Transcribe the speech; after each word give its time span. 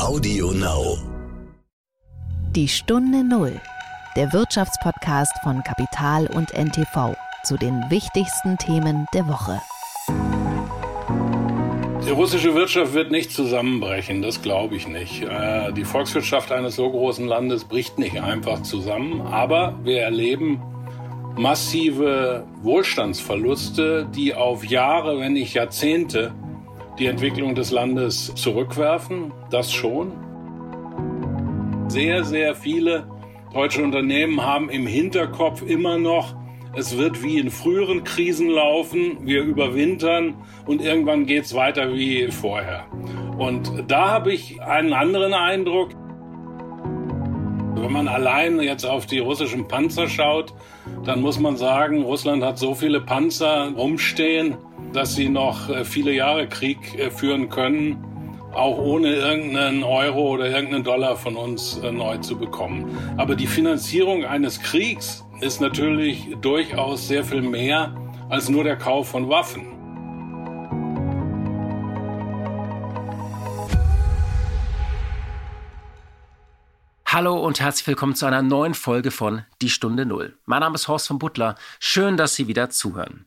Audio 0.00 0.50
Now. 0.50 0.98
Die 2.50 2.66
Stunde 2.66 3.22
Null. 3.22 3.60
Der 4.16 4.32
Wirtschaftspodcast 4.32 5.32
von 5.44 5.62
Kapital 5.62 6.26
und 6.26 6.52
NTV 6.52 7.14
zu 7.44 7.56
den 7.56 7.80
wichtigsten 7.90 8.58
Themen 8.58 9.06
der 9.14 9.28
Woche. 9.28 9.60
Die 12.04 12.10
russische 12.10 12.56
Wirtschaft 12.56 12.92
wird 12.92 13.12
nicht 13.12 13.30
zusammenbrechen, 13.30 14.20
das 14.20 14.42
glaube 14.42 14.74
ich 14.74 14.88
nicht. 14.88 15.22
Äh, 15.22 15.72
die 15.72 15.84
Volkswirtschaft 15.84 16.50
eines 16.50 16.74
so 16.74 16.90
großen 16.90 17.28
Landes 17.28 17.64
bricht 17.64 17.96
nicht 17.96 18.20
einfach 18.20 18.62
zusammen, 18.62 19.20
aber 19.20 19.78
wir 19.84 20.02
erleben 20.02 20.60
massive 21.36 22.44
Wohlstandsverluste, 22.62 24.08
die 24.12 24.34
auf 24.34 24.64
Jahre, 24.64 25.20
wenn 25.20 25.34
nicht 25.34 25.54
Jahrzehnte 25.54 26.32
die 26.98 27.06
Entwicklung 27.06 27.54
des 27.54 27.70
Landes 27.70 28.34
zurückwerfen. 28.34 29.32
Das 29.50 29.72
schon. 29.72 30.12
Sehr, 31.88 32.24
sehr 32.24 32.54
viele 32.54 33.06
deutsche 33.52 33.82
Unternehmen 33.82 34.44
haben 34.44 34.68
im 34.68 34.86
Hinterkopf 34.86 35.62
immer 35.62 35.98
noch, 35.98 36.34
es 36.76 36.98
wird 36.98 37.22
wie 37.22 37.38
in 37.38 37.50
früheren 37.50 38.02
Krisen 38.02 38.48
laufen, 38.48 39.18
wir 39.22 39.42
überwintern 39.42 40.34
und 40.66 40.82
irgendwann 40.82 41.24
geht 41.24 41.44
es 41.44 41.54
weiter 41.54 41.94
wie 41.94 42.26
vorher. 42.32 42.86
Und 43.38 43.84
da 43.86 44.10
habe 44.10 44.32
ich 44.32 44.60
einen 44.60 44.92
anderen 44.92 45.34
Eindruck. 45.34 45.90
Wenn 47.76 47.92
man 47.92 48.08
allein 48.08 48.60
jetzt 48.60 48.84
auf 48.84 49.06
die 49.06 49.20
russischen 49.20 49.68
Panzer 49.68 50.08
schaut, 50.08 50.52
dann 51.04 51.20
muss 51.20 51.38
man 51.38 51.56
sagen, 51.56 52.02
Russland 52.02 52.42
hat 52.42 52.58
so 52.58 52.74
viele 52.74 53.00
Panzer 53.00 53.72
rumstehen, 53.76 54.56
dass 54.94 55.16
sie 55.16 55.28
noch 55.28 55.68
äh, 55.68 55.84
viele 55.84 56.12
Jahre 56.12 56.48
Krieg 56.48 56.98
äh, 56.98 57.10
führen 57.10 57.48
können, 57.48 58.02
auch 58.52 58.78
ohne 58.78 59.12
irgendeinen 59.12 59.82
Euro 59.82 60.30
oder 60.30 60.48
irgendeinen 60.48 60.84
Dollar 60.84 61.16
von 61.16 61.34
uns 61.36 61.78
äh, 61.78 61.90
neu 61.90 62.18
zu 62.18 62.38
bekommen. 62.38 62.96
Aber 63.16 63.34
die 63.34 63.48
Finanzierung 63.48 64.24
eines 64.24 64.60
Kriegs 64.60 65.24
ist 65.40 65.60
natürlich 65.60 66.36
durchaus 66.40 67.08
sehr 67.08 67.24
viel 67.24 67.42
mehr 67.42 67.92
als 68.30 68.48
nur 68.48 68.62
der 68.62 68.76
Kauf 68.76 69.08
von 69.08 69.28
Waffen. 69.28 69.66
Hallo 77.06 77.36
und 77.36 77.60
herzlich 77.60 77.86
willkommen 77.86 78.14
zu 78.14 78.26
einer 78.26 78.42
neuen 78.42 78.74
Folge 78.74 79.10
von 79.10 79.44
Die 79.60 79.70
Stunde 79.70 80.06
Null. 80.06 80.36
Mein 80.46 80.60
Name 80.60 80.76
ist 80.76 80.86
Horst 80.86 81.08
von 81.08 81.18
Butler. 81.18 81.56
Schön, 81.78 82.16
dass 82.16 82.34
Sie 82.34 82.48
wieder 82.48 82.70
zuhören. 82.70 83.26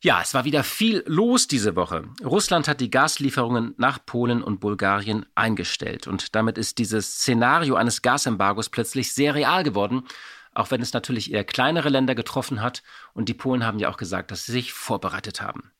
Ja, 0.00 0.20
es 0.22 0.32
war 0.32 0.44
wieder 0.44 0.62
viel 0.62 1.02
los 1.06 1.48
diese 1.48 1.74
Woche. 1.74 2.04
Russland 2.24 2.68
hat 2.68 2.80
die 2.80 2.88
Gaslieferungen 2.90 3.74
nach 3.78 3.98
Polen 4.06 4.44
und 4.44 4.60
Bulgarien 4.60 5.26
eingestellt. 5.34 6.06
Und 6.06 6.36
damit 6.36 6.56
ist 6.56 6.78
dieses 6.78 7.16
Szenario 7.16 7.74
eines 7.74 8.00
Gasembargos 8.00 8.68
plötzlich 8.68 9.12
sehr 9.12 9.34
real 9.34 9.64
geworden, 9.64 10.04
auch 10.54 10.70
wenn 10.70 10.82
es 10.82 10.92
natürlich 10.92 11.32
eher 11.32 11.42
kleinere 11.42 11.88
Länder 11.88 12.14
getroffen 12.14 12.62
hat. 12.62 12.84
Und 13.12 13.28
die 13.28 13.34
Polen 13.34 13.66
haben 13.66 13.80
ja 13.80 13.90
auch 13.90 13.96
gesagt, 13.96 14.30
dass 14.30 14.46
sie 14.46 14.52
sich 14.52 14.72
vorbereitet 14.72 15.40
haben. 15.40 15.72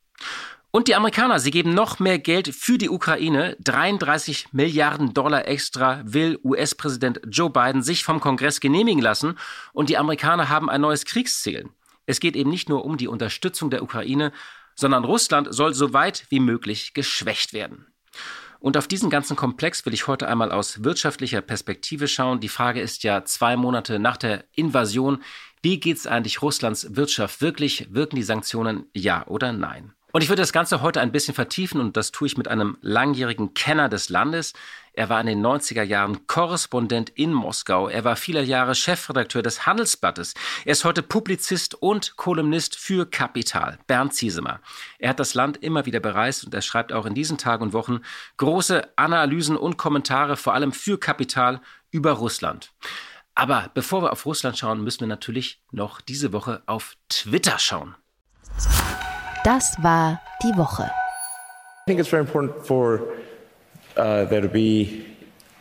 Und 0.72 0.89
die 0.89 0.96
Amerikaner, 0.96 1.39
sie 1.39 1.52
geben 1.52 1.72
noch 1.72 2.00
mehr 2.00 2.19
Geld 2.19 2.52
für 2.52 2.77
die 2.77 2.91
Ukraine. 2.91 3.56
33 3.61 4.48
Milliarden 4.52 5.14
Dollar 5.14 5.46
extra 5.46 6.02
will 6.05 6.41
US-Präsident 6.42 7.20
Joe 7.30 7.50
Biden 7.50 7.84
sich 7.84 8.02
vom 8.02 8.19
Kongress 8.19 8.58
genehmigen 8.58 9.00
lassen. 9.00 9.39
Und 9.72 9.91
die 9.91 9.96
Amerikaner 9.96 10.48
haben 10.48 10.69
ein 10.69 10.80
neues 10.80 11.05
Kriegsziel. 11.05 11.70
Es 12.09 12.20
geht 12.20 12.37
eben 12.37 12.48
nicht 12.48 12.70
nur 12.70 12.87
um 12.87 12.97
die 12.97 13.06
Unterstützung 13.06 13.69
der 13.69 13.83
Ukraine, 13.83 14.33
sondern 14.75 15.05
Russland 15.05 15.48
soll 15.51 15.75
so 15.75 15.92
weit 15.92 16.25
wie 16.31 16.41
möglich 16.41 16.95
geschwächt 16.95 17.53
werden. 17.53 17.87
Und 18.61 18.78
auf 18.78 18.89
diesen 18.89 19.11
ganzen 19.11 19.37
Komplex 19.37 19.84
will 19.84 19.92
ich 19.92 20.06
heute 20.06 20.27
einmal 20.27 20.51
aus 20.51 20.83
wirtschaftlicher 20.83 21.42
Perspektive 21.42 22.09
schauen. 22.09 22.41
Die 22.41 22.48
Frage 22.48 22.81
ist 22.81 23.03
ja 23.03 23.27
zwei 23.27 23.59
Monate 23.59 23.98
nach 23.98 24.17
der 24.17 24.45
Invasion, 24.55 25.23
wie 25.62 25.79
geht 25.81 25.98
es 25.98 26.06
eigentlich 26.06 26.41
Russlands 26.41 26.96
Wirtschaft 26.96 27.42
wirklich? 27.42 27.92
Wirken 27.92 28.17
die 28.17 28.23
Sanktionen 28.23 28.86
ja 28.95 29.27
oder 29.27 29.52
nein? 29.52 29.92
Und 30.18 30.23
ich 30.23 30.30
würde 30.30 30.42
das 30.42 30.52
Ganze 30.52 30.83
heute 30.83 31.01
ein 31.01 31.12
bisschen 31.12 31.33
vertiefen 31.33 31.80
und 31.80 31.96
das 31.96 32.11
tue 32.11 32.27
ich 32.27 32.36
mit 32.36 32.48
einem 32.48 32.77
langjährigen 32.80 33.55
Kenner 33.55 33.89
des 33.89 34.08
Landes. 34.08 34.52
Er 34.92 35.08
war 35.08 35.20
in 35.20 35.29
den 35.29 35.46
90er 35.46 35.84
Jahren 35.84 36.27
Korrespondent 36.27 37.11
in 37.11 37.33
Moskau. 37.33 37.86
Er 37.86 38.02
war 38.02 38.17
viele 38.17 38.42
Jahre 38.42 38.74
Chefredakteur 38.74 39.42
des 39.42 39.64
Handelsblattes. 39.64 40.34
Er 40.64 40.73
ist 40.73 40.84
heute 40.84 41.05
Publizist 41.05 41.77
und 41.77 42.17
Kolumnist 42.17 42.74
für 42.74 43.08
Kapital. 43.08 43.78
Bernd 43.86 44.12
Ziesemer. 44.12 44.58
Er 44.98 45.11
hat 45.11 45.20
das 45.20 45.34
Land 45.34 45.58
immer 45.58 45.86
wieder 45.86 46.01
bereist 46.01 46.45
und 46.45 46.52
er 46.52 46.62
schreibt 46.62 46.92
auch 46.92 47.07
in 47.07 47.14
diesen 47.14 47.39
Tagen 47.39 47.62
und 47.62 47.73
Wochen 47.73 48.01
große 48.39 48.89
Analysen 48.96 49.57
und 49.57 49.77
Kommentare, 49.77 50.36
vor 50.36 50.52
allem 50.52 50.73
für 50.73 50.98
Kapital 50.98 51.61
über 51.92 52.11
Russland. 52.11 52.73
Aber 53.36 53.70
bevor 53.73 54.02
wir 54.02 54.11
auf 54.11 54.27
Russland 54.27 54.58
schauen, 54.58 54.83
müssen 54.83 55.02
wir 55.02 55.07
natürlich 55.07 55.62
noch 55.70 56.01
diese 56.01 56.33
Woche 56.33 56.64
auf 56.67 56.96
Twitter 57.08 57.61
schauen. 57.61 57.95
Das 59.45 59.77
war 59.83 60.21
die 60.43 60.57
Woche. 60.57 60.85
I 60.85 60.91
think 61.87 62.01
it's 62.01 62.09
very 62.09 62.23
important 62.23 62.67
for 62.67 63.15
uh, 63.97 64.25
there 64.25 64.41
to 64.41 64.49
be 64.49 65.07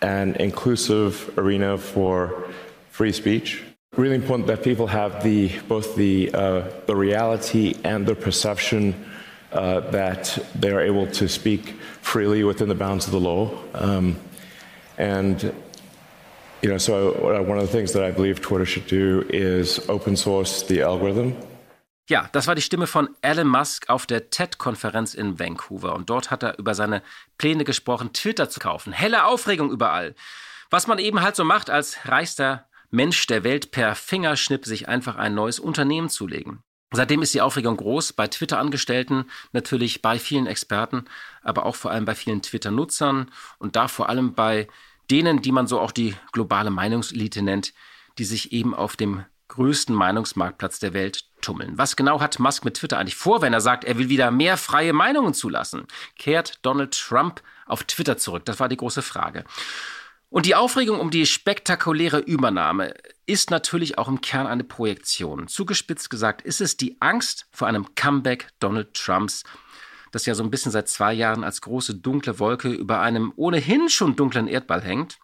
an 0.02 0.36
inclusive 0.36 1.38
arena 1.38 1.78
for 1.78 2.46
free 2.90 3.12
speech. 3.12 3.64
Really 3.96 4.16
important 4.16 4.48
that 4.48 4.64
people 4.64 4.88
have 4.88 5.24
the 5.24 5.52
both 5.68 5.96
the 5.96 6.32
uh, 6.34 6.64
the 6.86 6.96
reality 6.96 7.76
and 7.84 8.06
the 8.06 8.16
perception 8.16 8.94
uh, 9.54 9.80
that 9.92 10.38
they 10.56 10.72
are 10.72 10.82
able 10.82 11.08
to 11.08 11.28
speak 11.28 11.76
freely 12.02 12.44
within 12.44 12.68
the 12.70 12.76
bounds 12.76 13.06
of 13.06 13.12
the 13.12 13.20
law. 13.20 13.50
Um, 13.74 14.18
and 14.98 15.54
you 16.62 16.70
know, 16.70 16.78
so 16.78 17.12
one 17.44 17.58
of 17.58 17.66
the 17.66 17.72
things 17.72 17.94
that 17.94 18.04
I 18.04 18.12
believe 18.12 18.42
Twitter 18.42 18.66
should 18.66 18.88
do 18.88 19.26
is 19.30 19.88
open 19.88 20.18
source 20.18 20.64
the 20.64 20.82
algorithm. 20.82 21.38
Ja, 22.10 22.30
das 22.32 22.48
war 22.48 22.56
die 22.56 22.62
Stimme 22.62 22.88
von 22.88 23.10
Elon 23.22 23.50
Musk 23.50 23.90
auf 23.90 24.06
der 24.06 24.30
TED-Konferenz 24.30 25.14
in 25.14 25.40
Vancouver. 25.40 25.94
Und 25.94 26.10
dort 26.10 26.32
hat 26.32 26.42
er 26.42 26.58
über 26.58 26.74
seine 26.74 27.04
Pläne 27.38 27.66
gesprochen, 27.66 28.14
Twitter 28.14 28.50
zu 28.50 28.62
kaufen. 28.62 28.94
Helle 28.94 29.26
Aufregung 29.26 29.72
überall. 29.72 30.16
Was 30.70 30.88
man 30.88 31.00
eben 31.00 31.22
halt 31.22 31.36
so 31.36 31.44
macht, 31.44 31.70
als 31.70 32.06
reichster 32.06 32.66
Mensch 32.92 33.28
der 33.28 33.44
Welt 33.44 33.72
per 33.72 33.94
Fingerschnipp 33.96 34.66
sich 34.66 34.88
einfach 34.88 35.18
ein 35.18 35.36
neues 35.36 35.60
Unternehmen 35.60 36.10
zulegen. 36.10 36.64
Seitdem 36.92 37.22
ist 37.22 37.34
die 37.34 37.42
Aufregung 37.42 37.76
groß, 37.76 38.14
bei 38.14 38.28
Twitter-Angestellten, 38.28 39.26
natürlich 39.52 40.02
bei 40.02 40.18
vielen 40.18 40.48
Experten, 40.48 41.04
aber 41.42 41.66
auch 41.66 41.76
vor 41.76 41.92
allem 41.92 42.06
bei 42.06 42.16
vielen 42.16 42.42
Twitter-Nutzern 42.42 43.30
und 43.60 43.76
da 43.76 43.90
vor 43.90 44.08
allem 44.08 44.34
bei 44.34 44.70
denen, 45.12 45.42
die 45.42 45.52
man 45.52 45.68
so 45.68 45.82
auch 45.82 45.92
die 45.92 46.16
globale 46.32 46.70
Meinungselite 46.70 47.42
nennt, 47.42 47.74
die 48.18 48.24
sich 48.24 48.54
eben 48.54 48.74
auf 48.74 48.96
dem 48.96 49.26
größten 49.48 49.96
Meinungsmarktplatz 49.96 50.80
der 50.80 50.94
Welt 50.94 51.26
tummeln. 51.42 51.78
Was 51.78 51.96
genau 51.96 52.20
hat 52.20 52.40
Musk 52.40 52.66
mit 52.66 52.76
Twitter 52.76 52.98
eigentlich 52.98 53.16
vor, 53.16 53.42
wenn 53.42 53.54
er 53.54 53.62
sagt, 53.62 53.84
er 53.84 53.98
will 53.98 54.10
wieder 54.10 54.32
mehr 54.32 54.58
freie 54.58 54.94
Meinungen 54.94 55.34
zulassen? 55.34 55.86
Kehrt 56.18 56.60
Donald 56.64 56.98
Trump 56.98 57.42
auf 57.66 57.84
Twitter 57.84 58.18
zurück? 58.18 58.46
Das 58.46 58.60
war 58.60 58.70
die 58.70 58.78
große 58.78 59.02
Frage. 59.02 59.44
Und 60.30 60.46
die 60.46 60.56
Aufregung 60.56 61.00
um 61.00 61.10
die 61.10 61.26
spektakuläre 61.26 62.20
Übernahme 62.20 62.94
ist 63.26 63.50
natürlich 63.50 63.98
auch 63.98 64.10
im 64.10 64.20
Kern 64.20 64.46
eine 64.46 64.66
Projektion. 64.66 65.48
Zugespitzt 65.48 66.10
gesagt 66.10 66.42
ist 66.42 66.60
es 66.60 66.76
die 66.76 66.98
Angst 67.00 67.48
vor 67.52 67.68
einem 67.68 67.96
Comeback 67.96 68.50
Donald 68.60 68.94
Trumps, 68.94 69.44
das 70.12 70.26
ja 70.26 70.36
so 70.36 70.44
ein 70.44 70.52
bisschen 70.52 70.72
seit 70.72 70.90
zwei 70.90 71.14
Jahren 71.14 71.44
als 71.44 71.62
große 71.62 71.96
dunkle 71.96 72.40
Wolke 72.40 72.70
über 72.70 73.00
einem 73.00 73.32
ohnehin 73.36 73.90
schon 73.90 74.16
dunklen 74.16 74.48
Erdball 74.48 74.82
hängt. 74.82 75.18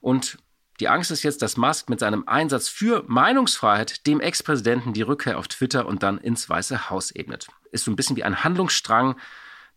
Und 0.00 0.38
die 0.80 0.88
Angst 0.88 1.10
ist 1.10 1.22
jetzt, 1.22 1.42
dass 1.42 1.56
Musk 1.56 1.88
mit 1.88 2.00
seinem 2.00 2.26
Einsatz 2.26 2.68
für 2.68 3.04
Meinungsfreiheit 3.06 4.06
dem 4.06 4.20
Ex-Präsidenten 4.20 4.92
die 4.92 5.02
Rückkehr 5.02 5.38
auf 5.38 5.48
Twitter 5.48 5.86
und 5.86 6.02
dann 6.02 6.18
ins 6.18 6.48
Weiße 6.48 6.90
Haus 6.90 7.12
ebnet. 7.12 7.46
Ist 7.70 7.84
so 7.84 7.92
ein 7.92 7.96
bisschen 7.96 8.16
wie 8.16 8.24
ein 8.24 8.42
Handlungsstrang 8.42 9.16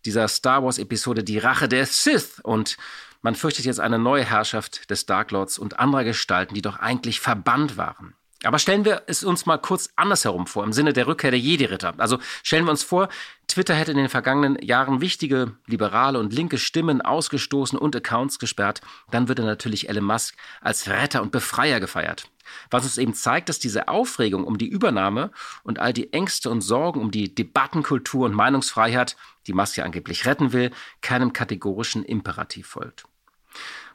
dieser 0.04 0.26
Star 0.28 0.64
Wars-Episode 0.64 1.22
Die 1.22 1.38
Rache 1.38 1.68
der 1.68 1.86
Sith. 1.86 2.40
Und 2.42 2.76
man 3.22 3.36
fürchtet 3.36 3.64
jetzt 3.64 3.80
eine 3.80 3.98
neue 3.98 4.24
Herrschaft 4.24 4.90
des 4.90 5.06
Dark 5.06 5.30
Lords 5.30 5.58
und 5.58 5.78
anderer 5.78 6.04
Gestalten, 6.04 6.54
die 6.54 6.62
doch 6.62 6.78
eigentlich 6.78 7.20
verbannt 7.20 7.76
waren. 7.76 8.14
Aber 8.44 8.60
stellen 8.60 8.84
wir 8.84 9.02
es 9.08 9.24
uns 9.24 9.46
mal 9.46 9.58
kurz 9.58 9.90
andersherum 9.96 10.46
vor, 10.46 10.62
im 10.62 10.72
Sinne 10.72 10.92
der 10.92 11.08
Rückkehr 11.08 11.32
der 11.32 11.40
Jedi-Ritter. 11.40 11.94
Also 11.98 12.18
stellen 12.44 12.66
wir 12.66 12.70
uns 12.70 12.84
vor, 12.84 13.08
Twitter 13.48 13.74
hätte 13.74 13.90
in 13.90 13.96
den 13.96 14.08
vergangenen 14.08 14.62
Jahren 14.62 15.00
wichtige 15.00 15.56
liberale 15.66 16.20
und 16.20 16.32
linke 16.32 16.58
Stimmen 16.58 17.00
ausgestoßen 17.00 17.76
und 17.76 17.96
Accounts 17.96 18.38
gesperrt. 18.38 18.80
Dann 19.10 19.26
würde 19.26 19.42
natürlich 19.42 19.88
Elon 19.88 20.04
Musk 20.04 20.36
als 20.60 20.88
Retter 20.88 21.20
und 21.22 21.32
Befreier 21.32 21.80
gefeiert. 21.80 22.30
Was 22.70 22.84
uns 22.84 22.98
eben 22.98 23.14
zeigt, 23.14 23.48
dass 23.48 23.58
diese 23.58 23.88
Aufregung 23.88 24.44
um 24.44 24.56
die 24.56 24.68
Übernahme 24.68 25.32
und 25.64 25.80
all 25.80 25.92
die 25.92 26.12
Ängste 26.12 26.48
und 26.48 26.60
Sorgen 26.60 27.00
um 27.00 27.10
die 27.10 27.34
Debattenkultur 27.34 28.26
und 28.26 28.34
Meinungsfreiheit, 28.34 29.16
die 29.46 29.52
Musk 29.52 29.78
ja 29.78 29.84
angeblich 29.84 30.26
retten 30.26 30.52
will, 30.52 30.70
keinem 31.00 31.32
kategorischen 31.32 32.04
Imperativ 32.04 32.68
folgt. 32.68 33.04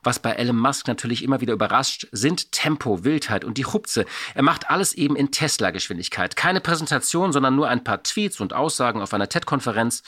Was 0.04 0.20
bei 0.20 0.32
Elon 0.32 0.58
Musk 0.58 0.88
natürlich 0.88 1.24
immer 1.24 1.40
wieder 1.42 1.54
überrascht, 1.54 2.08
sind 2.12 2.52
Tempo, 2.52 3.04
Wildheit 3.04 3.46
und 3.46 3.58
die 3.58 3.66
Hupze. 3.66 4.06
Er 4.36 4.44
macht 4.44 4.70
alles 4.70 4.94
eben 4.94 5.16
in 5.16 5.32
Tesla-Geschwindigkeit. 5.32 6.36
Keine 6.36 6.60
Präsentation, 6.60 7.32
sondern 7.32 7.56
nur 7.56 7.70
ein 7.70 7.84
paar 7.84 8.04
Tweets 8.04 8.42
und 8.42 8.54
Aussagen 8.54 9.02
auf 9.02 9.14
einer 9.14 9.30
TED-Konferenz. 9.30 10.04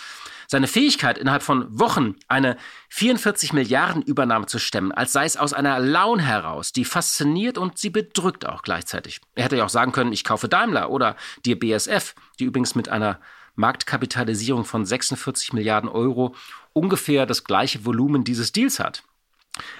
Seine 0.47 0.67
Fähigkeit, 0.67 1.17
innerhalb 1.17 1.43
von 1.43 1.79
Wochen 1.79 2.15
eine 2.27 2.57
44 2.89 3.53
Milliarden 3.53 4.01
Übernahme 4.01 4.45
zu 4.45 4.59
stemmen, 4.59 4.91
als 4.91 5.11
sei 5.11 5.25
es 5.25 5.37
aus 5.37 5.53
einer 5.53 5.79
Laune 5.79 6.21
heraus, 6.21 6.71
die 6.71 6.85
fasziniert 6.85 7.57
und 7.57 7.77
sie 7.77 7.89
bedrückt 7.89 8.45
auch 8.45 8.61
gleichzeitig. 8.61 9.21
Er 9.33 9.45
hätte 9.45 9.57
ja 9.57 9.65
auch 9.65 9.69
sagen 9.69 9.91
können, 9.91 10.13
ich 10.13 10.23
kaufe 10.23 10.47
Daimler 10.47 10.91
oder 10.91 11.15
die 11.45 11.55
BSF, 11.55 12.13
die 12.39 12.45
übrigens 12.45 12.75
mit 12.75 12.89
einer 12.89 13.19
Marktkapitalisierung 13.55 14.65
von 14.65 14.85
46 14.85 15.53
Milliarden 15.53 15.89
Euro 15.89 16.35
ungefähr 16.73 17.25
das 17.25 17.43
gleiche 17.43 17.85
Volumen 17.85 18.23
dieses 18.23 18.51
Deals 18.51 18.79
hat. 18.79 19.03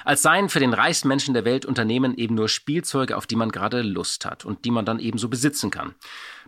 Als 0.03 0.21
seien 0.21 0.49
für 0.49 0.59
den 0.59 0.73
reichsten 0.73 1.07
Menschen 1.07 1.33
der 1.33 1.45
Welt 1.45 1.65
Unternehmen 1.65 2.15
eben 2.17 2.35
nur 2.35 2.49
Spielzeuge, 2.49 3.17
auf 3.17 3.27
die 3.27 3.35
man 3.35 3.51
gerade 3.51 3.81
Lust 3.81 4.25
hat 4.25 4.45
und 4.45 4.65
die 4.65 4.71
man 4.71 4.85
dann 4.85 4.99
eben 4.99 5.17
so 5.17 5.29
besitzen 5.29 5.71
kann. 5.71 5.95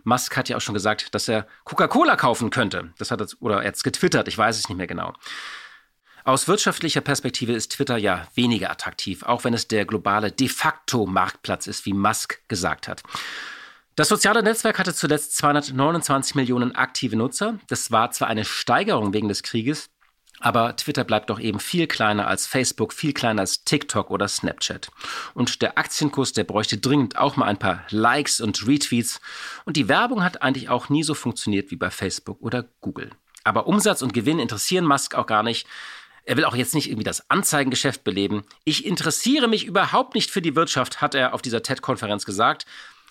Musk 0.04 0.36
hat 0.36 0.48
ja 0.48 0.56
auch 0.56 0.60
schon 0.60 0.74
gesagt, 0.74 1.14
dass 1.14 1.28
er 1.28 1.46
Coca-Cola 1.64 2.16
kaufen 2.16 2.50
könnte. 2.50 2.92
Das 2.98 3.10
hat 3.10 3.20
er, 3.20 3.28
oder 3.40 3.62
er 3.62 3.68
hat 3.68 3.76
es 3.76 3.82
getwittert, 3.82 4.28
ich 4.28 4.38
weiß 4.38 4.58
es 4.58 4.68
nicht 4.68 4.78
mehr 4.78 4.86
genau. 4.86 5.12
Aus 6.24 6.46
wirtschaftlicher 6.46 7.00
Perspektive 7.00 7.52
ist 7.52 7.72
Twitter 7.72 7.96
ja 7.96 8.26
weniger 8.34 8.70
attraktiv, 8.70 9.22
auch 9.22 9.44
wenn 9.44 9.54
es 9.54 9.68
der 9.68 9.86
globale 9.86 10.30
de 10.30 10.48
facto 10.48 11.06
Marktplatz 11.06 11.66
ist, 11.66 11.86
wie 11.86 11.94
Musk 11.94 12.46
gesagt 12.48 12.86
hat. 12.86 13.02
Das 13.96 14.08
soziale 14.08 14.42
Netzwerk 14.42 14.78
hatte 14.78 14.94
zuletzt 14.94 15.36
229 15.38 16.34
Millionen 16.34 16.74
aktive 16.74 17.16
Nutzer. 17.16 17.58
Das 17.68 17.90
war 17.90 18.10
zwar 18.10 18.28
eine 18.28 18.44
Steigerung 18.44 19.12
wegen 19.12 19.28
des 19.28 19.42
Krieges, 19.42 19.90
aber 20.40 20.76
Twitter 20.76 21.04
bleibt 21.04 21.30
doch 21.30 21.40
eben 21.40 21.60
viel 21.60 21.86
kleiner 21.86 22.26
als 22.28 22.46
Facebook, 22.46 22.92
viel 22.92 23.12
kleiner 23.12 23.40
als 23.40 23.64
TikTok 23.64 24.10
oder 24.10 24.28
Snapchat. 24.28 24.90
Und 25.34 25.62
der 25.62 25.78
Aktienkurs, 25.78 26.32
der 26.32 26.44
bräuchte 26.44 26.78
dringend 26.78 27.16
auch 27.16 27.36
mal 27.36 27.46
ein 27.46 27.58
paar 27.58 27.84
Likes 27.90 28.40
und 28.40 28.66
Retweets. 28.66 29.20
Und 29.64 29.76
die 29.76 29.88
Werbung 29.88 30.22
hat 30.22 30.42
eigentlich 30.42 30.68
auch 30.68 30.88
nie 30.88 31.02
so 31.02 31.14
funktioniert 31.14 31.70
wie 31.70 31.76
bei 31.76 31.90
Facebook 31.90 32.40
oder 32.40 32.64
Google. 32.80 33.10
Aber 33.44 33.66
Umsatz 33.66 34.02
und 34.02 34.12
Gewinn 34.12 34.38
interessieren 34.38 34.84
Musk 34.84 35.14
auch 35.14 35.26
gar 35.26 35.42
nicht. 35.42 35.66
Er 36.24 36.36
will 36.36 36.44
auch 36.44 36.56
jetzt 36.56 36.74
nicht 36.74 36.88
irgendwie 36.88 37.04
das 37.04 37.30
Anzeigengeschäft 37.30 38.04
beleben. 38.04 38.44
Ich 38.64 38.84
interessiere 38.84 39.48
mich 39.48 39.64
überhaupt 39.64 40.14
nicht 40.14 40.30
für 40.30 40.42
die 40.42 40.54
Wirtschaft, 40.54 41.00
hat 41.00 41.14
er 41.14 41.32
auf 41.32 41.40
dieser 41.40 41.62
TED-Konferenz 41.62 42.26
gesagt. 42.26 42.66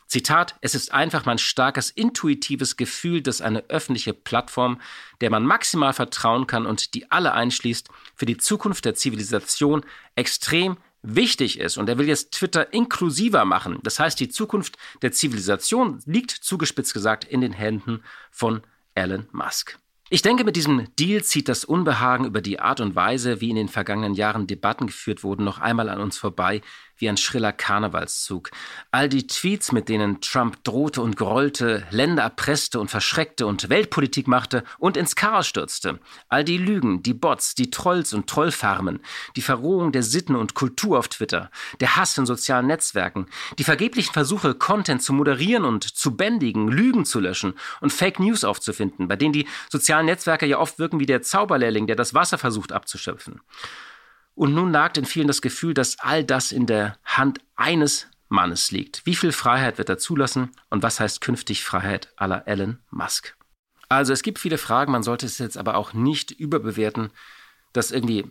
Zitat, 0.07 0.56
es 0.62 0.74
ist 0.74 0.94
einfach 0.94 1.25
mein 1.25 1.38
starkes 1.38 1.89
intuitives 1.89 2.77
Gefühl, 2.77 3.21
dass 3.21 3.42
eine 3.42 3.69
öffentliche 3.69 4.13
Plattform, 4.13 4.80
der 5.19 5.30
man 5.30 5.45
maximal 5.45 5.94
vertrauen 5.94 6.48
kann 6.48 6.65
und 6.65 6.94
die 6.94 7.12
alle 7.12 7.33
einschließt, 7.33 7.89
für 8.15 8.25
die 8.25 8.38
Zukunft 8.38 8.86
der 8.86 8.95
Zivilisation 8.95 9.86
extrem 10.15 10.77
wichtig 11.01 11.59
ist. 11.59 11.77
Und 11.77 11.89
er 11.89 11.98
will 11.98 12.07
jetzt 12.07 12.31
Twitter 12.31 12.74
inklusiver 12.74 13.45
machen. 13.45 13.80
Das 13.83 14.00
heißt, 14.00 14.19
die 14.19 14.30
Zukunft 14.30 14.77
der 15.01 15.12
Zivilisation 15.12 16.01
liegt 16.06 16.31
zugespitzt 16.31 16.94
gesagt 16.94 17.25
in 17.25 17.42
den 17.42 17.54
Händen 17.54 18.01
von 18.31 18.62
Elon 18.95 19.27
Musk. 19.31 19.77
Ich 20.09 20.21
denke, 20.21 20.45
mit 20.45 20.56
diesem 20.56 20.88
Deal 20.95 21.21
zieht 21.21 21.50
das 21.50 21.65
Unbehagen 21.65 22.24
über 22.24 22.39
die 22.39 22.62
Art 22.62 22.80
und 22.80 22.95
Weise, 22.95 23.42
wie 23.42 23.50
in 23.50 23.57
den 23.57 23.68
vergangenen 23.68 24.13
Jahren 24.13 24.48
Debatten 24.48 24.88
geführt 24.88 25.21
wurden, 25.21 25.44
noch 25.44 25.59
einmal 25.59 25.89
an 25.89 26.00
uns 26.00 26.18
vorbei, 26.18 26.62
wie 26.97 27.09
ein 27.09 27.17
schriller 27.17 27.53
Karnevalszug. 27.53 28.51
All 28.91 29.09
die 29.09 29.27
Tweets, 29.27 29.71
mit 29.71 29.89
denen 29.89 30.21
Trump 30.21 30.63
drohte 30.63 31.01
und 31.01 31.17
grollte, 31.17 31.85
Länder 31.91 32.23
erpresste 32.23 32.79
und 32.79 32.89
verschreckte 32.89 33.47
und 33.47 33.69
Weltpolitik 33.69 34.27
machte 34.27 34.63
und 34.77 34.97
ins 34.97 35.15
Chaos 35.15 35.47
stürzte. 35.47 35.99
All 36.29 36.44
die 36.44 36.57
Lügen, 36.57 37.03
die 37.03 37.13
Bots, 37.13 37.55
die 37.55 37.69
Trolls 37.69 38.13
und 38.13 38.27
Trollfarmen, 38.27 38.99
die 39.35 39.41
Verrohung 39.41 39.91
der 39.91 40.03
Sitten 40.03 40.35
und 40.35 40.53
Kultur 40.53 40.99
auf 40.99 41.07
Twitter, 41.07 41.49
der 41.79 41.95
Hass 41.95 42.17
in 42.17 42.25
sozialen 42.25 42.67
Netzwerken, 42.67 43.27
die 43.57 43.63
vergeblichen 43.63 44.13
Versuche, 44.13 44.55
Content 44.55 45.01
zu 45.01 45.13
moderieren 45.13 45.65
und 45.65 45.83
zu 45.83 46.15
bändigen, 46.15 46.67
Lügen 46.67 47.05
zu 47.05 47.19
löschen 47.19 47.53
und 47.81 47.94
Fake 47.94 48.19
News 48.19 48.44
aufzufinden, 48.44 49.07
bei 49.07 49.15
denen 49.15 49.33
die 49.33 49.47
sozialen 49.69 50.05
Netzwerke 50.05 50.45
ja 50.45 50.59
oft 50.59 50.79
wirken 50.79 50.99
wie 50.99 51.05
der 51.05 51.21
Zauberlehrling, 51.21 51.88
der 51.88 51.95
das 51.95 52.13
Wasser 52.13 52.38
versucht 52.38 52.71
abzuschöpfen. 52.71 53.41
Und 54.37 54.53
nun 54.53 54.69
nagt 54.69 54.99
in 54.99 55.05
vielen 55.05 55.27
das 55.27 55.41
Gefühl, 55.41 55.73
dass 55.73 55.97
all 55.99 56.23
das 56.23 56.51
in 56.51 56.67
der 56.67 56.99
Hand 57.03 57.39
eines 57.55 58.05
Mannes 58.29 58.69
liegt. 58.69 59.03
Wie 59.03 59.15
viel 59.15 59.31
Freiheit 59.31 59.79
wird 59.79 59.89
er 59.89 59.97
zulassen 59.97 60.51
und 60.69 60.83
was 60.83 60.99
heißt 60.99 61.21
künftig 61.21 61.63
Freiheit 61.63 62.13
aller 62.17 62.47
Elon 62.47 62.77
Musk? 62.91 63.35
Also 63.89 64.13
es 64.13 64.21
gibt 64.21 64.37
viele 64.37 64.59
Fragen, 64.59 64.91
man 64.91 65.01
sollte 65.01 65.25
es 65.25 65.39
jetzt 65.39 65.57
aber 65.57 65.75
auch 65.75 65.93
nicht 65.93 66.29
überbewerten, 66.29 67.09
dass 67.73 67.89
irgendwie 67.89 68.29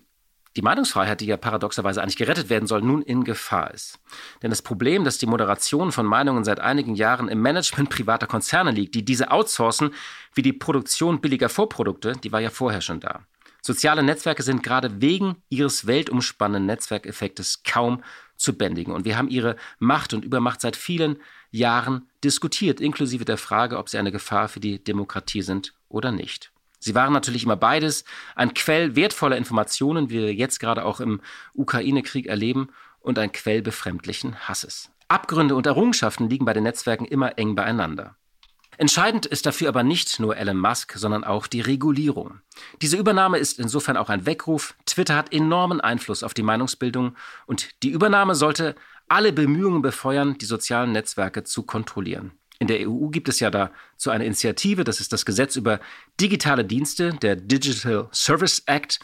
die 0.54 0.62
Meinungsfreiheit, 0.62 1.22
die 1.22 1.26
ja 1.26 1.36
paradoxerweise 1.36 2.00
eigentlich 2.00 2.16
gerettet 2.16 2.50
werden 2.50 2.68
soll, 2.68 2.82
nun 2.82 3.02
in 3.02 3.24
Gefahr 3.24 3.74
ist. 3.74 3.98
Denn 4.44 4.50
das 4.50 4.62
Problem, 4.62 5.02
dass 5.02 5.18
die 5.18 5.26
Moderation 5.26 5.90
von 5.90 6.06
Meinungen 6.06 6.44
seit 6.44 6.60
einigen 6.60 6.94
Jahren 6.94 7.26
im 7.26 7.42
Management 7.42 7.90
privater 7.90 8.28
Konzerne 8.28 8.70
liegt, 8.70 8.94
die 8.94 9.04
diese 9.04 9.32
outsourcen, 9.32 9.92
wie 10.34 10.42
die 10.42 10.52
Produktion 10.52 11.20
billiger 11.20 11.48
Vorprodukte, 11.48 12.12
die 12.12 12.30
war 12.30 12.40
ja 12.40 12.50
vorher 12.50 12.80
schon 12.80 13.00
da. 13.00 13.26
Soziale 13.66 14.04
Netzwerke 14.04 14.44
sind 14.44 14.62
gerade 14.62 15.00
wegen 15.00 15.42
ihres 15.48 15.88
weltumspannenden 15.88 16.66
Netzwerkeffektes 16.66 17.64
kaum 17.64 18.04
zu 18.36 18.56
bändigen. 18.56 18.94
Und 18.94 19.04
wir 19.04 19.18
haben 19.18 19.28
ihre 19.28 19.56
Macht 19.80 20.14
und 20.14 20.24
Übermacht 20.24 20.60
seit 20.60 20.76
vielen 20.76 21.16
Jahren 21.50 22.08
diskutiert, 22.22 22.80
inklusive 22.80 23.24
der 23.24 23.38
Frage, 23.38 23.78
ob 23.78 23.88
sie 23.88 23.98
eine 23.98 24.12
Gefahr 24.12 24.46
für 24.48 24.60
die 24.60 24.84
Demokratie 24.84 25.42
sind 25.42 25.74
oder 25.88 26.12
nicht. 26.12 26.52
Sie 26.78 26.94
waren 26.94 27.12
natürlich 27.12 27.42
immer 27.42 27.56
beides, 27.56 28.04
ein 28.36 28.54
Quell 28.54 28.94
wertvoller 28.94 29.36
Informationen, 29.36 30.10
wie 30.10 30.20
wir 30.20 30.32
jetzt 30.32 30.60
gerade 30.60 30.84
auch 30.84 31.00
im 31.00 31.20
Ukraine-Krieg 31.52 32.26
erleben, 32.26 32.68
und 33.00 33.18
ein 33.18 33.32
Quell 33.32 33.62
befremdlichen 33.62 34.48
Hasses. 34.48 34.90
Abgründe 35.08 35.56
und 35.56 35.66
Errungenschaften 35.66 36.30
liegen 36.30 36.44
bei 36.44 36.52
den 36.52 36.62
Netzwerken 36.62 37.04
immer 37.04 37.36
eng 37.36 37.56
beieinander. 37.56 38.14
Entscheidend 38.78 39.26
ist 39.26 39.46
dafür 39.46 39.68
aber 39.68 39.82
nicht 39.82 40.20
nur 40.20 40.36
Elon 40.36 40.58
Musk, 40.58 40.94
sondern 40.96 41.24
auch 41.24 41.46
die 41.46 41.60
Regulierung. 41.60 42.40
Diese 42.82 42.96
Übernahme 42.96 43.38
ist 43.38 43.58
insofern 43.58 43.96
auch 43.96 44.10
ein 44.10 44.26
Weckruf. 44.26 44.74
Twitter 44.86 45.16
hat 45.16 45.32
enormen 45.32 45.80
Einfluss 45.80 46.22
auf 46.22 46.34
die 46.34 46.42
Meinungsbildung 46.42 47.16
und 47.46 47.82
die 47.82 47.90
Übernahme 47.90 48.34
sollte 48.34 48.74
alle 49.08 49.32
Bemühungen 49.32 49.82
befeuern, 49.82 50.36
die 50.38 50.46
sozialen 50.46 50.92
Netzwerke 50.92 51.44
zu 51.44 51.62
kontrollieren. 51.62 52.32
In 52.58 52.66
der 52.68 52.88
EU 52.88 53.08
gibt 53.08 53.28
es 53.28 53.40
ja 53.40 53.50
dazu 53.50 54.10
eine 54.10 54.24
Initiative, 54.24 54.84
das 54.84 55.00
ist 55.00 55.12
das 55.12 55.26
Gesetz 55.26 55.56
über 55.56 55.78
digitale 56.20 56.64
Dienste, 56.64 57.12
der 57.12 57.36
Digital 57.36 58.08
Service 58.12 58.62
Act 58.66 58.98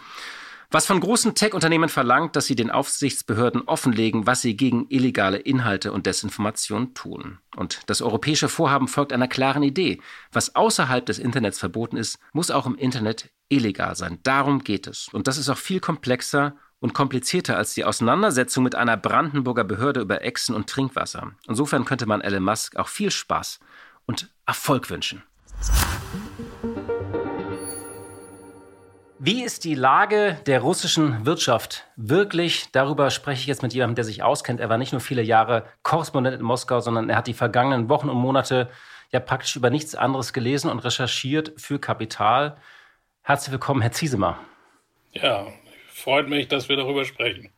was 0.72 0.86
von 0.86 1.00
großen 1.00 1.34
Tech-Unternehmen 1.34 1.88
verlangt, 1.88 2.34
dass 2.34 2.46
sie 2.46 2.56
den 2.56 2.70
Aufsichtsbehörden 2.70 3.62
offenlegen, 3.62 4.26
was 4.26 4.42
sie 4.42 4.56
gegen 4.56 4.86
illegale 4.88 5.38
Inhalte 5.38 5.92
und 5.92 6.06
Desinformation 6.06 6.94
tun. 6.94 7.38
Und 7.56 7.80
das 7.86 8.02
europäische 8.02 8.48
Vorhaben 8.48 8.88
folgt 8.88 9.12
einer 9.12 9.28
klaren 9.28 9.62
Idee. 9.62 10.00
Was 10.32 10.54
außerhalb 10.54 11.04
des 11.04 11.18
Internets 11.18 11.58
verboten 11.58 11.96
ist, 11.96 12.18
muss 12.32 12.50
auch 12.50 12.66
im 12.66 12.74
Internet 12.74 13.30
illegal 13.48 13.96
sein. 13.96 14.18
Darum 14.22 14.64
geht 14.64 14.86
es. 14.86 15.08
Und 15.12 15.28
das 15.28 15.38
ist 15.38 15.50
auch 15.50 15.58
viel 15.58 15.80
komplexer 15.80 16.56
und 16.80 16.94
komplizierter 16.94 17.56
als 17.56 17.74
die 17.74 17.84
Auseinandersetzung 17.84 18.64
mit 18.64 18.74
einer 18.74 18.96
Brandenburger 18.96 19.64
Behörde 19.64 20.00
über 20.00 20.22
Echsen 20.22 20.54
und 20.54 20.68
Trinkwasser. 20.68 21.32
Insofern 21.46 21.84
könnte 21.84 22.06
man 22.06 22.22
Elon 22.22 22.42
Musk 22.42 22.76
auch 22.76 22.88
viel 22.88 23.10
Spaß 23.10 23.60
und 24.06 24.30
Erfolg 24.46 24.90
wünschen. 24.90 25.22
Wie 29.24 29.44
ist 29.44 29.62
die 29.62 29.76
Lage 29.76 30.36
der 30.46 30.62
russischen 30.62 31.24
Wirtschaft 31.24 31.86
wirklich? 31.94 32.72
Darüber 32.72 33.08
spreche 33.08 33.42
ich 33.42 33.46
jetzt 33.46 33.62
mit 33.62 33.72
jemandem, 33.72 33.94
der 33.94 34.04
sich 34.04 34.24
auskennt. 34.24 34.58
Er 34.58 34.68
war 34.68 34.78
nicht 34.78 34.90
nur 34.90 35.00
viele 35.00 35.22
Jahre 35.22 35.64
Korrespondent 35.84 36.40
in 36.40 36.42
Moskau, 36.42 36.80
sondern 36.80 37.08
er 37.08 37.18
hat 37.18 37.28
die 37.28 37.32
vergangenen 37.32 37.88
Wochen 37.88 38.08
und 38.08 38.16
Monate 38.16 38.68
ja 39.12 39.20
praktisch 39.20 39.54
über 39.54 39.70
nichts 39.70 39.94
anderes 39.94 40.32
gelesen 40.32 40.68
und 40.72 40.80
recherchiert 40.80 41.52
für 41.56 41.78
Kapital. 41.78 42.56
Herzlich 43.22 43.52
willkommen, 43.52 43.80
Herr 43.80 43.92
Ziesemer. 43.92 44.40
Ja, 45.12 45.46
freut 45.86 46.28
mich, 46.28 46.48
dass 46.48 46.68
wir 46.68 46.74
darüber 46.74 47.04
sprechen. 47.04 47.52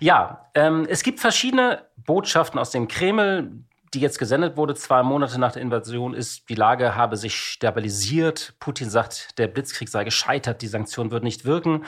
Ja, 0.00 0.50
ähm, 0.56 0.88
es 0.90 1.04
gibt 1.04 1.20
verschiedene 1.20 1.86
Botschaften 1.98 2.58
aus 2.58 2.72
dem 2.72 2.88
Kreml 2.88 3.62
die 3.94 4.00
jetzt 4.00 4.18
gesendet 4.18 4.56
wurde, 4.56 4.74
zwei 4.74 5.02
Monate 5.02 5.38
nach 5.40 5.52
der 5.52 5.62
Invasion, 5.62 6.14
ist, 6.14 6.48
die 6.48 6.54
Lage 6.54 6.94
habe 6.94 7.16
sich 7.16 7.36
stabilisiert. 7.36 8.54
Putin 8.60 8.88
sagt, 8.88 9.38
der 9.38 9.48
Blitzkrieg 9.48 9.88
sei 9.88 10.04
gescheitert, 10.04 10.62
die 10.62 10.68
Sanktionen 10.68 11.10
würden 11.10 11.24
nicht 11.24 11.44
wirken. 11.44 11.84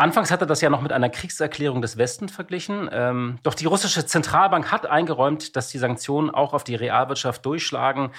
Anfangs 0.00 0.30
hat 0.30 0.40
er 0.40 0.46
das 0.46 0.62
ja 0.62 0.70
noch 0.70 0.80
mit 0.80 0.92
einer 0.92 1.10
Kriegserklärung 1.10 1.82
des 1.82 1.98
Westens 1.98 2.32
verglichen. 2.32 2.88
Ähm, 2.90 3.38
doch 3.42 3.52
die 3.52 3.66
russische 3.66 4.06
Zentralbank 4.06 4.72
hat 4.72 4.86
eingeräumt, 4.86 5.56
dass 5.56 5.68
die 5.68 5.76
Sanktionen 5.76 6.30
auch 6.30 6.54
auf 6.54 6.64
die 6.64 6.74
Realwirtschaft 6.74 7.44
durchschlagen. 7.44 8.10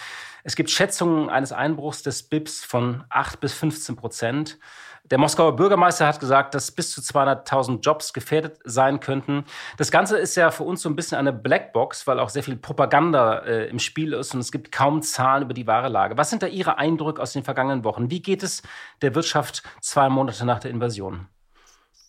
Es 0.43 0.55
gibt 0.55 0.69
Schätzungen 0.69 1.29
eines 1.29 1.51
Einbruchs 1.51 2.03
des 2.03 2.21
BIPs 2.21 2.63
von 2.63 3.03
8 3.09 3.39
bis 3.39 3.53
15 3.53 3.95
Prozent. 3.95 4.59
Der 5.05 5.17
Moskauer 5.17 5.55
Bürgermeister 5.55 6.07
hat 6.07 6.19
gesagt, 6.19 6.53
dass 6.55 6.71
bis 6.71 6.91
zu 6.91 7.01
200.000 7.01 7.81
Jobs 7.81 8.13
gefährdet 8.13 8.59
sein 8.63 8.99
könnten. 8.99 9.43
Das 9.77 9.91
Ganze 9.91 10.17
ist 10.17 10.35
ja 10.35 10.51
für 10.51 10.63
uns 10.63 10.81
so 10.81 10.89
ein 10.89 10.95
bisschen 10.95 11.17
eine 11.17 11.33
Blackbox, 11.33 12.07
weil 12.07 12.19
auch 12.19 12.29
sehr 12.29 12.43
viel 12.43 12.55
Propaganda 12.55 13.39
äh, 13.39 13.67
im 13.67 13.79
Spiel 13.79 14.13
ist 14.13 14.33
und 14.33 14.39
es 14.39 14.51
gibt 14.51 14.71
kaum 14.71 15.01
Zahlen 15.01 15.43
über 15.43 15.53
die 15.53 15.67
wahre 15.67 15.89
Lage. 15.89 16.17
Was 16.17 16.29
sind 16.29 16.43
da 16.43 16.47
Ihre 16.47 16.77
Eindrücke 16.77 17.21
aus 17.21 17.33
den 17.33 17.43
vergangenen 17.43 17.83
Wochen? 17.83 18.09
Wie 18.09 18.21
geht 18.21 18.43
es 18.43 18.61
der 19.01 19.15
Wirtschaft 19.15 19.63
zwei 19.81 20.07
Monate 20.07 20.45
nach 20.45 20.59
der 20.59 20.71
Invasion? 20.71 21.27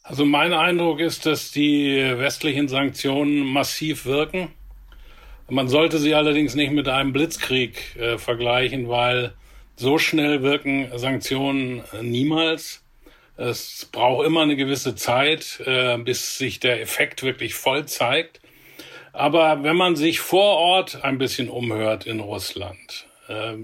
Also 0.04 0.24
mein 0.24 0.52
Eindruck 0.52 1.00
ist, 1.00 1.26
dass 1.26 1.52
die 1.52 1.96
westlichen 2.16 2.68
Sanktionen 2.68 3.46
massiv 3.46 4.04
wirken. 4.04 4.48
Man 5.48 5.68
sollte 5.68 5.98
sie 5.98 6.14
allerdings 6.14 6.54
nicht 6.54 6.72
mit 6.72 6.88
einem 6.88 7.12
Blitzkrieg 7.12 7.96
äh, 7.96 8.18
vergleichen, 8.18 8.88
weil 8.88 9.34
so 9.76 9.98
schnell 9.98 10.42
wirken 10.42 10.88
Sanktionen 10.96 11.82
äh, 11.92 12.02
niemals. 12.02 12.81
Es 13.36 13.88
braucht 13.90 14.26
immer 14.26 14.42
eine 14.42 14.56
gewisse 14.56 14.94
Zeit, 14.94 15.60
äh, 15.64 15.96
bis 15.98 16.38
sich 16.38 16.60
der 16.60 16.80
Effekt 16.80 17.22
wirklich 17.22 17.54
voll 17.54 17.86
zeigt. 17.86 18.40
Aber 19.12 19.62
wenn 19.62 19.76
man 19.76 19.96
sich 19.96 20.20
vor 20.20 20.56
Ort 20.56 21.04
ein 21.04 21.18
bisschen 21.18 21.48
umhört 21.48 22.06
in 22.06 22.20
Russland, 22.20 23.06
äh, 23.28 23.54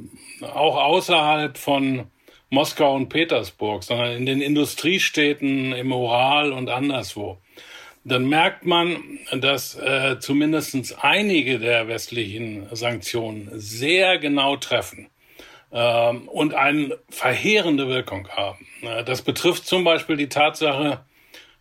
auch 0.44 0.76
außerhalb 0.76 1.56
von 1.56 2.06
Moskau 2.50 2.94
und 2.94 3.08
Petersburg, 3.08 3.82
sondern 3.82 4.12
in 4.12 4.26
den 4.26 4.40
Industriestädten 4.40 5.72
im 5.72 5.92
Ural 5.92 6.52
und 6.52 6.70
anderswo, 6.70 7.38
dann 8.04 8.26
merkt 8.26 8.64
man, 8.64 9.02
dass 9.32 9.74
äh, 9.78 10.18
zumindest 10.18 10.96
einige 11.02 11.58
der 11.58 11.88
westlichen 11.88 12.66
Sanktionen 12.74 13.50
sehr 13.52 14.18
genau 14.18 14.56
treffen 14.56 15.10
äh, 15.70 16.10
und 16.12 16.54
eine 16.54 16.98
verheerende 17.08 17.88
Wirkung 17.88 18.28
haben. 18.28 18.66
Das 19.06 19.22
betrifft 19.22 19.66
zum 19.66 19.84
Beispiel 19.84 20.16
die 20.16 20.28
Tatsache, 20.28 21.00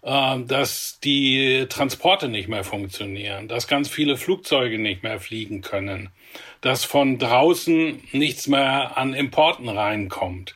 äh, 0.02 0.40
dass 0.46 1.00
die 1.04 1.66
Transporte 1.70 2.28
nicht 2.28 2.48
mehr 2.48 2.64
funktionieren, 2.64 3.48
dass 3.48 3.68
ganz 3.68 3.90
viele 3.90 4.18
Flugzeuge 4.18 4.80
nicht 4.80 5.04
mehr 5.04 5.20
fliegen 5.20 5.62
können, 5.62 6.10
dass 6.62 6.84
von 6.84 7.18
draußen 7.18 8.02
nichts 8.12 8.48
mehr 8.48 8.98
an 8.98 9.14
Importen 9.14 9.70
reinkommt 9.70 10.56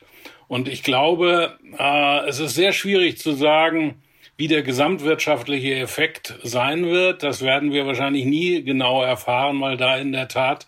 und 0.51 0.67
ich 0.67 0.84
glaube, 0.84 1.58
äh, 1.79 2.27
es 2.27 2.41
ist 2.41 2.55
sehr 2.55 2.74
schwierig 2.74 3.17
zu 3.17 3.31
sagen, 3.31 4.01
wie 4.36 4.50
der 4.50 4.63
gesamtwirtschaftliche 4.63 5.75
Effekt 5.75 6.38
sein 6.43 6.88
wird. 6.88 7.24
Das 7.24 7.41
werden 7.41 7.72
wir 7.72 7.88
wahrscheinlich 7.88 8.25
nie 8.25 8.62
genau 8.62 9.01
erfahren, 9.01 9.62
weil 9.62 9.77
da 9.77 9.96
in 9.96 10.12
der 10.12 10.27
Tat 10.27 10.67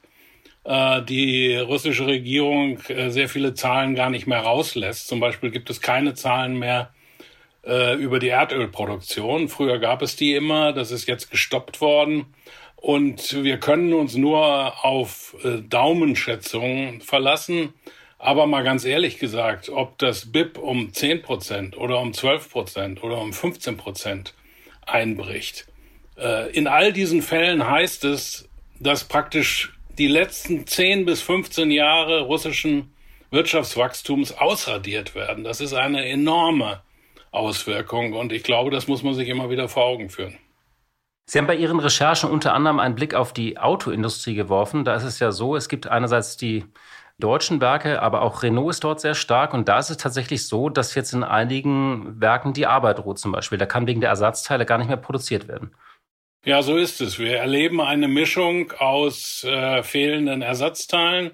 die 0.66 1.56
russische 1.58 2.08
Regierung 2.08 2.80
äh, 2.88 3.10
sehr 3.10 3.28
viele 3.28 3.54
Zahlen 3.54 3.96
gar 3.96 4.10
nicht 4.10 4.28
mehr 4.28 4.40
rauslässt. 4.40 5.08
Zum 5.08 5.20
Beispiel 5.20 5.52
gibt 5.52 5.70
es 5.70 5.82
keine 5.82 6.14
Zahlen 6.14 6.58
mehr 6.58 6.94
äh, 7.66 7.96
über 7.96 8.20
die 8.20 8.30
Erdölproduktion. 8.30 9.50
Früher 9.50 9.80
gab 9.80 10.02
es 10.02 10.16
die 10.16 10.36
immer, 10.36 10.74
das 10.74 10.92
ist 10.92 11.08
jetzt 11.08 11.32
gestoppt 11.32 11.82
worden. 11.82 12.34
Und 12.76 13.44
wir 13.44 13.60
können 13.60 13.94
uns 13.94 14.16
nur 14.16 14.86
auf 14.86 15.36
äh, 15.44 15.62
Daumenschätzungen 15.62 17.02
verlassen. 17.02 17.74
Aber 18.20 18.46
mal 18.48 18.64
ganz 18.64 18.86
ehrlich 18.86 19.20
gesagt, 19.20 19.70
ob 19.70 19.98
das 19.98 20.32
BIP 20.32 20.58
um 20.58 20.94
10 20.94 21.22
Prozent 21.22 21.78
oder 21.78 22.00
um 22.00 22.14
12 22.14 22.50
Prozent 22.50 23.04
oder 23.04 23.18
um 23.20 23.34
15 23.34 23.78
Prozent 23.78 24.34
einbricht, 24.86 25.68
äh, 26.18 26.52
in 26.52 26.68
all 26.68 26.94
diesen 26.94 27.22
Fällen 27.22 27.70
heißt 27.70 28.06
es, 28.06 28.50
dass 28.80 29.06
praktisch 29.06 29.74
die 29.98 30.08
letzten 30.08 30.66
10 30.66 31.06
bis 31.06 31.22
15 31.22 31.72
Jahre 31.72 32.22
russischen 32.22 32.94
Wirtschaftswachstums 33.32 34.32
ausradiert 34.32 35.16
werden. 35.16 35.44
Das 35.44 35.62
ist 35.62 35.74
eine 35.74 36.06
enorme 36.08 36.82
Auswirkung 37.32 38.14
und 38.14 38.32
ich 38.32 38.44
glaube, 38.44 38.72
das 38.72 38.88
muss 38.88 39.04
man 39.04 39.14
sich 39.14 39.28
immer 39.28 39.50
wieder 39.50 39.68
vor 39.68 39.86
Augen 39.86 40.10
führen. 40.10 40.38
Sie 41.26 41.40
haben 41.40 41.48
bei 41.48 41.56
Ihren 41.56 41.80
Recherchen 41.80 42.30
unter 42.30 42.54
anderem 42.54 42.80
einen 42.80 42.96
Blick 42.96 43.16
auf 43.16 43.34
die 43.34 43.58
Autoindustrie 43.58 44.36
geworfen. 44.36 44.84
Da 44.84 44.96
ist 44.96 45.04
es 45.04 45.20
ja 45.20 45.32
so, 45.32 45.56
es 45.56 45.70
gibt 45.70 45.88
einerseits 45.88 46.38
die 46.38 46.66
deutschen 47.18 47.62
Werke, 47.62 48.02
aber 48.02 48.22
auch 48.22 48.44
Renault 48.44 48.72
ist 48.72 48.84
dort 48.84 49.00
sehr 49.00 49.16
stark. 49.16 49.54
Und 49.54 49.70
da 49.70 49.80
ist 49.80 49.90
es 49.90 49.98
tatsächlich 49.98 50.48
so, 50.48 50.70
dass 50.70 50.96
jetzt 50.96 51.14
in 51.14 51.24
einigen 51.24 52.20
Werken 52.20 52.54
die 52.54 52.68
Arbeit 52.68 53.00
ruht 53.00 53.20
zum 53.20 53.32
Beispiel. 53.32 53.58
Da 53.58 53.66
kann 53.66 53.88
wegen 53.88 54.02
der 54.02 54.10
Ersatzteile 54.10 54.66
gar 54.66 54.78
nicht 54.78 54.88
mehr 54.88 54.98
produziert 54.98 55.48
werden. 55.48 55.74
Ja, 56.46 56.62
so 56.62 56.76
ist 56.76 57.00
es. 57.00 57.20
Wir 57.20 57.38
erleben 57.38 57.80
eine 57.80 58.10
Mischung 58.10 58.74
aus 58.74 59.46
äh, 59.46 59.82
fehlenden 59.82 60.42
Ersatzteilen, 60.42 61.32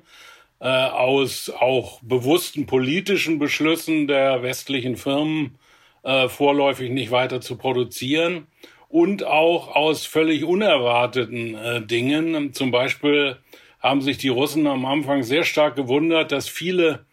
äh, 0.60 0.68
aus 0.68 1.50
auch 1.50 2.00
bewussten 2.04 2.68
politischen 2.68 3.39
Beschlüssen 3.39 4.06
der 4.06 4.44
westlichen 4.44 4.98
Firmen, 4.98 5.58
äh, 6.04 6.30
vorläufig 6.30 6.92
nicht 6.92 7.10
weiter 7.10 7.42
zu 7.42 7.58
produzieren 7.58 8.46
und 8.88 9.24
auch 9.24 9.75
aus 9.75 10.06
völlig 10.06 10.44
unerwarteten 10.44 11.56
äh, 11.56 11.82
Dingen. 11.82 12.54
Zum 12.54 12.70
Beispiel 12.70 13.38
haben 13.80 14.04
sich 14.04 14.20
die 14.20 14.30
Russen 14.30 14.68
am 14.68 14.86
Anfang 14.86 15.24
sehr 15.24 15.44
stark 15.44 15.75
gewundert, 15.75 16.32
dass 16.32 16.48
viele 16.48 17.06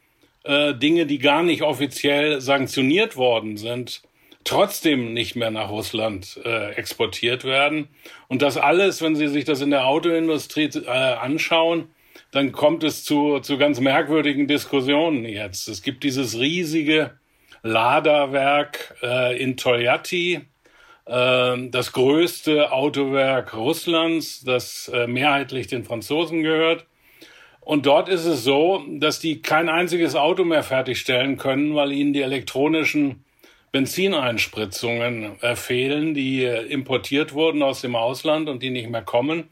äh, 0.45 0.75
Dinge, 0.75 1.07
die 1.07 1.19
gar 1.19 1.43
nicht 1.43 1.63
offiziell 1.63 2.43
sanktioniert 2.43 3.17
worden 3.17 3.57
sind, 3.57 4.03
trotzdem 4.47 5.13
nicht 5.13 5.37
mehr 5.37 5.51
nach 5.51 5.71
Russland 5.71 6.41
äh, 6.45 6.71
exportiert 6.73 7.45
werden. 7.45 7.89
Und 8.29 8.43
das 8.43 8.57
alles, 8.57 9.03
wenn 9.03 9.17
Sie 9.17 9.29
sich 9.29 9.45
das 9.45 9.61
in 9.61 9.71
der 9.71 9.87
Autoindustrie 9.87 10.71
äh, 10.75 10.89
anschauen, 10.89 11.91
dann 12.31 12.53
kommt 12.53 12.83
es 12.85 13.05
zu, 13.05 13.41
zu 13.41 13.59
ganz 13.59 13.81
merkwürdigen 13.81 14.47
Diskussionen 14.47 15.25
jetzt. 15.25 15.69
Es 15.69 15.83
gibt 15.83 16.05
dieses 16.05 16.39
riesige 16.39 17.19
Laderwerk 17.63 18.97
äh, 19.03 19.41
in 19.43 19.57
Toyati, 19.57 20.43
ähm, 21.09 21.71
das 21.71 21.93
größte 21.93 22.73
Autowerk 22.73 23.55
Russlands, 23.55 24.43
das 24.45 24.89
äh, 24.95 25.07
mehrheitlich 25.07 25.67
den 25.67 25.85
Franzosen 25.85 26.43
gehört. 26.43 26.87
Und 27.61 27.87
dort 27.87 28.09
ist 28.09 28.27
es 28.27 28.45
so, 28.45 28.85
dass 28.99 29.19
die 29.19 29.43
kein 29.43 29.69
einziges 29.69 30.15
Auto 30.15 30.45
mehr 30.45 30.63
fertigstellen 30.63 31.37
können, 31.37 31.75
weil 31.75 31.91
ihnen 31.91 32.13
die 32.13 32.23
elektronischen 32.23 33.26
Benzineinspritzungen 33.77 35.41
äh, 35.43 35.55
fehlen, 35.55 36.15
die 36.15 36.45
äh, 36.45 36.63
importiert 36.67 37.35
wurden 37.35 37.63
aus 37.63 37.81
dem 37.83 37.95
Ausland 37.95 38.49
und 38.49 38.63
die 38.63 38.71
nicht 38.71 38.89
mehr 38.89 39.03
kommen. 39.03 39.51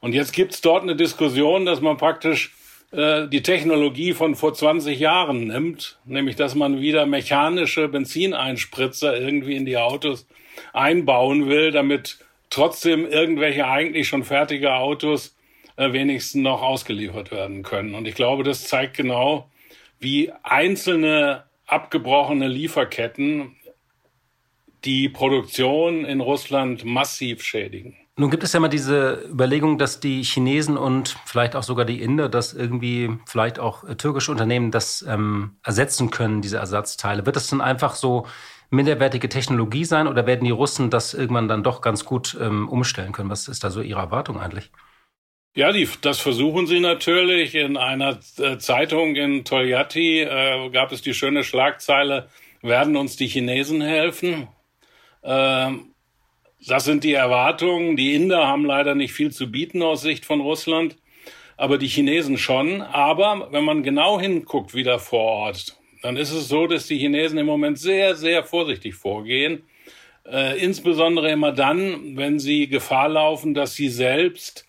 Und 0.00 0.14
jetzt 0.14 0.32
gibt 0.32 0.52
es 0.52 0.60
dort 0.60 0.82
eine 0.82 0.96
Diskussion, 0.96 1.64
dass 1.64 1.80
man 1.80 1.96
praktisch 1.96 2.54
die 2.94 3.42
Technologie 3.42 4.12
von 4.12 4.34
vor 4.34 4.52
20 4.52 5.00
Jahren 5.00 5.46
nimmt, 5.46 5.98
nämlich 6.04 6.36
dass 6.36 6.54
man 6.54 6.82
wieder 6.82 7.06
mechanische 7.06 7.88
Benzineinspritzer 7.88 9.18
irgendwie 9.18 9.56
in 9.56 9.64
die 9.64 9.78
Autos 9.78 10.26
einbauen 10.74 11.48
will, 11.48 11.70
damit 11.70 12.18
trotzdem 12.50 13.06
irgendwelche 13.06 13.66
eigentlich 13.66 14.08
schon 14.08 14.24
fertige 14.24 14.74
Autos 14.74 15.34
äh, 15.76 15.92
wenigstens 15.92 16.42
noch 16.42 16.62
ausgeliefert 16.62 17.30
werden 17.30 17.62
können. 17.62 17.94
Und 17.94 18.06
ich 18.06 18.14
glaube, 18.14 18.44
das 18.44 18.66
zeigt 18.68 18.96
genau, 18.96 19.48
wie 19.98 20.30
einzelne 20.42 21.44
abgebrochene 21.66 22.48
Lieferketten 22.48 23.56
die 24.84 25.08
Produktion 25.08 26.04
in 26.04 26.20
Russland 26.20 26.84
massiv 26.84 27.42
schädigen. 27.42 27.96
Nun 28.16 28.30
gibt 28.30 28.44
es 28.44 28.52
ja 28.52 28.60
mal 28.60 28.68
diese 28.68 29.24
Überlegung, 29.30 29.78
dass 29.78 29.98
die 29.98 30.22
Chinesen 30.22 30.76
und 30.76 31.16
vielleicht 31.24 31.56
auch 31.56 31.62
sogar 31.62 31.86
die 31.86 32.02
Inder, 32.02 32.28
dass 32.28 32.52
irgendwie 32.52 33.10
vielleicht 33.26 33.58
auch 33.58 33.84
äh, 33.84 33.96
türkische 33.96 34.30
Unternehmen 34.30 34.70
das 34.70 35.02
ähm, 35.08 35.56
ersetzen 35.64 36.10
können, 36.10 36.42
diese 36.42 36.58
Ersatzteile. 36.58 37.24
Wird 37.24 37.36
das 37.36 37.48
dann 37.48 37.62
einfach 37.62 37.94
so 37.94 38.26
minderwertige 38.68 39.30
Technologie 39.30 39.84
sein 39.86 40.08
oder 40.08 40.26
werden 40.26 40.44
die 40.44 40.50
Russen 40.50 40.90
das 40.90 41.14
irgendwann 41.14 41.48
dann 41.48 41.62
doch 41.62 41.80
ganz 41.80 42.04
gut 42.04 42.36
ähm, 42.38 42.68
umstellen 42.68 43.12
können? 43.12 43.30
Was 43.30 43.48
ist 43.48 43.64
da 43.64 43.70
so 43.70 43.80
Ihre 43.80 44.00
Erwartung 44.00 44.38
eigentlich? 44.38 44.70
Ja, 45.54 45.72
die, 45.72 45.88
das 46.00 46.18
versuchen 46.18 46.66
sie 46.66 46.80
natürlich. 46.80 47.54
In 47.54 47.76
einer 47.76 48.18
äh, 48.38 48.58
Zeitung 48.58 49.16
in 49.16 49.44
Toyati 49.44 50.20
äh, 50.20 50.70
gab 50.70 50.92
es 50.92 51.02
die 51.02 51.12
schöne 51.12 51.44
Schlagzeile, 51.44 52.28
werden 52.62 52.96
uns 52.96 53.16
die 53.16 53.26
Chinesen 53.26 53.82
helfen? 53.82 54.48
Ähm, 55.22 55.94
das 56.66 56.84
sind 56.84 57.04
die 57.04 57.14
Erwartungen. 57.14 57.96
Die 57.96 58.14
Inder 58.14 58.46
haben 58.46 58.64
leider 58.64 58.94
nicht 58.94 59.12
viel 59.12 59.32
zu 59.32 59.50
bieten 59.50 59.82
aus 59.82 60.02
Sicht 60.02 60.24
von 60.24 60.40
Russland, 60.40 60.96
aber 61.56 61.78
die 61.78 61.88
Chinesen 61.88 62.38
schon. 62.38 62.82
Aber 62.82 63.48
wenn 63.50 63.64
man 63.64 63.82
genau 63.82 64.20
hinguckt, 64.20 64.74
wieder 64.74 64.98
vor 64.98 65.24
Ort, 65.24 65.76
dann 66.02 66.16
ist 66.16 66.32
es 66.32 66.48
so, 66.48 66.66
dass 66.66 66.86
die 66.86 66.98
Chinesen 66.98 67.38
im 67.38 67.46
Moment 67.46 67.78
sehr, 67.78 68.14
sehr 68.14 68.44
vorsichtig 68.44 68.94
vorgehen. 68.94 69.62
Äh, 70.24 70.58
insbesondere 70.64 71.30
immer 71.32 71.52
dann, 71.52 72.16
wenn 72.16 72.38
sie 72.38 72.68
Gefahr 72.68 73.08
laufen, 73.08 73.54
dass 73.54 73.74
sie 73.74 73.88
selbst 73.88 74.66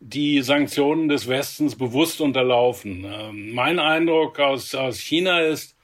die 0.00 0.42
Sanktionen 0.42 1.08
des 1.08 1.28
Westens 1.28 1.76
bewusst 1.76 2.20
unterlaufen. 2.20 3.04
Äh, 3.04 3.32
mein 3.32 3.78
Eindruck 3.78 4.40
aus, 4.40 4.74
aus 4.74 4.98
China 4.98 5.40
ist, 5.40 5.75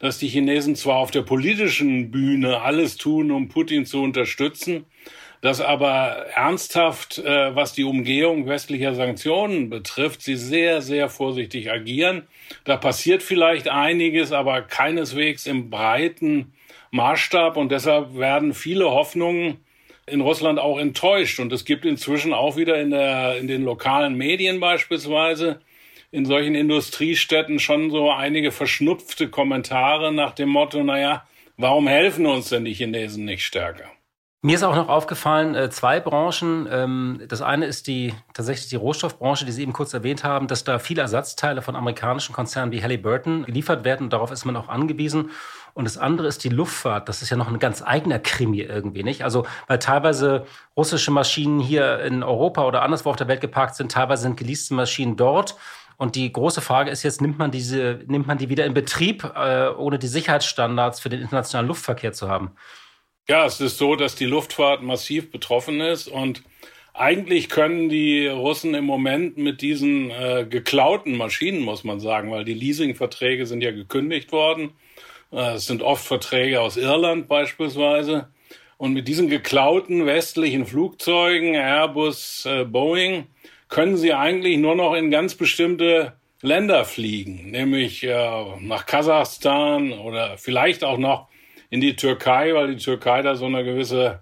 dass 0.00 0.18
die 0.18 0.28
Chinesen 0.28 0.74
zwar 0.74 0.96
auf 0.96 1.12
der 1.12 1.22
politischen 1.22 2.10
Bühne 2.10 2.62
alles 2.62 2.96
tun, 2.96 3.30
um 3.30 3.48
Putin 3.48 3.86
zu 3.86 4.02
unterstützen, 4.02 4.86
dass 5.42 5.60
aber 5.60 6.26
ernsthaft, 6.34 7.18
äh, 7.18 7.54
was 7.54 7.74
die 7.74 7.84
Umgehung 7.84 8.46
westlicher 8.46 8.94
Sanktionen 8.94 9.70
betrifft, 9.70 10.22
sie 10.22 10.36
sehr, 10.36 10.82
sehr 10.82 11.08
vorsichtig 11.08 11.70
agieren. 11.70 12.26
Da 12.64 12.76
passiert 12.76 13.22
vielleicht 13.22 13.68
einiges, 13.68 14.32
aber 14.32 14.62
keineswegs 14.62 15.46
im 15.46 15.70
breiten 15.70 16.52
Maßstab 16.90 17.56
und 17.56 17.70
deshalb 17.70 18.16
werden 18.16 18.52
viele 18.52 18.90
Hoffnungen 18.90 19.58
in 20.06 20.20
Russland 20.22 20.58
auch 20.58 20.78
enttäuscht. 20.78 21.40
Und 21.40 21.52
es 21.52 21.64
gibt 21.64 21.84
inzwischen 21.84 22.32
auch 22.32 22.56
wieder 22.56 22.80
in, 22.80 22.90
der, 22.90 23.36
in 23.36 23.48
den 23.48 23.64
lokalen 23.64 24.16
Medien 24.16 24.60
beispielsweise 24.60 25.60
in 26.10 26.24
solchen 26.24 26.54
Industriestädten 26.54 27.58
schon 27.58 27.90
so 27.90 28.10
einige 28.10 28.50
verschnupfte 28.52 29.28
Kommentare 29.28 30.12
nach 30.12 30.32
dem 30.32 30.48
Motto, 30.48 30.82
naja, 30.82 31.26
Warum 31.60 31.88
helfen 31.88 32.24
uns 32.24 32.48
denn 32.48 32.64
die 32.64 32.72
Chinesen 32.72 33.26
nicht 33.26 33.44
stärker? 33.44 33.84
Mir 34.40 34.54
ist 34.54 34.62
auch 34.62 34.74
noch 34.74 34.88
aufgefallen, 34.88 35.54
äh, 35.54 35.68
zwei 35.68 36.00
Branchen. 36.00 36.66
Ähm, 36.72 37.20
das 37.28 37.42
eine 37.42 37.66
ist 37.66 37.86
die 37.86 38.14
tatsächlich 38.32 38.70
die 38.70 38.76
Rohstoffbranche, 38.76 39.44
die 39.44 39.52
Sie 39.52 39.60
eben 39.60 39.74
kurz 39.74 39.92
erwähnt 39.92 40.24
haben, 40.24 40.46
dass 40.46 40.64
da 40.64 40.78
viele 40.78 41.02
Ersatzteile 41.02 41.60
von 41.60 41.76
amerikanischen 41.76 42.34
Konzernen 42.34 42.72
wie 42.72 42.82
Halliburton 42.82 43.44
geliefert 43.44 43.84
werden. 43.84 44.08
Darauf 44.08 44.30
ist 44.30 44.46
man 44.46 44.56
auch 44.56 44.70
angewiesen. 44.70 45.32
Und 45.74 45.84
das 45.84 45.98
andere 45.98 46.28
ist 46.28 46.44
die 46.44 46.48
Luftfahrt. 46.48 47.10
Das 47.10 47.20
ist 47.20 47.28
ja 47.28 47.36
noch 47.36 47.48
ein 47.48 47.58
ganz 47.58 47.82
eigener 47.82 48.18
Krimi 48.18 48.62
irgendwie, 48.62 49.02
nicht? 49.02 49.22
Also, 49.22 49.44
weil 49.66 49.78
teilweise 49.78 50.46
russische 50.78 51.10
Maschinen 51.10 51.60
hier 51.60 52.00
in 52.00 52.22
Europa 52.22 52.64
oder 52.64 52.80
anderswo 52.80 53.10
auf 53.10 53.16
der 53.16 53.28
Welt 53.28 53.42
geparkt 53.42 53.76
sind, 53.76 53.92
teilweise 53.92 54.22
sind 54.22 54.38
geleaste 54.38 54.72
Maschinen 54.72 55.16
dort. 55.16 55.56
Und 56.00 56.16
die 56.16 56.32
große 56.32 56.62
Frage 56.62 56.90
ist 56.90 57.02
jetzt, 57.02 57.20
nimmt 57.20 57.38
man 57.38 57.50
diese, 57.50 58.00
nimmt 58.06 58.26
man 58.26 58.38
die 58.38 58.48
wieder 58.48 58.64
in 58.64 58.72
Betrieb, 58.72 59.22
äh, 59.22 59.68
ohne 59.68 59.98
die 59.98 60.06
Sicherheitsstandards 60.06 60.98
für 60.98 61.10
den 61.10 61.20
internationalen 61.20 61.68
Luftverkehr 61.68 62.14
zu 62.14 62.26
haben? 62.26 62.52
Ja, 63.28 63.44
es 63.44 63.60
ist 63.60 63.76
so, 63.76 63.96
dass 63.96 64.14
die 64.14 64.24
Luftfahrt 64.24 64.82
massiv 64.82 65.30
betroffen 65.30 65.82
ist 65.82 66.08
und 66.08 66.42
eigentlich 66.94 67.50
können 67.50 67.90
die 67.90 68.26
Russen 68.28 68.72
im 68.72 68.86
Moment 68.86 69.36
mit 69.36 69.60
diesen 69.60 70.10
äh, 70.10 70.46
geklauten 70.48 71.18
Maschinen, 71.18 71.60
muss 71.60 71.84
man 71.84 72.00
sagen, 72.00 72.30
weil 72.30 72.46
die 72.46 72.54
Leasingverträge 72.54 73.44
sind 73.44 73.60
ja 73.62 73.70
gekündigt 73.70 74.32
worden. 74.32 74.70
Äh, 75.30 75.56
es 75.56 75.66
sind 75.66 75.82
oft 75.82 76.06
Verträge 76.06 76.62
aus 76.62 76.78
Irland 76.78 77.28
beispielsweise. 77.28 78.30
Und 78.78 78.94
mit 78.94 79.06
diesen 79.06 79.28
geklauten 79.28 80.06
westlichen 80.06 80.64
Flugzeugen, 80.64 81.54
Airbus, 81.56 82.46
äh, 82.46 82.64
Boeing, 82.64 83.26
können 83.70 83.96
sie 83.96 84.12
eigentlich 84.12 84.58
nur 84.58 84.74
noch 84.74 84.94
in 84.94 85.10
ganz 85.10 85.36
bestimmte 85.36 86.12
Länder 86.42 86.84
fliegen, 86.84 87.50
nämlich 87.50 88.02
äh, 88.02 88.44
nach 88.60 88.86
Kasachstan 88.86 89.92
oder 89.92 90.36
vielleicht 90.38 90.84
auch 90.84 90.98
noch 90.98 91.28
in 91.70 91.80
die 91.80 91.96
Türkei, 91.96 92.52
weil 92.54 92.74
die 92.74 92.82
Türkei 92.82 93.22
da 93.22 93.36
so 93.36 93.46
eine 93.46 93.64
gewisse 93.64 94.20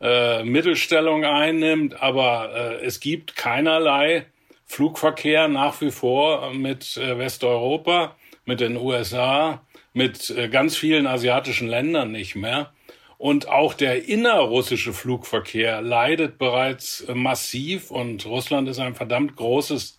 äh, 0.00 0.44
Mittelstellung 0.44 1.24
einnimmt. 1.24 2.00
Aber 2.00 2.50
äh, 2.54 2.84
es 2.84 3.00
gibt 3.00 3.34
keinerlei 3.34 4.26
Flugverkehr 4.66 5.48
nach 5.48 5.80
wie 5.80 5.90
vor 5.90 6.52
mit 6.52 6.96
äh, 6.96 7.18
Westeuropa, 7.18 8.16
mit 8.44 8.60
den 8.60 8.76
USA, 8.76 9.62
mit 9.92 10.30
äh, 10.30 10.48
ganz 10.48 10.76
vielen 10.76 11.06
asiatischen 11.06 11.68
Ländern 11.68 12.12
nicht 12.12 12.36
mehr. 12.36 12.72
Und 13.18 13.48
auch 13.48 13.74
der 13.74 14.08
innerrussische 14.08 14.92
Flugverkehr 14.92 15.80
leidet 15.82 16.38
bereits 16.38 17.02
äh, 17.02 17.14
massiv 17.14 17.90
und 17.90 18.26
Russland 18.26 18.68
ist 18.68 18.78
ein 18.78 18.94
verdammt 18.94 19.36
großes 19.36 19.98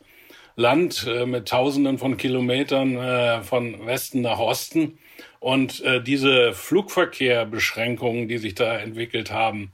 Land 0.55 1.05
äh, 1.07 1.25
mit 1.25 1.47
Tausenden 1.47 1.97
von 1.97 2.17
Kilometern 2.17 2.95
äh, 2.97 3.41
von 3.41 3.85
Westen 3.85 4.21
nach 4.21 4.39
Osten. 4.39 4.97
Und 5.39 5.83
diese 6.07 6.53
Flugverkehrbeschränkungen, 6.53 8.27
die 8.27 8.39
sich 8.39 8.55
da 8.55 8.79
entwickelt 8.79 9.31
haben, 9.31 9.73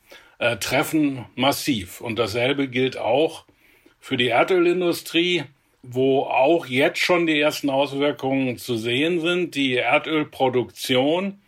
treffen 0.60 1.28
massiv. 1.36 2.02
Und 2.02 2.20
dasselbe 2.20 2.68
gilt 2.68 2.98
auch 2.98 3.46
für 4.02 4.18
die 4.18 4.28
Erdölindustrie, 4.28 5.46
wo 5.82 6.24
auch 6.24 6.66
jetzt 6.66 7.00
schon 7.00 7.26
die 7.26 7.40
ersten 7.40 7.70
Auswirkungen 7.70 8.58
zu 8.58 8.76
sehen 8.76 9.22
sind. 9.22 9.56
Die 9.56 9.76
Erdölproduktion 9.76 11.40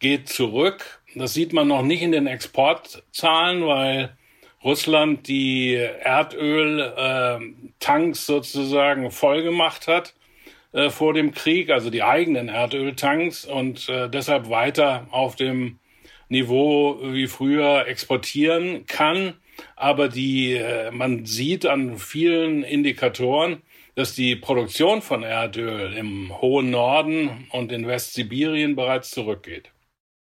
geht 0.00 0.28
zurück. 0.28 0.97
Das 1.14 1.34
sieht 1.34 1.52
man 1.52 1.68
noch 1.68 1.82
nicht 1.82 2.02
in 2.02 2.12
den 2.12 2.26
Exportzahlen, 2.26 3.66
weil 3.66 4.16
Russland 4.62 5.28
die 5.28 5.74
Erdöltanks 5.74 8.26
sozusagen 8.26 9.10
vollgemacht 9.10 9.86
hat 9.86 10.14
äh, 10.72 10.90
vor 10.90 11.14
dem 11.14 11.32
Krieg, 11.32 11.70
also 11.70 11.90
die 11.90 12.02
eigenen 12.02 12.48
Erdöltanks 12.48 13.44
und 13.44 13.88
äh, 13.88 14.10
deshalb 14.10 14.50
weiter 14.50 15.06
auf 15.10 15.36
dem 15.36 15.78
Niveau 16.28 16.98
wie 17.02 17.26
früher 17.26 17.86
exportieren 17.86 18.86
kann. 18.86 19.34
Aber 19.76 20.08
die, 20.08 20.54
äh, 20.54 20.90
man 20.90 21.24
sieht 21.24 21.66
an 21.66 21.98
vielen 21.98 22.64
Indikatoren, 22.64 23.62
dass 23.94 24.14
die 24.14 24.36
Produktion 24.36 25.02
von 25.02 25.22
Erdöl 25.22 25.94
im 25.94 26.40
hohen 26.40 26.70
Norden 26.70 27.48
und 27.50 27.72
in 27.72 27.86
Westsibirien 27.86 28.76
bereits 28.76 29.10
zurückgeht. 29.10 29.72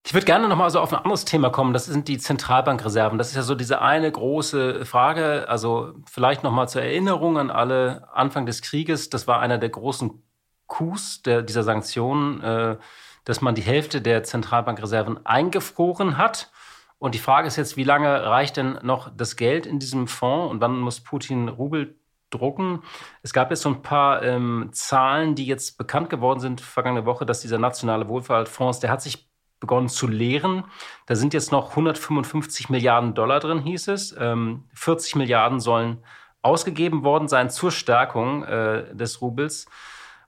Ich 0.05 0.13
würde 0.13 0.25
gerne 0.25 0.49
nochmal 0.49 0.69
so 0.69 0.81
auf 0.81 0.91
ein 0.91 0.99
anderes 0.99 1.23
Thema 1.23 1.49
kommen. 1.49 1.71
Das 1.71 1.85
sind 1.85 2.09
die 2.09 2.17
Zentralbankreserven. 2.17 3.17
Das 3.17 3.29
ist 3.29 3.35
ja 3.35 3.41
so 3.41 3.55
diese 3.55 3.81
eine 3.81 4.11
große 4.11 4.85
Frage. 4.85 5.47
Also 5.47 5.93
vielleicht 6.11 6.43
nochmal 6.43 6.67
zur 6.67 6.81
Erinnerung 6.81 7.37
an 7.37 7.49
alle 7.49 8.09
Anfang 8.13 8.45
des 8.45 8.61
Krieges. 8.61 9.09
Das 9.09 9.27
war 9.27 9.39
einer 9.39 9.57
der 9.57 9.69
großen 9.69 10.21
Coups 10.67 11.21
der, 11.21 11.41
dieser 11.41 11.63
Sanktionen, 11.63 12.41
äh, 12.41 12.77
dass 13.23 13.39
man 13.39 13.55
die 13.55 13.61
Hälfte 13.61 14.01
der 14.01 14.23
Zentralbankreserven 14.23 15.25
eingefroren 15.25 16.17
hat. 16.17 16.51
Und 16.99 17.15
die 17.15 17.19
Frage 17.19 17.47
ist 17.47 17.55
jetzt, 17.55 17.77
wie 17.77 17.83
lange 17.83 18.25
reicht 18.25 18.57
denn 18.57 18.79
noch 18.81 19.09
das 19.15 19.37
Geld 19.37 19.65
in 19.65 19.79
diesem 19.79 20.07
Fonds 20.07 20.51
und 20.51 20.59
wann 20.59 20.79
muss 20.79 20.99
Putin 20.99 21.47
Rubel 21.47 21.97
drucken? 22.29 22.83
Es 23.21 23.31
gab 23.31 23.51
jetzt 23.51 23.61
so 23.61 23.69
ein 23.69 23.81
paar 23.81 24.21
ähm, 24.23 24.69
Zahlen, 24.73 25.35
die 25.35 25.45
jetzt 25.45 25.77
bekannt 25.77 26.09
geworden 26.09 26.41
sind 26.41 26.59
vergangene 26.59 27.05
Woche, 27.05 27.25
dass 27.25 27.41
dieser 27.41 27.57
nationale 27.57 28.09
Wohlfahrtsfonds, 28.09 28.79
der 28.79 28.89
hat 28.89 29.01
sich 29.01 29.32
begonnen 29.63 29.87
zu 29.87 30.07
leeren. 30.07 30.65
Da 31.05 31.15
sind 31.15 31.33
jetzt 31.33 31.53
noch 31.53 31.69
155 31.69 32.69
Milliarden 32.69 33.13
Dollar 33.13 33.39
drin, 33.39 33.59
hieß 33.59 33.87
es. 33.87 34.13
Ähm, 34.19 34.65
40 34.73 35.15
Milliarden 35.15 35.61
sollen 35.61 36.03
ausgegeben 36.41 37.05
worden 37.05 37.29
sein 37.29 37.49
zur 37.49 37.71
Stärkung 37.71 38.43
äh, 38.43 38.93
des 38.93 39.21
Rubels. 39.21 39.67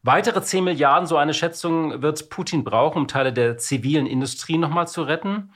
Weitere 0.04 0.42
10 0.42 0.64
Milliarden, 0.64 1.06
so 1.06 1.18
eine 1.18 1.34
Schätzung, 1.34 2.02
wird 2.02 2.30
Putin 2.30 2.64
brauchen, 2.64 3.00
um 3.00 3.08
Teile 3.10 3.34
der 3.34 3.58
zivilen 3.58 4.08
Industrie 4.08 4.58
nochmal 4.58 4.88
zu 4.88 5.04
retten. 5.04 5.52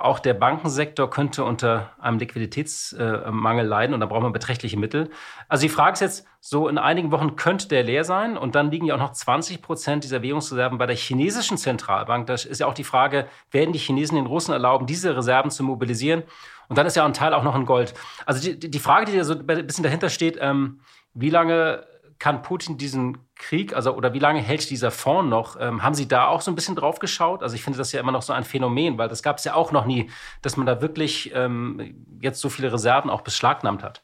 Auch 0.00 0.18
der 0.18 0.34
Bankensektor 0.34 1.10
könnte 1.10 1.44
unter 1.44 1.90
einem 1.98 2.18
Liquiditätsmangel 2.18 3.66
leiden 3.66 3.94
und 3.94 4.00
da 4.00 4.06
braucht 4.06 4.22
man 4.22 4.32
beträchtliche 4.32 4.78
Mittel. 4.78 5.10
Also 5.48 5.62
die 5.62 5.68
Frage 5.68 5.94
ist 5.94 6.00
jetzt, 6.00 6.26
so 6.40 6.68
in 6.68 6.78
einigen 6.78 7.10
Wochen 7.10 7.36
könnte 7.36 7.68
der 7.68 7.82
leer 7.82 8.04
sein 8.04 8.36
und 8.36 8.54
dann 8.54 8.70
liegen 8.70 8.86
ja 8.86 8.94
auch 8.94 9.00
noch 9.00 9.12
20 9.12 9.60
Prozent 9.60 10.04
dieser 10.04 10.22
Währungsreserven 10.22 10.78
bei 10.78 10.86
der 10.86 10.96
chinesischen 10.96 11.58
Zentralbank. 11.58 12.26
Da 12.26 12.34
ist 12.34 12.60
ja 12.60 12.66
auch 12.66 12.74
die 12.74 12.84
Frage, 12.84 13.26
werden 13.50 13.72
die 13.72 13.78
Chinesen 13.78 14.16
den 14.16 14.26
Russen 14.26 14.52
erlauben, 14.52 14.86
diese 14.86 15.16
Reserven 15.16 15.50
zu 15.50 15.64
mobilisieren? 15.64 16.22
Und 16.68 16.78
dann 16.78 16.86
ist 16.86 16.96
ja 16.96 17.04
ein 17.04 17.12
Teil 17.12 17.34
auch 17.34 17.42
noch 17.42 17.56
in 17.56 17.66
Gold. 17.66 17.94
Also 18.26 18.40
die, 18.40 18.70
die 18.70 18.78
Frage, 18.78 19.10
die 19.10 19.16
da 19.16 19.24
so 19.24 19.34
ein 19.34 19.46
bisschen 19.46 19.84
dahinter 19.84 20.10
steht, 20.10 20.38
ähm, 20.40 20.80
wie 21.14 21.30
lange 21.30 21.84
kann 22.18 22.42
Putin 22.42 22.78
diesen 22.78 23.18
Krieg, 23.36 23.74
also 23.74 23.94
oder 23.94 24.12
wie 24.12 24.18
lange 24.18 24.40
hält 24.40 24.68
dieser 24.70 24.90
Fonds 24.90 25.30
noch? 25.30 25.60
Ähm, 25.60 25.82
haben 25.82 25.94
Sie 25.94 26.08
da 26.08 26.26
auch 26.26 26.40
so 26.40 26.50
ein 26.50 26.54
bisschen 26.54 26.74
drauf 26.74 26.98
geschaut? 26.98 27.42
Also 27.42 27.54
ich 27.54 27.62
finde 27.62 27.78
das 27.78 27.92
ja 27.92 28.00
immer 28.00 28.12
noch 28.12 28.22
so 28.22 28.32
ein 28.32 28.44
Phänomen, 28.44 28.98
weil 28.98 29.08
das 29.08 29.22
gab 29.22 29.38
es 29.38 29.44
ja 29.44 29.54
auch 29.54 29.70
noch 29.70 29.86
nie, 29.86 30.10
dass 30.42 30.56
man 30.56 30.66
da 30.66 30.80
wirklich 30.80 31.32
ähm, 31.34 32.06
jetzt 32.20 32.40
so 32.40 32.48
viele 32.48 32.72
Reserven 32.72 33.10
auch 33.10 33.20
beschlagnahmt 33.20 33.82
hat. 33.82 34.02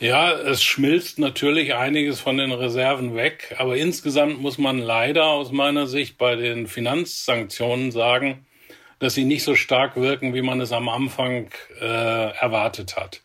Ja, 0.00 0.32
es 0.32 0.62
schmilzt 0.62 1.18
natürlich 1.18 1.74
einiges 1.74 2.20
von 2.20 2.36
den 2.36 2.52
Reserven 2.52 3.14
weg, 3.14 3.54
aber 3.58 3.78
insgesamt 3.78 4.42
muss 4.42 4.58
man 4.58 4.78
leider 4.78 5.24
aus 5.24 5.52
meiner 5.52 5.86
Sicht 5.86 6.18
bei 6.18 6.36
den 6.36 6.66
Finanzsanktionen 6.66 7.92
sagen, 7.92 8.46
dass 8.98 9.14
sie 9.14 9.24
nicht 9.24 9.42
so 9.42 9.54
stark 9.54 9.96
wirken, 9.96 10.34
wie 10.34 10.42
man 10.42 10.60
es 10.60 10.72
am 10.72 10.90
Anfang 10.90 11.48
äh, 11.80 11.84
erwartet 11.84 12.96
hat. 12.96 13.22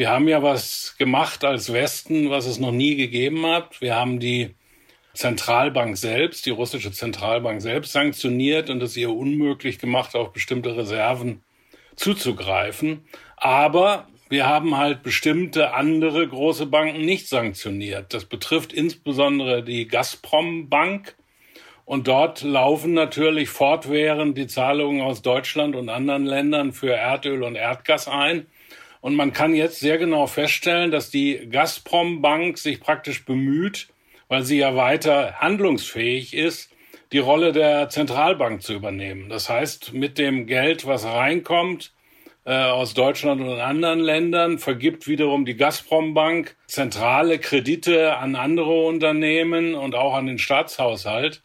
Wir 0.00 0.08
haben 0.08 0.28
ja 0.28 0.42
was 0.42 0.94
gemacht 0.96 1.44
als 1.44 1.74
Westen, 1.74 2.30
was 2.30 2.46
es 2.46 2.58
noch 2.58 2.72
nie 2.72 2.96
gegeben 2.96 3.44
hat. 3.44 3.82
Wir 3.82 3.96
haben 3.96 4.18
die 4.18 4.54
Zentralbank 5.12 5.98
selbst, 5.98 6.46
die 6.46 6.50
russische 6.50 6.90
Zentralbank 6.90 7.60
selbst 7.60 7.92
sanktioniert 7.92 8.70
und 8.70 8.82
es 8.82 8.96
ihr 8.96 9.10
unmöglich 9.10 9.78
gemacht, 9.78 10.14
auf 10.16 10.32
bestimmte 10.32 10.74
Reserven 10.74 11.42
zuzugreifen. 11.96 13.04
Aber 13.36 14.08
wir 14.30 14.46
haben 14.46 14.78
halt 14.78 15.02
bestimmte 15.02 15.74
andere 15.74 16.26
große 16.26 16.64
Banken 16.64 17.02
nicht 17.02 17.28
sanktioniert. 17.28 18.14
Das 18.14 18.24
betrifft 18.24 18.72
insbesondere 18.72 19.62
die 19.62 19.86
Gazprom 19.86 20.70
Bank. 20.70 21.14
Und 21.84 22.08
dort 22.08 22.40
laufen 22.40 22.94
natürlich 22.94 23.50
fortwährend 23.50 24.38
die 24.38 24.46
Zahlungen 24.46 25.02
aus 25.02 25.20
Deutschland 25.20 25.76
und 25.76 25.90
anderen 25.90 26.24
Ländern 26.24 26.72
für 26.72 26.94
Erdöl 26.94 27.42
und 27.42 27.54
Erdgas 27.54 28.08
ein. 28.08 28.46
Und 29.00 29.14
man 29.14 29.32
kann 29.32 29.54
jetzt 29.54 29.80
sehr 29.80 29.98
genau 29.98 30.26
feststellen, 30.26 30.90
dass 30.90 31.10
die 31.10 31.48
Gazprom 31.50 32.20
Bank 32.20 32.58
sich 32.58 32.80
praktisch 32.80 33.24
bemüht, 33.24 33.88
weil 34.28 34.44
sie 34.44 34.58
ja 34.58 34.76
weiter 34.76 35.34
handlungsfähig 35.40 36.34
ist, 36.34 36.70
die 37.12 37.18
Rolle 37.18 37.52
der 37.52 37.88
Zentralbank 37.88 38.62
zu 38.62 38.74
übernehmen. 38.74 39.28
Das 39.28 39.48
heißt, 39.48 39.92
mit 39.92 40.18
dem 40.18 40.46
Geld, 40.46 40.86
was 40.86 41.04
reinkommt 41.04 41.92
äh, 42.44 42.54
aus 42.54 42.94
Deutschland 42.94 43.40
und 43.40 43.58
anderen 43.58 44.00
Ländern, 44.00 44.58
vergibt 44.58 45.08
wiederum 45.08 45.44
die 45.44 45.56
Gazprom 45.56 46.14
Bank 46.14 46.56
zentrale 46.66 47.38
Kredite 47.38 48.16
an 48.18 48.36
andere 48.36 48.84
Unternehmen 48.84 49.74
und 49.74 49.94
auch 49.94 50.14
an 50.14 50.26
den 50.26 50.38
Staatshaushalt. 50.38 51.42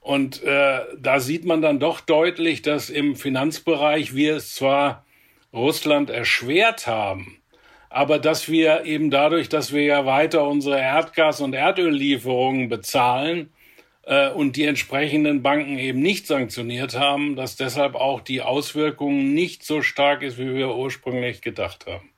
Und 0.00 0.42
äh, 0.44 0.80
da 0.98 1.20
sieht 1.20 1.44
man 1.44 1.60
dann 1.60 1.80
doch 1.80 2.00
deutlich, 2.00 2.62
dass 2.62 2.88
im 2.88 3.16
Finanzbereich 3.16 4.14
wir 4.14 4.36
es 4.36 4.54
zwar 4.54 5.04
Russland 5.52 6.10
erschwert 6.10 6.86
haben, 6.86 7.42
aber 7.88 8.18
dass 8.18 8.48
wir 8.48 8.84
eben 8.84 9.10
dadurch, 9.10 9.48
dass 9.48 9.72
wir 9.72 9.82
ja 9.82 10.06
weiter 10.06 10.46
unsere 10.46 10.78
Erdgas- 10.78 11.40
und 11.40 11.54
Erdöllieferungen 11.54 12.68
bezahlen, 12.68 13.52
äh, 14.10 14.30
und 14.30 14.56
die 14.56 14.64
entsprechenden 14.64 15.42
Banken 15.42 15.78
eben 15.78 16.00
nicht 16.00 16.26
sanktioniert 16.26 16.98
haben, 16.98 17.36
dass 17.36 17.56
deshalb 17.56 17.94
auch 17.94 18.20
die 18.20 18.42
Auswirkungen 18.42 19.34
nicht 19.34 19.64
so 19.64 19.82
stark 19.82 20.22
ist, 20.22 20.36
wie 20.36 20.54
wir 20.54 20.74
ursprünglich 20.74 21.42
gedacht 21.42 21.86
haben. 21.86 22.10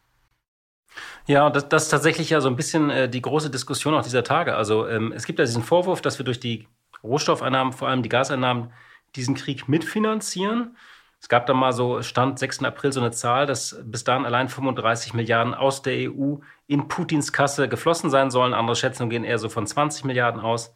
Ja, 1.27 1.51
das, 1.51 1.68
das 1.68 1.85
ist 1.85 1.88
tatsächlich 1.90 2.31
ja 2.31 2.40
so 2.40 2.49
ein 2.49 2.57
bisschen 2.57 2.90
äh, 2.90 3.09
die 3.09 3.23
große 3.23 3.51
Diskussion 3.51 3.95
auch 3.95 4.03
dieser 4.03 4.25
Tage. 4.25 4.57
Also 4.57 4.88
ähm, 4.88 5.12
es 5.12 5.27
gibt 5.27 5.38
ja 5.38 5.45
diesen 5.45 5.62
Vorwurf, 5.62 6.01
dass 6.01 6.18
wir 6.18 6.25
durch 6.25 6.40
die 6.40 6.66
Rohstoffeinnahmen, 7.03 7.73
vor 7.73 7.88
allem 7.88 8.03
die 8.03 8.09
Gaseinnahmen, 8.09 8.73
diesen 9.14 9.35
Krieg 9.35 9.68
mitfinanzieren. 9.68 10.77
Es 11.23 11.29
gab 11.29 11.47
da 11.47 11.55
mal 11.55 11.73
so, 11.73 12.03
Stand 12.03 12.41
6. 12.41 12.65
April, 12.65 12.91
so 12.91 12.99
eine 12.99 13.13
Zahl, 13.13 13.47
dass 13.47 13.81
bis 13.85 14.03
dahin 14.03 14.27
allein 14.27 14.49
35 14.49 15.15
Milliarden 15.15 15.55
aus 15.55 15.81
der 15.81 16.11
EU 16.11 16.39
in 16.67 16.89
Putins 16.89 17.33
Kasse 17.33 17.69
geflossen 17.69 18.11
sein 18.11 18.33
sollen. 18.33 18.55
Andere 18.55 18.75
Schätzungen 18.75 19.09
gehen 19.09 19.23
eher 19.23 19.39
so 19.39 19.49
von 19.49 19.65
20 19.65 20.05
Milliarden 20.05 20.41
aus. 20.41 20.75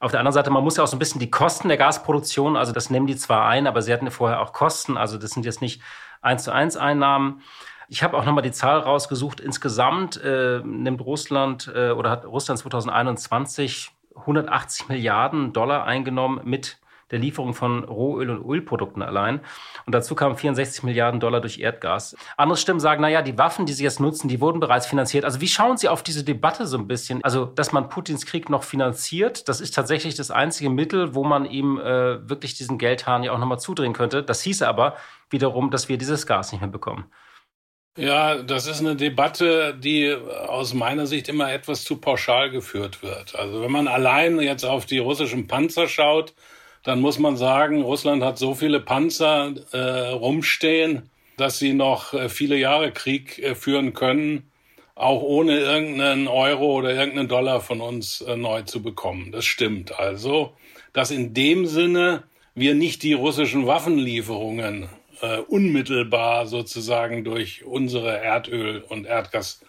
Auf 0.00 0.10
der 0.10 0.18
anderen 0.18 0.34
Seite, 0.34 0.50
man 0.50 0.64
muss 0.64 0.78
ja 0.78 0.82
auch 0.82 0.88
so 0.88 0.96
ein 0.96 0.98
bisschen 0.98 1.20
die 1.20 1.30
Kosten 1.30 1.68
der 1.68 1.76
Gasproduktion, 1.76 2.56
also 2.56 2.72
das 2.72 2.90
nehmen 2.90 3.06
die 3.06 3.14
zwar 3.14 3.46
ein, 3.46 3.68
aber 3.68 3.82
sie 3.82 3.92
hatten 3.92 4.06
ja 4.06 4.10
vorher 4.10 4.40
auch 4.40 4.52
Kosten, 4.52 4.96
also 4.96 5.16
das 5.16 5.30
sind 5.30 5.46
jetzt 5.46 5.62
nicht 5.62 5.80
eins 6.20 6.42
zu 6.42 6.50
eins 6.50 6.76
Einnahmen. 6.76 7.42
Ich 7.88 8.02
habe 8.02 8.16
auch 8.16 8.24
nochmal 8.24 8.42
die 8.42 8.50
Zahl 8.50 8.80
rausgesucht. 8.80 9.38
Insgesamt 9.38 10.20
äh, 10.20 10.60
nimmt 10.64 11.02
Russland 11.02 11.70
äh, 11.72 11.90
oder 11.90 12.10
hat 12.10 12.24
Russland 12.24 12.58
2021 12.58 13.92
180 14.16 14.88
Milliarden 14.88 15.52
Dollar 15.52 15.84
eingenommen 15.84 16.40
mit 16.42 16.78
der 17.10 17.18
Lieferung 17.18 17.54
von 17.54 17.84
Rohöl 17.84 18.30
und 18.30 18.48
Ölprodukten 18.48 19.02
allein. 19.02 19.40
Und 19.86 19.94
dazu 19.94 20.14
kamen 20.14 20.36
64 20.36 20.82
Milliarden 20.82 21.20
Dollar 21.20 21.40
durch 21.40 21.58
Erdgas. 21.58 22.16
Andere 22.36 22.56
Stimmen 22.56 22.80
sagen, 22.80 23.02
naja, 23.02 23.22
die 23.22 23.38
Waffen, 23.38 23.66
die 23.66 23.72
sie 23.72 23.84
jetzt 23.84 24.00
nutzen, 24.00 24.28
die 24.28 24.40
wurden 24.40 24.60
bereits 24.60 24.86
finanziert. 24.86 25.24
Also 25.24 25.40
wie 25.40 25.48
schauen 25.48 25.76
Sie 25.76 25.88
auf 25.88 26.02
diese 26.02 26.24
Debatte 26.24 26.66
so 26.66 26.78
ein 26.78 26.86
bisschen? 26.86 27.22
Also, 27.24 27.46
dass 27.46 27.72
man 27.72 27.88
Putins 27.88 28.26
Krieg 28.26 28.48
noch 28.50 28.62
finanziert, 28.62 29.48
das 29.48 29.60
ist 29.60 29.74
tatsächlich 29.74 30.14
das 30.14 30.30
einzige 30.30 30.70
Mittel, 30.70 31.14
wo 31.14 31.24
man 31.24 31.44
ihm 31.44 31.78
äh, 31.78 32.28
wirklich 32.28 32.54
diesen 32.54 32.78
Geldhahn 32.78 33.22
ja 33.22 33.32
auch 33.32 33.38
nochmal 33.38 33.58
zudrehen 33.58 33.92
könnte. 33.92 34.22
Das 34.22 34.42
hieße 34.42 34.66
aber 34.66 34.96
wiederum, 35.30 35.70
dass 35.70 35.88
wir 35.88 35.98
dieses 35.98 36.26
Gas 36.26 36.52
nicht 36.52 36.60
mehr 36.60 36.70
bekommen. 36.70 37.06
Ja, 37.96 38.42
das 38.42 38.66
ist 38.66 38.80
eine 38.80 38.96
Debatte, 38.96 39.72
die 39.78 40.12
aus 40.48 40.74
meiner 40.74 41.06
Sicht 41.06 41.28
immer 41.28 41.52
etwas 41.52 41.84
zu 41.84 41.98
pauschal 41.98 42.50
geführt 42.50 43.04
wird. 43.04 43.36
Also 43.36 43.62
wenn 43.62 43.70
man 43.70 43.86
allein 43.86 44.40
jetzt 44.40 44.64
auf 44.64 44.84
die 44.84 44.98
russischen 44.98 45.46
Panzer 45.46 45.86
schaut, 45.86 46.34
dann 46.84 47.00
muss 47.00 47.18
man 47.18 47.36
sagen, 47.36 47.82
Russland 47.82 48.22
hat 48.22 48.38
so 48.38 48.54
viele 48.54 48.78
Panzer 48.78 49.54
äh, 49.72 50.10
rumstehen, 50.10 51.10
dass 51.36 51.58
sie 51.58 51.72
noch 51.72 52.12
äh, 52.12 52.28
viele 52.28 52.56
Jahre 52.56 52.92
Krieg 52.92 53.38
äh, 53.38 53.54
führen 53.54 53.94
können, 53.94 54.50
auch 54.94 55.22
ohne 55.22 55.58
irgendeinen 55.58 56.28
Euro 56.28 56.74
oder 56.74 56.94
irgendeinen 56.94 57.28
Dollar 57.28 57.60
von 57.60 57.80
uns 57.80 58.20
äh, 58.20 58.36
neu 58.36 58.62
zu 58.62 58.82
bekommen. 58.82 59.32
Das 59.32 59.46
stimmt 59.46 59.98
also, 59.98 60.52
dass 60.92 61.10
in 61.10 61.34
dem 61.34 61.66
Sinne 61.66 62.24
wir 62.54 62.74
nicht 62.74 63.02
die 63.02 63.14
russischen 63.14 63.66
Waffenlieferungen 63.66 64.88
unmittelbar 65.48 66.46
sozusagen 66.46 67.24
durch 67.24 67.64
unsere 67.64 68.20
Erdöl- 68.20 68.82
und 68.82 69.06
Erdgasimporte 69.06 69.63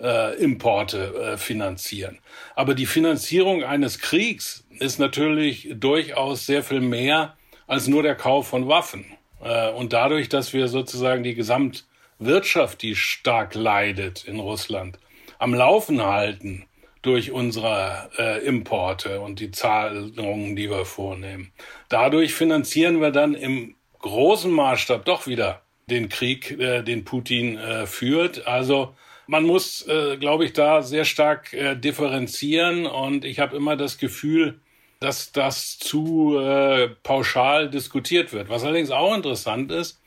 äh, 0.00 0.34
äh, 0.34 1.36
finanzieren. 1.36 2.18
Aber 2.54 2.74
die 2.74 2.86
Finanzierung 2.86 3.62
eines 3.64 3.98
Kriegs 3.98 4.64
ist 4.78 4.98
natürlich 4.98 5.68
durchaus 5.74 6.46
sehr 6.46 6.62
viel 6.62 6.80
mehr 6.80 7.36
als 7.66 7.86
nur 7.86 8.02
der 8.02 8.14
Kauf 8.16 8.48
von 8.48 8.68
Waffen. 8.68 9.04
Äh, 9.42 9.70
und 9.70 9.92
dadurch, 9.92 10.28
dass 10.28 10.52
wir 10.52 10.68
sozusagen 10.68 11.22
die 11.22 11.34
Gesamtwirtschaft, 11.34 12.82
die 12.82 12.96
stark 12.96 13.54
leidet 13.54 14.24
in 14.24 14.40
Russland, 14.40 14.98
am 15.38 15.54
Laufen 15.54 16.02
halten, 16.02 16.66
durch 17.02 17.30
unsere 17.30 18.10
äh, 18.18 18.44
Importe 18.44 19.20
und 19.20 19.40
die 19.40 19.50
Zahlungen, 19.50 20.54
die 20.54 20.68
wir 20.68 20.84
vornehmen. 20.84 21.52
Dadurch 21.88 22.34
finanzieren 22.34 23.00
wir 23.00 23.10
dann 23.10 23.34
im 23.34 23.74
großen 24.00 24.50
Maßstab 24.50 25.04
doch 25.04 25.26
wieder 25.26 25.62
den 25.88 26.08
Krieg, 26.08 26.58
äh, 26.58 26.82
den 26.82 27.04
Putin 27.04 27.56
äh, 27.56 27.86
führt. 27.86 28.46
Also 28.46 28.94
man 29.30 29.44
muss, 29.44 29.86
äh, 29.86 30.16
glaube 30.16 30.44
ich, 30.44 30.52
da 30.52 30.82
sehr 30.82 31.04
stark 31.04 31.52
äh, 31.52 31.76
differenzieren 31.76 32.84
und 32.84 33.24
ich 33.24 33.38
habe 33.38 33.56
immer 33.56 33.76
das 33.76 33.96
Gefühl, 33.96 34.58
dass 34.98 35.30
das 35.30 35.78
zu 35.78 36.36
äh, 36.36 36.88
pauschal 37.04 37.70
diskutiert 37.70 38.32
wird. 38.32 38.48
Was 38.48 38.64
allerdings 38.64 38.90
auch 38.90 39.14
interessant 39.14 39.70
ist, 39.70 40.00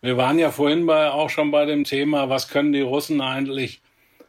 wir 0.00 0.16
waren 0.16 0.38
ja 0.38 0.52
vorhin 0.52 0.86
bei, 0.86 1.10
auch 1.10 1.28
schon 1.28 1.50
bei 1.50 1.66
dem 1.66 1.82
Thema, 1.82 2.28
was 2.30 2.48
können 2.48 2.72
die 2.72 2.80
Russen 2.80 3.20
eigentlich 3.20 3.82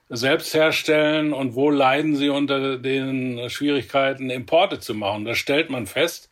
selbst 0.09 0.55
herstellen 0.55 1.31
und 1.31 1.53
wo 1.53 1.69
leiden 1.69 2.15
sie 2.15 2.29
unter 2.29 2.77
den 2.77 3.51
Schwierigkeiten, 3.51 4.31
Importe 4.31 4.79
zu 4.79 4.95
machen. 4.95 5.25
Da 5.25 5.35
stellt 5.35 5.69
man 5.69 5.85
fest, 5.85 6.31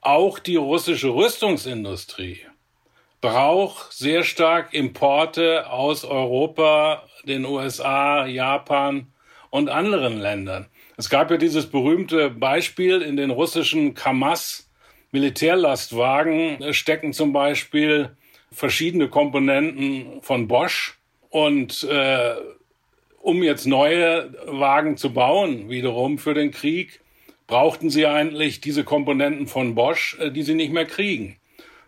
auch 0.00 0.38
die 0.38 0.56
russische 0.56 1.10
Rüstungsindustrie 1.10 2.40
braucht 3.20 3.92
sehr 3.92 4.24
stark 4.24 4.72
Importe 4.72 5.70
aus 5.70 6.04
Europa, 6.04 7.02
den 7.24 7.44
USA, 7.44 8.26
Japan 8.26 9.06
und 9.50 9.68
anderen 9.68 10.18
Ländern. 10.18 10.66
Es 10.96 11.08
gab 11.08 11.30
ja 11.30 11.36
dieses 11.36 11.66
berühmte 11.66 12.30
Beispiel 12.30 13.02
in 13.02 13.16
den 13.16 13.30
russischen 13.30 13.94
Kamaz 13.94 14.70
Militärlastwagen 15.12 16.72
stecken 16.72 17.12
zum 17.12 17.32
Beispiel 17.32 18.16
verschiedene 18.52 19.08
Komponenten 19.08 20.22
von 20.22 20.46
Bosch 20.46 20.98
und 21.30 21.84
äh, 21.84 22.34
um 23.20 23.42
jetzt 23.42 23.66
neue 23.66 24.32
Wagen 24.46 24.96
zu 24.96 25.12
bauen, 25.12 25.68
wiederum 25.68 26.18
für 26.18 26.34
den 26.34 26.50
Krieg, 26.50 27.00
brauchten 27.46 27.90
sie 27.90 28.06
eigentlich 28.06 28.60
diese 28.60 28.84
Komponenten 28.84 29.46
von 29.46 29.74
Bosch, 29.74 30.16
äh, 30.20 30.30
die 30.30 30.42
sie 30.42 30.54
nicht 30.54 30.72
mehr 30.72 30.86
kriegen. 30.86 31.36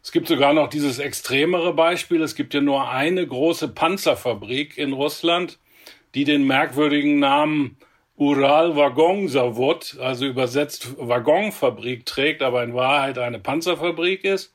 Es 0.03 0.11
gibt 0.11 0.27
sogar 0.27 0.53
noch 0.53 0.69
dieses 0.69 0.99
extremere 0.99 1.73
Beispiel. 1.73 2.23
Es 2.23 2.35
gibt 2.35 2.55
ja 2.55 2.61
nur 2.61 2.91
eine 2.91 3.25
große 3.27 3.69
Panzerfabrik 3.69 4.77
in 4.77 4.93
Russland, 4.93 5.59
die 6.15 6.25
den 6.25 6.45
merkwürdigen 6.45 7.21
Namen 7.21 7.77
Ural 8.17 8.77
Waggonsavod, 8.77 9.97
also 10.01 10.27
übersetzt 10.27 10.97
Waggonfabrik 10.99 12.05
trägt, 12.05 12.43
aber 12.43 12.63
in 12.63 12.75
Wahrheit 12.75 13.19
eine 13.19 13.39
Panzerfabrik 13.39 14.25
ist. 14.25 14.55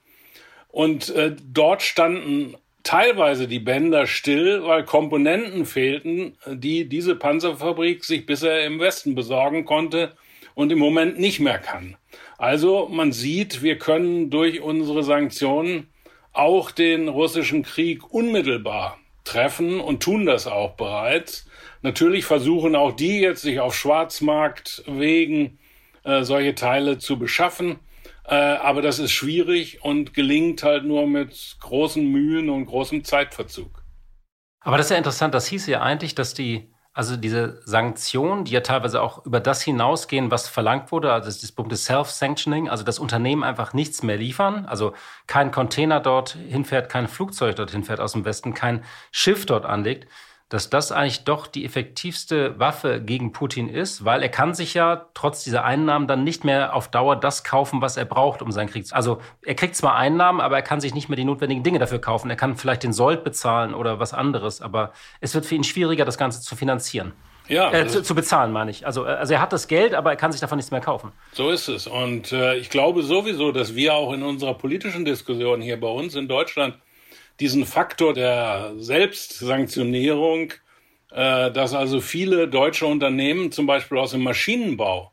Und 0.69 1.09
äh, 1.09 1.35
dort 1.41 1.81
standen 1.81 2.55
teilweise 2.83 3.47
die 3.47 3.59
Bänder 3.59 4.05
still, 4.05 4.63
weil 4.63 4.83
Komponenten 4.83 5.65
fehlten, 5.65 6.37
die 6.45 6.87
diese 6.87 7.15
Panzerfabrik 7.15 8.05
sich 8.05 8.25
bisher 8.25 8.65
im 8.65 8.79
Westen 8.79 9.15
besorgen 9.15 9.65
konnte 9.65 10.13
und 10.55 10.71
im 10.71 10.79
Moment 10.79 11.19
nicht 11.19 11.39
mehr 11.39 11.59
kann. 11.59 11.97
Also 12.37 12.87
man 12.87 13.11
sieht, 13.11 13.63
wir 13.63 13.77
können 13.79 14.29
durch 14.29 14.61
unsere 14.61 15.03
Sanktionen 15.03 15.87
auch 16.33 16.69
den 16.71 17.07
russischen 17.07 17.63
Krieg 17.63 18.13
unmittelbar 18.13 18.99
treffen 19.23 19.79
und 19.79 20.03
tun 20.03 20.25
das 20.25 20.47
auch 20.47 20.75
bereits. 20.75 21.47
Natürlich 21.81 22.25
versuchen 22.25 22.75
auch 22.75 22.91
die 22.91 23.19
jetzt 23.19 23.41
sich 23.41 23.59
auf 23.59 23.75
Schwarzmarktwegen 23.75 25.59
äh, 26.03 26.23
solche 26.23 26.55
Teile 26.55 26.99
zu 26.99 27.17
beschaffen. 27.17 27.79
Äh, 28.25 28.35
aber 28.35 28.81
das 28.81 28.99
ist 28.99 29.11
schwierig 29.11 29.83
und 29.83 30.13
gelingt 30.13 30.63
halt 30.63 30.85
nur 30.85 31.07
mit 31.07 31.57
großen 31.59 32.05
Mühen 32.05 32.49
und 32.49 32.65
großem 32.65 33.03
Zeitverzug. 33.03 33.83
Aber 34.61 34.77
das 34.77 34.87
ist 34.87 34.91
ja 34.91 34.97
interessant. 34.97 35.33
Das 35.33 35.47
hieß 35.47 35.67
ja 35.67 35.81
eigentlich, 35.81 36.13
dass 36.13 36.33
die 36.33 36.69
also 36.97 37.15
diese 37.15 37.61
Sanktionen, 37.63 38.43
die 38.43 38.53
ja 38.53 38.61
teilweise 38.61 39.03
auch 39.03 39.23
über 39.23 39.39
das 39.39 39.61
hinausgehen, 39.61 40.31
was 40.31 40.47
verlangt 40.47 40.91
wurde, 40.91 41.13
also 41.13 41.29
das 41.29 41.51
berühmte 41.51 41.77
Self-Sanctioning, 41.77 42.69
also 42.69 42.83
das 42.83 42.97
Unternehmen 42.97 43.43
einfach 43.43 43.73
nichts 43.73 44.01
mehr 44.01 44.17
liefern, 44.17 44.65
also 44.65 44.93
kein 45.27 45.51
Container 45.51 45.99
dort 45.99 46.31
hinfährt, 46.31 46.89
kein 46.89 47.07
Flugzeug 47.07 47.55
dort 47.55 47.69
hinfährt 47.69 47.99
aus 47.99 48.13
dem 48.13 48.25
Westen, 48.25 48.55
kein 48.55 48.83
Schiff 49.11 49.45
dort 49.45 49.63
anlegt, 49.63 50.07
dass 50.49 50.69
das 50.69 50.93
eigentlich 50.93 51.25
doch 51.25 51.45
die 51.45 51.65
effektivste 51.65 52.57
Waffe 52.57 53.01
gegen 53.01 53.33
Putin 53.33 53.67
ist, 53.67 54.05
weil 54.05 54.23
er 54.23 54.29
kann 54.29 54.53
sich 54.53 54.73
ja 54.73 55.07
trotz 55.13 55.43
dieser 55.43 55.65
Einnahmen 55.65 56.07
dann 56.07 56.23
nicht 56.23 56.45
mehr 56.45 56.73
auf 56.73 56.87
Dauer 56.87 57.17
das 57.17 57.43
kaufen, 57.43 57.81
was 57.81 57.97
er 57.97 58.05
braucht, 58.05 58.41
um 58.41 58.51
seinen 58.51 58.69
Krieg 58.69 58.87
zu. 58.87 58.95
Also 58.95 59.19
er 59.43 59.55
kriegt 59.55 59.75
zwar 59.75 59.95
Einnahmen, 59.95 60.39
aber 60.39 60.55
er 60.55 60.61
kann 60.61 60.79
sich 60.79 60.93
nicht 60.93 61.09
mehr 61.09 61.17
die 61.17 61.25
notwendigen 61.25 61.63
Dinge 61.63 61.79
dafür 61.79 61.99
kaufen. 61.99 62.29
Er 62.29 62.37
kann 62.37 62.55
vielleicht 62.55 62.83
den 62.83 62.93
Sold 62.93 63.25
bezahlen 63.25 63.73
oder 63.73 63.99
was 63.99 64.13
anderes, 64.13 64.61
aber 64.61 64.93
es 65.19 65.35
wird 65.35 65.45
für 65.45 65.55
ihn 65.55 65.65
schwieriger, 65.65 66.05
das 66.05 66.17
Ganze 66.17 66.41
zu 66.41 66.55
finanzieren. 66.55 67.11
Ja, 67.49 67.71
äh, 67.71 67.87
zu, 67.87 68.03
zu, 68.03 68.13
bezahlen, 68.13 68.51
meine 68.51 68.71
ich. 68.71 68.85
Also, 68.85 69.03
also 69.03 69.33
er 69.33 69.41
hat 69.41 69.53
das 69.53 69.67
Geld, 69.67 69.93
aber 69.93 70.09
er 70.11 70.17
kann 70.17 70.31
sich 70.31 70.41
davon 70.41 70.57
nichts 70.57 70.71
mehr 70.71 70.81
kaufen. 70.81 71.11
So 71.31 71.49
ist 71.49 71.69
es. 71.69 71.87
Und 71.87 72.31
äh, 72.33 72.57
ich 72.57 72.69
glaube 72.69 73.03
sowieso, 73.03 73.51
dass 73.51 73.75
wir 73.75 73.93
auch 73.93 74.11
in 74.13 74.23
unserer 74.23 74.53
politischen 74.53 75.05
Diskussion 75.05 75.61
hier 75.61 75.79
bei 75.79 75.87
uns 75.87 76.15
in 76.15 76.27
Deutschland 76.27 76.75
diesen 77.39 77.65
Faktor 77.65 78.13
der 78.13 78.73
Selbstsanktionierung, 78.77 80.53
äh, 81.11 81.51
dass 81.51 81.73
also 81.73 82.01
viele 82.01 82.47
deutsche 82.47 82.85
Unternehmen, 82.85 83.51
zum 83.51 83.65
Beispiel 83.67 83.97
aus 83.97 84.11
dem 84.11 84.23
Maschinenbau, 84.23 85.11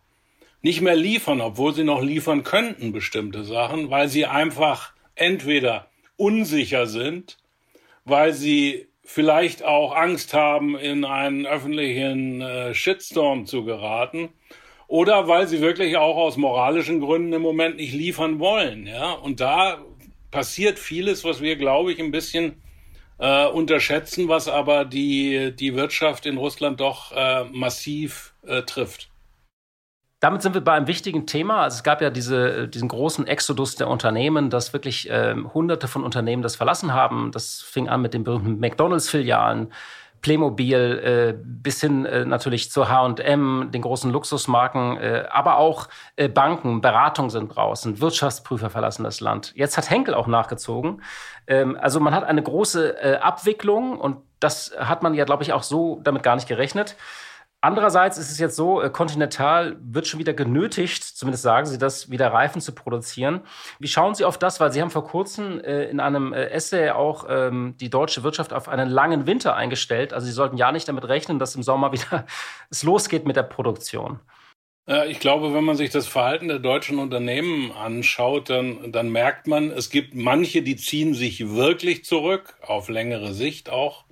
nicht 0.62 0.80
mehr 0.80 0.96
liefern, 0.96 1.40
obwohl 1.40 1.74
sie 1.74 1.84
noch 1.84 2.02
liefern 2.02 2.42
könnten 2.42 2.92
bestimmte 2.92 3.44
Sachen, 3.44 3.90
weil 3.90 4.08
sie 4.08 4.24
einfach 4.24 4.94
entweder 5.14 5.88
unsicher 6.16 6.86
sind, 6.86 7.36
weil 8.04 8.32
sie 8.32 8.88
vielleicht 9.04 9.62
auch 9.62 9.94
Angst 9.94 10.32
haben, 10.32 10.76
in 10.78 11.04
einen 11.04 11.46
öffentlichen 11.46 12.40
äh, 12.40 12.74
Shitstorm 12.74 13.44
zu 13.44 13.64
geraten 13.64 14.30
oder 14.86 15.28
weil 15.28 15.46
sie 15.46 15.60
wirklich 15.60 15.96
auch 15.96 16.16
aus 16.16 16.36
moralischen 16.36 17.00
Gründen 17.00 17.34
im 17.34 17.42
Moment 17.42 17.76
nicht 17.76 17.92
liefern 17.92 18.38
wollen. 18.38 18.86
Ja? 18.86 19.12
Und 19.12 19.40
da 19.40 19.84
passiert 20.34 20.80
vieles, 20.80 21.22
was 21.22 21.40
wir, 21.40 21.54
glaube 21.54 21.92
ich, 21.92 22.00
ein 22.00 22.10
bisschen 22.10 22.60
äh, 23.18 23.46
unterschätzen, 23.46 24.28
was 24.28 24.48
aber 24.48 24.84
die, 24.84 25.54
die 25.54 25.76
Wirtschaft 25.76 26.26
in 26.26 26.38
Russland 26.38 26.80
doch 26.80 27.12
äh, 27.12 27.44
massiv 27.44 28.34
äh, 28.42 28.62
trifft. 28.62 29.10
Damit 30.18 30.42
sind 30.42 30.54
wir 30.54 30.60
bei 30.60 30.72
einem 30.72 30.88
wichtigen 30.88 31.28
Thema. 31.28 31.62
Also 31.62 31.76
es 31.76 31.82
gab 31.84 32.02
ja 32.02 32.10
diese, 32.10 32.66
diesen 32.66 32.88
großen 32.88 33.28
Exodus 33.28 33.76
der 33.76 33.86
Unternehmen, 33.86 34.50
dass 34.50 34.72
wirklich 34.72 35.08
äh, 35.08 35.36
Hunderte 35.54 35.86
von 35.86 36.02
Unternehmen 36.02 36.42
das 36.42 36.56
verlassen 36.56 36.92
haben. 36.92 37.30
Das 37.30 37.62
fing 37.62 37.88
an 37.88 38.02
mit 38.02 38.12
den 38.12 38.24
berühmten 38.24 38.58
McDonalds-Filialen. 38.58 39.72
Playmobil 40.24 41.34
äh, 41.36 41.38
bis 41.44 41.82
hin 41.82 42.06
äh, 42.06 42.24
natürlich 42.24 42.70
zu 42.70 42.88
H&M, 42.88 43.68
den 43.70 43.82
großen 43.82 44.10
Luxusmarken, 44.10 44.96
äh, 44.96 45.24
aber 45.30 45.58
auch 45.58 45.88
äh, 46.16 46.30
Banken, 46.30 46.80
Beratung 46.80 47.28
sind 47.28 47.54
draußen, 47.54 48.00
Wirtschaftsprüfer 48.00 48.70
verlassen 48.70 49.04
das 49.04 49.20
Land. 49.20 49.52
Jetzt 49.54 49.76
hat 49.76 49.90
Henkel 49.90 50.14
auch 50.14 50.26
nachgezogen. 50.26 51.02
Ähm, 51.46 51.76
also 51.78 52.00
man 52.00 52.14
hat 52.14 52.24
eine 52.24 52.42
große 52.42 52.96
äh, 53.02 53.16
Abwicklung 53.18 54.00
und 54.00 54.16
das 54.40 54.74
hat 54.78 55.02
man 55.02 55.12
ja, 55.12 55.26
glaube 55.26 55.42
ich, 55.42 55.52
auch 55.52 55.62
so 55.62 56.00
damit 56.02 56.22
gar 56.22 56.36
nicht 56.36 56.48
gerechnet. 56.48 56.96
Andererseits 57.64 58.18
ist 58.18 58.30
es 58.30 58.38
jetzt 58.38 58.56
so, 58.56 58.82
äh, 58.82 58.90
Continental 58.90 59.78
wird 59.80 60.06
schon 60.06 60.20
wieder 60.20 60.34
genötigt, 60.34 61.02
zumindest 61.02 61.44
sagen 61.44 61.64
Sie 61.64 61.78
das, 61.78 62.10
wieder 62.10 62.30
Reifen 62.30 62.60
zu 62.60 62.74
produzieren. 62.74 63.40
Wie 63.78 63.88
schauen 63.88 64.14
Sie 64.14 64.26
auf 64.26 64.36
das? 64.36 64.60
Weil 64.60 64.70
Sie 64.70 64.82
haben 64.82 64.90
vor 64.90 65.06
kurzem 65.06 65.60
äh, 65.60 65.84
in 65.84 65.98
einem 65.98 66.34
äh, 66.34 66.50
Essay 66.50 66.90
auch 66.90 67.24
ähm, 67.26 67.74
die 67.80 67.88
deutsche 67.88 68.22
Wirtschaft 68.22 68.52
auf 68.52 68.68
einen 68.68 68.90
langen 68.90 69.26
Winter 69.26 69.56
eingestellt. 69.56 70.12
Also 70.12 70.26
Sie 70.26 70.32
sollten 70.32 70.58
ja 70.58 70.72
nicht 70.72 70.86
damit 70.88 71.08
rechnen, 71.08 71.38
dass 71.38 71.54
im 71.54 71.62
Sommer 71.62 71.90
wieder 71.92 72.26
es 72.68 72.82
losgeht 72.82 73.24
mit 73.24 73.36
der 73.36 73.44
Produktion. 73.44 74.20
Ich 75.08 75.18
glaube, 75.18 75.54
wenn 75.54 75.64
man 75.64 75.76
sich 75.76 75.88
das 75.88 76.06
Verhalten 76.06 76.48
der 76.48 76.58
deutschen 76.58 76.98
Unternehmen 76.98 77.72
anschaut, 77.72 78.50
dann, 78.50 78.92
dann 78.92 79.08
merkt 79.08 79.46
man, 79.46 79.70
es 79.70 79.88
gibt 79.88 80.14
manche, 80.14 80.60
die 80.60 80.76
ziehen 80.76 81.14
sich 81.14 81.54
wirklich 81.54 82.04
zurück, 82.04 82.58
auf 82.60 82.90
längere 82.90 83.32
Sicht 83.32 83.70
auch. 83.70 84.03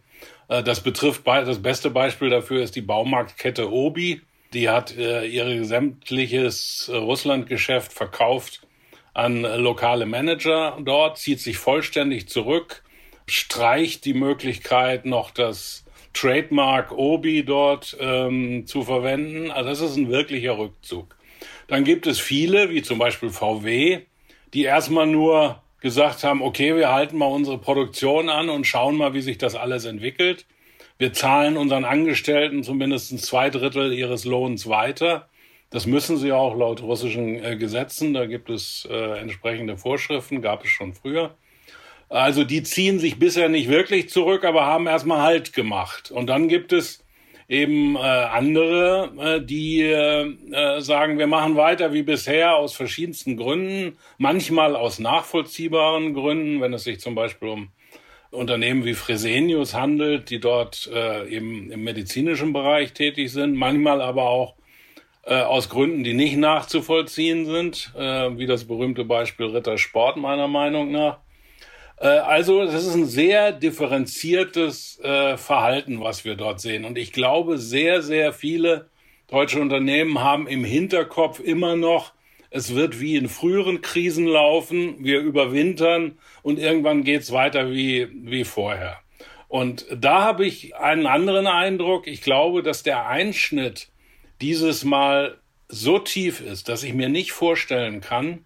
Äh, 0.52 0.62
das 0.62 0.80
betrifft 0.80 1.26
das 1.26 1.62
beste 1.62 1.90
Beispiel 1.90 2.30
dafür 2.30 2.62
ist 2.62 2.76
die 2.76 2.82
Baumarktkette 2.82 3.72
Obi. 3.72 4.20
Die 4.52 4.68
hat 4.68 4.96
äh, 4.96 5.24
ihr 5.24 5.64
sämtliches 5.64 6.90
äh, 6.92 6.96
Russlandgeschäft 6.96 7.92
verkauft 7.92 8.66
an 9.14 9.42
lokale 9.42 10.06
Manager 10.06 10.78
dort, 10.82 11.18
zieht 11.18 11.38
sich 11.38 11.58
vollständig 11.58 12.28
zurück, 12.28 12.82
streicht 13.26 14.06
die 14.06 14.14
Möglichkeit, 14.14 15.04
noch 15.04 15.30
das 15.30 15.84
Trademark 16.14 16.92
Obi 16.92 17.44
dort 17.44 17.94
ähm, 18.00 18.66
zu 18.66 18.82
verwenden. 18.82 19.50
Also 19.50 19.68
das 19.68 19.80
ist 19.80 19.96
ein 19.96 20.10
wirklicher 20.10 20.56
Rückzug. 20.56 21.14
Dann 21.66 21.84
gibt 21.84 22.06
es 22.06 22.20
viele, 22.20 22.70
wie 22.70 22.82
zum 22.82 22.98
Beispiel 22.98 23.28
VW, 23.28 24.00
die 24.54 24.62
erstmal 24.62 25.06
nur 25.06 25.61
gesagt 25.82 26.24
haben, 26.24 26.40
okay, 26.42 26.76
wir 26.76 26.90
halten 26.90 27.18
mal 27.18 27.26
unsere 27.26 27.58
Produktion 27.58 28.28
an 28.28 28.48
und 28.48 28.66
schauen 28.66 28.96
mal, 28.96 29.14
wie 29.14 29.20
sich 29.20 29.36
das 29.36 29.54
alles 29.54 29.84
entwickelt. 29.84 30.46
Wir 30.96 31.12
zahlen 31.12 31.56
unseren 31.56 31.84
Angestellten 31.84 32.62
zumindest 32.62 33.18
zwei 33.24 33.50
Drittel 33.50 33.92
ihres 33.92 34.24
Lohns 34.24 34.68
weiter. 34.68 35.28
Das 35.70 35.86
müssen 35.86 36.16
sie 36.18 36.32
auch 36.32 36.56
laut 36.56 36.82
russischen 36.82 37.42
äh, 37.42 37.56
Gesetzen. 37.56 38.14
Da 38.14 38.26
gibt 38.26 38.48
es 38.48 38.86
äh, 38.90 39.18
entsprechende 39.18 39.76
Vorschriften, 39.76 40.40
gab 40.40 40.64
es 40.64 40.70
schon 40.70 40.94
früher. 40.94 41.34
Also 42.08 42.44
die 42.44 42.62
ziehen 42.62 42.98
sich 42.98 43.18
bisher 43.18 43.48
nicht 43.48 43.68
wirklich 43.68 44.10
zurück, 44.10 44.44
aber 44.44 44.66
haben 44.66 44.86
erstmal 44.86 45.22
Halt 45.22 45.52
gemacht. 45.52 46.10
Und 46.10 46.26
dann 46.26 46.46
gibt 46.46 46.72
es 46.72 47.02
eben 47.52 47.96
äh, 47.96 47.98
andere, 47.98 49.12
äh, 49.18 49.44
die 49.44 49.82
äh, 49.82 50.80
sagen, 50.80 51.18
wir 51.18 51.26
machen 51.26 51.54
weiter 51.56 51.92
wie 51.92 52.02
bisher 52.02 52.56
aus 52.56 52.74
verschiedensten 52.74 53.36
Gründen, 53.36 53.98
manchmal 54.16 54.74
aus 54.74 54.98
nachvollziehbaren 54.98 56.14
Gründen, 56.14 56.62
wenn 56.62 56.72
es 56.72 56.84
sich 56.84 56.98
zum 57.00 57.14
Beispiel 57.14 57.48
um 57.48 57.68
Unternehmen 58.30 58.86
wie 58.86 58.94
Fresenius 58.94 59.74
handelt, 59.74 60.30
die 60.30 60.40
dort 60.40 60.90
äh, 60.94 61.28
eben 61.28 61.70
im 61.70 61.84
medizinischen 61.84 62.54
Bereich 62.54 62.94
tätig 62.94 63.30
sind, 63.30 63.54
manchmal 63.54 64.00
aber 64.00 64.22
auch 64.22 64.54
äh, 65.24 65.34
aus 65.34 65.68
Gründen, 65.68 66.04
die 66.04 66.14
nicht 66.14 66.38
nachzuvollziehen 66.38 67.44
sind, 67.44 67.92
äh, 67.94 68.30
wie 68.38 68.46
das 68.46 68.64
berühmte 68.64 69.04
Beispiel 69.04 69.46
Ritter 69.46 69.76
Sport 69.76 70.16
meiner 70.16 70.48
Meinung 70.48 70.90
nach. 70.90 71.18
Äh, 71.98 72.08
also 72.08 72.64
das 72.64 72.86
ist 72.86 72.94
ein 72.94 73.06
sehr 73.06 73.52
differenziertes 73.52 75.00
äh, 75.00 75.36
Verhalten, 75.36 76.00
was 76.00 76.24
wir 76.24 76.34
dort 76.34 76.60
sehen. 76.60 76.84
Und 76.84 76.98
ich 76.98 77.12
glaube, 77.12 77.58
sehr, 77.58 78.02
sehr 78.02 78.32
viele 78.32 78.90
deutsche 79.28 79.60
Unternehmen 79.60 80.20
haben 80.20 80.46
im 80.46 80.64
Hinterkopf 80.64 81.40
immer 81.40 81.76
noch, 81.76 82.12
es 82.50 82.74
wird 82.74 83.00
wie 83.00 83.16
in 83.16 83.30
früheren 83.30 83.80
Krisen 83.80 84.26
laufen, 84.26 84.96
wir 85.02 85.20
überwintern 85.20 86.18
und 86.42 86.58
irgendwann 86.58 87.02
geht's 87.02 87.32
weiter 87.32 87.70
wie, 87.70 88.08
wie 88.12 88.44
vorher. 88.44 88.98
Und 89.48 89.86
da 89.94 90.22
habe 90.22 90.44
ich 90.46 90.76
einen 90.76 91.06
anderen 91.06 91.46
Eindruck. 91.46 92.06
Ich 92.06 92.20
glaube, 92.20 92.62
dass 92.62 92.82
der 92.82 93.06
Einschnitt 93.06 93.88
dieses 94.42 94.84
Mal 94.84 95.38
so 95.68 95.98
tief 95.98 96.40
ist, 96.42 96.68
dass 96.68 96.82
ich 96.82 96.92
mir 96.92 97.08
nicht 97.08 97.32
vorstellen 97.32 98.02
kann, 98.02 98.44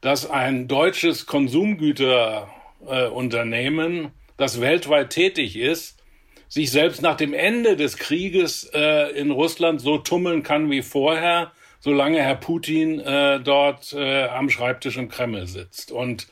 dass 0.00 0.28
ein 0.28 0.68
deutsches 0.68 1.26
Konsumgüter 1.26 2.48
äh, 2.86 3.06
Unternehmen, 3.06 4.12
das 4.36 4.60
weltweit 4.60 5.10
tätig 5.10 5.56
ist, 5.56 5.98
sich 6.48 6.70
selbst 6.70 7.02
nach 7.02 7.16
dem 7.16 7.34
Ende 7.34 7.76
des 7.76 7.98
Krieges 7.98 8.70
äh, 8.72 9.10
in 9.12 9.30
Russland 9.30 9.80
so 9.80 9.98
tummeln 9.98 10.42
kann 10.42 10.70
wie 10.70 10.82
vorher, 10.82 11.52
solange 11.80 12.22
Herr 12.22 12.36
Putin 12.36 13.00
äh, 13.00 13.40
dort 13.40 13.92
äh, 13.92 14.24
am 14.24 14.48
Schreibtisch 14.48 14.96
im 14.96 15.08
Kreml 15.08 15.46
sitzt. 15.46 15.92
Und 15.92 16.26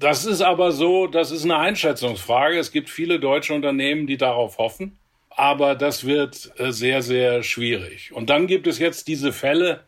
das 0.00 0.24
ist 0.24 0.42
aber 0.42 0.72
so, 0.72 1.06
das 1.06 1.30
ist 1.30 1.44
eine 1.44 1.58
Einschätzungsfrage. 1.58 2.58
Es 2.58 2.72
gibt 2.72 2.90
viele 2.90 3.18
deutsche 3.18 3.54
Unternehmen, 3.54 4.06
die 4.06 4.16
darauf 4.16 4.58
hoffen, 4.58 4.98
aber 5.30 5.74
das 5.74 6.04
wird 6.04 6.52
äh, 6.58 6.72
sehr, 6.72 7.02
sehr 7.02 7.42
schwierig. 7.42 8.12
Und 8.12 8.28
dann 8.28 8.46
gibt 8.46 8.66
es 8.66 8.78
jetzt 8.78 9.08
diese 9.08 9.32
Fälle, 9.32 9.84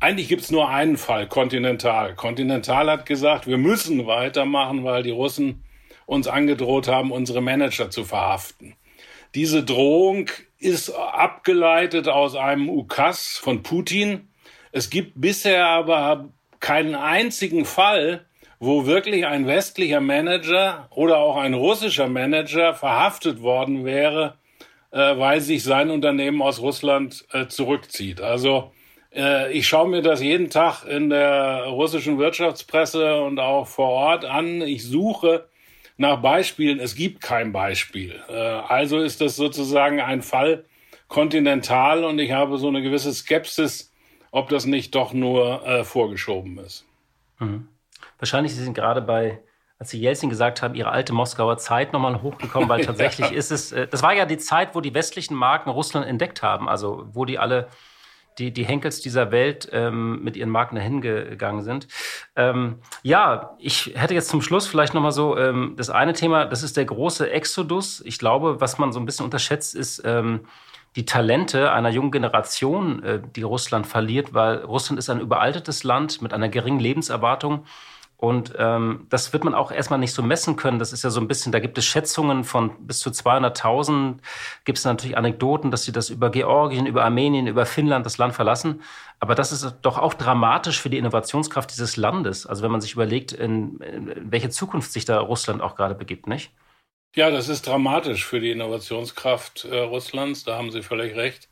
eigentlich 0.00 0.28
gibt 0.28 0.42
es 0.42 0.50
nur 0.50 0.68
einen 0.68 0.96
Fall, 0.96 1.28
Continental. 1.28 2.14
Continental 2.14 2.90
hat 2.90 3.06
gesagt, 3.06 3.46
wir 3.46 3.58
müssen 3.58 4.06
weitermachen, 4.06 4.82
weil 4.82 5.02
die 5.02 5.10
Russen 5.10 5.62
uns 6.06 6.26
angedroht 6.26 6.88
haben, 6.88 7.12
unsere 7.12 7.42
Manager 7.42 7.90
zu 7.90 8.04
verhaften. 8.04 8.74
Diese 9.34 9.62
Drohung 9.62 10.28
ist 10.58 10.90
abgeleitet 10.90 12.08
aus 12.08 12.34
einem 12.34 12.68
Ukas 12.68 13.38
von 13.38 13.62
Putin. 13.62 14.28
Es 14.72 14.90
gibt 14.90 15.12
bisher 15.20 15.66
aber 15.66 16.30
keinen 16.58 16.94
einzigen 16.94 17.64
Fall, 17.64 18.26
wo 18.58 18.86
wirklich 18.86 19.26
ein 19.26 19.46
westlicher 19.46 20.00
Manager 20.00 20.88
oder 20.90 21.18
auch 21.18 21.36
ein 21.36 21.54
russischer 21.54 22.08
Manager 22.08 22.74
verhaftet 22.74 23.40
worden 23.40 23.84
wäre, 23.84 24.38
äh, 24.90 25.16
weil 25.16 25.40
sich 25.40 25.62
sein 25.62 25.90
Unternehmen 25.90 26.42
aus 26.42 26.60
Russland 26.60 27.24
äh, 27.32 27.46
zurückzieht. 27.46 28.20
Also 28.20 28.72
ich 29.12 29.66
schaue 29.66 29.88
mir 29.88 30.02
das 30.02 30.22
jeden 30.22 30.50
Tag 30.50 30.84
in 30.84 31.10
der 31.10 31.64
russischen 31.64 32.18
Wirtschaftspresse 32.18 33.20
und 33.22 33.40
auch 33.40 33.66
vor 33.66 33.88
Ort 33.88 34.24
an. 34.24 34.62
Ich 34.62 34.84
suche 34.84 35.48
nach 36.00 36.22
Beispielen. 36.22 36.80
Es 36.80 36.94
gibt 36.94 37.20
kein 37.20 37.52
Beispiel. 37.52 38.18
Äh, 38.28 38.32
also 38.34 39.00
ist 39.00 39.20
das 39.20 39.36
sozusagen 39.36 40.00
ein 40.00 40.22
Fall 40.22 40.64
kontinental 41.08 42.04
und 42.04 42.18
ich 42.18 42.32
habe 42.32 42.56
so 42.56 42.68
eine 42.68 42.80
gewisse 42.80 43.12
Skepsis, 43.12 43.92
ob 44.30 44.48
das 44.48 44.64
nicht 44.64 44.94
doch 44.94 45.12
nur 45.12 45.66
äh, 45.66 45.84
vorgeschoben 45.84 46.58
ist. 46.58 46.86
Mhm. 47.38 47.68
Wahrscheinlich 48.18 48.54
Sie 48.54 48.64
sind 48.64 48.74
gerade 48.74 49.02
bei 49.02 49.40
als 49.78 49.90
Sie 49.90 49.98
Jelzin 49.98 50.28
gesagt 50.28 50.60
haben, 50.60 50.74
ihre 50.74 50.90
alte 50.90 51.14
Moskauer 51.14 51.56
Zeit 51.56 51.94
nochmal 51.94 52.20
hochgekommen, 52.20 52.68
weil 52.68 52.84
tatsächlich 52.84 53.30
ja. 53.30 53.36
ist 53.36 53.50
es, 53.50 53.74
das 53.90 54.02
war 54.02 54.14
ja 54.14 54.26
die 54.26 54.36
Zeit, 54.36 54.74
wo 54.74 54.82
die 54.82 54.92
westlichen 54.92 55.34
Marken 55.34 55.70
Russland 55.70 56.06
entdeckt 56.06 56.42
haben, 56.42 56.68
also 56.68 57.08
wo 57.12 57.24
die 57.24 57.38
alle 57.38 57.68
die, 58.38 58.52
die 58.52 58.64
Henkels 58.64 59.00
dieser 59.00 59.30
Welt 59.30 59.68
ähm, 59.72 60.22
mit 60.22 60.36
ihren 60.36 60.50
Marken 60.50 60.76
dahin 60.76 61.00
gegangen 61.00 61.62
sind. 61.62 61.88
Ähm, 62.36 62.76
ja, 63.02 63.56
ich 63.58 63.92
hätte 63.94 64.14
jetzt 64.14 64.28
zum 64.28 64.42
Schluss 64.42 64.66
vielleicht 64.66 64.94
nochmal 64.94 65.12
so 65.12 65.36
ähm, 65.36 65.74
das 65.76 65.90
eine 65.90 66.12
Thema, 66.12 66.46
das 66.46 66.62
ist 66.62 66.76
der 66.76 66.84
große 66.84 67.30
Exodus. 67.30 68.02
Ich 68.04 68.18
glaube, 68.18 68.60
was 68.60 68.78
man 68.78 68.92
so 68.92 69.00
ein 69.00 69.06
bisschen 69.06 69.24
unterschätzt, 69.24 69.74
ist 69.74 70.02
ähm, 70.04 70.40
die 70.96 71.04
Talente 71.04 71.72
einer 71.72 71.90
jungen 71.90 72.10
Generation, 72.10 73.02
äh, 73.02 73.20
die 73.36 73.42
Russland 73.42 73.86
verliert, 73.86 74.34
weil 74.34 74.58
Russland 74.58 74.98
ist 74.98 75.10
ein 75.10 75.20
überaltetes 75.20 75.84
Land 75.84 76.22
mit 76.22 76.32
einer 76.32 76.48
geringen 76.48 76.80
Lebenserwartung. 76.80 77.64
Und 78.20 78.52
ähm, 78.58 79.06
das 79.08 79.32
wird 79.32 79.44
man 79.44 79.54
auch 79.54 79.72
erstmal 79.72 79.98
nicht 79.98 80.12
so 80.12 80.22
messen 80.22 80.56
können. 80.56 80.78
Das 80.78 80.92
ist 80.92 81.02
ja 81.02 81.08
so 81.08 81.22
ein 81.22 81.26
bisschen, 81.26 81.52
da 81.52 81.58
gibt 81.58 81.78
es 81.78 81.86
Schätzungen 81.86 82.44
von 82.44 82.86
bis 82.86 82.98
zu 82.98 83.08
200.000. 83.08 84.18
Gibt 84.66 84.76
es 84.76 84.84
natürlich 84.84 85.16
Anekdoten, 85.16 85.70
dass 85.70 85.84
sie 85.84 85.92
das 85.92 86.10
über 86.10 86.28
Georgien, 86.28 86.84
über 86.84 87.02
Armenien, 87.02 87.46
über 87.46 87.64
Finnland 87.64 88.04
das 88.04 88.18
Land 88.18 88.34
verlassen. 88.34 88.82
Aber 89.20 89.34
das 89.34 89.52
ist 89.52 89.74
doch 89.80 89.96
auch 89.96 90.12
dramatisch 90.12 90.82
für 90.82 90.90
die 90.90 90.98
Innovationskraft 90.98 91.70
dieses 91.70 91.96
Landes. 91.96 92.46
Also 92.46 92.62
wenn 92.62 92.70
man 92.70 92.82
sich 92.82 92.92
überlegt, 92.92 93.32
in, 93.32 93.78
in 93.78 94.30
welche 94.30 94.50
Zukunft 94.50 94.92
sich 94.92 95.06
da 95.06 95.18
Russland 95.18 95.62
auch 95.62 95.74
gerade 95.74 95.94
begibt, 95.94 96.26
nicht? 96.26 96.52
Ja, 97.16 97.30
das 97.30 97.48
ist 97.48 97.66
dramatisch 97.66 98.26
für 98.26 98.40
die 98.40 98.50
Innovationskraft 98.50 99.64
äh, 99.64 99.78
Russlands. 99.78 100.44
Da 100.44 100.58
haben 100.58 100.70
Sie 100.70 100.82
völlig 100.82 101.16
recht. 101.16 101.48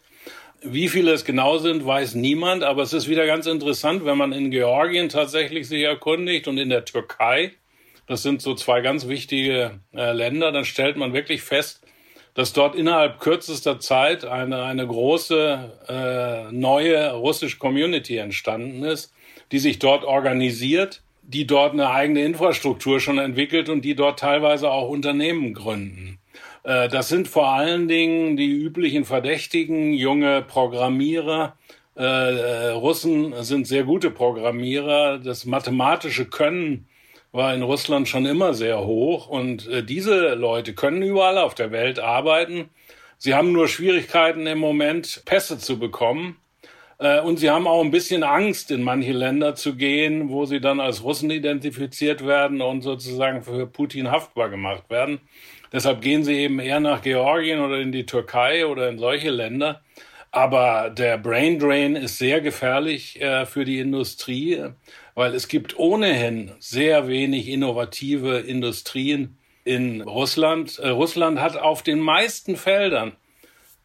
Wie 0.62 0.88
viele 0.88 1.12
es 1.12 1.24
genau 1.24 1.58
sind, 1.58 1.86
weiß 1.86 2.14
niemand, 2.14 2.64
aber 2.64 2.82
es 2.82 2.92
ist 2.92 3.08
wieder 3.08 3.26
ganz 3.26 3.46
interessant, 3.46 4.04
wenn 4.04 4.18
man 4.18 4.32
in 4.32 4.50
Georgien 4.50 5.08
tatsächlich 5.08 5.68
sich 5.68 5.82
erkundigt 5.82 6.48
und 6.48 6.58
in 6.58 6.68
der 6.68 6.84
Türkei, 6.84 7.52
das 8.06 8.24
sind 8.24 8.42
so 8.42 8.54
zwei 8.54 8.80
ganz 8.80 9.06
wichtige 9.06 9.78
äh, 9.94 10.12
Länder, 10.12 10.50
dann 10.50 10.64
stellt 10.64 10.96
man 10.96 11.12
wirklich 11.12 11.42
fest, 11.42 11.86
dass 12.34 12.52
dort 12.52 12.74
innerhalb 12.74 13.20
kürzester 13.20 13.78
Zeit 13.78 14.24
eine, 14.24 14.62
eine 14.64 14.86
große 14.86 15.72
äh, 15.88 16.52
neue 16.52 17.12
russische 17.12 17.58
Community 17.58 18.16
entstanden 18.16 18.82
ist, 18.84 19.12
die 19.52 19.58
sich 19.58 19.78
dort 19.78 20.04
organisiert, 20.04 21.02
die 21.22 21.46
dort 21.46 21.72
eine 21.72 21.90
eigene 21.90 22.24
Infrastruktur 22.24 23.00
schon 23.00 23.18
entwickelt 23.18 23.68
und 23.68 23.84
die 23.84 23.94
dort 23.94 24.18
teilweise 24.18 24.70
auch 24.70 24.88
Unternehmen 24.88 25.54
gründen. 25.54 26.18
Äh, 26.64 26.88
das 26.88 27.08
sind 27.08 27.28
vor 27.28 27.48
allen 27.48 27.88
Dingen 27.88 28.36
die 28.36 28.50
üblichen 28.50 29.04
Verdächtigen, 29.04 29.92
junge 29.92 30.42
Programmierer. 30.42 31.56
Äh, 31.96 32.02
äh, 32.02 32.68
Russen 32.70 33.34
sind 33.42 33.66
sehr 33.66 33.84
gute 33.84 34.10
Programmierer. 34.10 35.18
Das 35.18 35.44
mathematische 35.44 36.26
Können 36.26 36.88
war 37.32 37.54
in 37.54 37.62
Russland 37.62 38.08
schon 38.08 38.26
immer 38.26 38.54
sehr 38.54 38.80
hoch 38.80 39.28
und 39.28 39.68
diese 39.86 40.34
Leute 40.34 40.72
können 40.72 41.02
überall 41.02 41.36
auf 41.36 41.54
der 41.54 41.70
Welt 41.72 41.98
arbeiten. 41.98 42.70
Sie 43.18 43.34
haben 43.34 43.52
nur 43.52 43.68
Schwierigkeiten 43.68 44.46
im 44.46 44.58
Moment, 44.58 45.22
Pässe 45.26 45.58
zu 45.58 45.78
bekommen. 45.78 46.38
Und 47.24 47.38
sie 47.38 47.50
haben 47.50 47.66
auch 47.66 47.84
ein 47.84 47.90
bisschen 47.90 48.22
Angst, 48.22 48.70
in 48.70 48.82
manche 48.82 49.12
Länder 49.12 49.54
zu 49.54 49.76
gehen, 49.76 50.30
wo 50.30 50.46
sie 50.46 50.58
dann 50.58 50.80
als 50.80 51.04
Russen 51.04 51.30
identifiziert 51.30 52.26
werden 52.26 52.62
und 52.62 52.80
sozusagen 52.80 53.42
für 53.42 53.66
Putin 53.66 54.10
haftbar 54.10 54.48
gemacht 54.48 54.88
werden. 54.88 55.20
Deshalb 55.72 56.00
gehen 56.00 56.24
sie 56.24 56.38
eben 56.38 56.58
eher 56.60 56.80
nach 56.80 57.02
Georgien 57.02 57.60
oder 57.60 57.78
in 57.78 57.92
die 57.92 58.06
Türkei 58.06 58.66
oder 58.66 58.88
in 58.88 58.98
solche 58.98 59.30
Länder. 59.30 59.82
Aber 60.30 60.90
der 60.90 61.18
Brain 61.18 61.58
Drain 61.58 61.96
ist 61.96 62.18
sehr 62.18 62.40
gefährlich 62.40 63.20
äh, 63.20 63.46
für 63.46 63.64
die 63.64 63.78
Industrie, 63.78 64.62
weil 65.14 65.34
es 65.34 65.48
gibt 65.48 65.78
ohnehin 65.78 66.52
sehr 66.58 67.08
wenig 67.08 67.48
innovative 67.48 68.38
Industrien 68.40 69.38
in 69.64 70.02
Russland. 70.02 70.78
Äh, 70.78 70.88
Russland 70.88 71.40
hat 71.40 71.56
auf 71.56 71.82
den 71.82 72.00
meisten 72.00 72.56
Feldern 72.56 73.12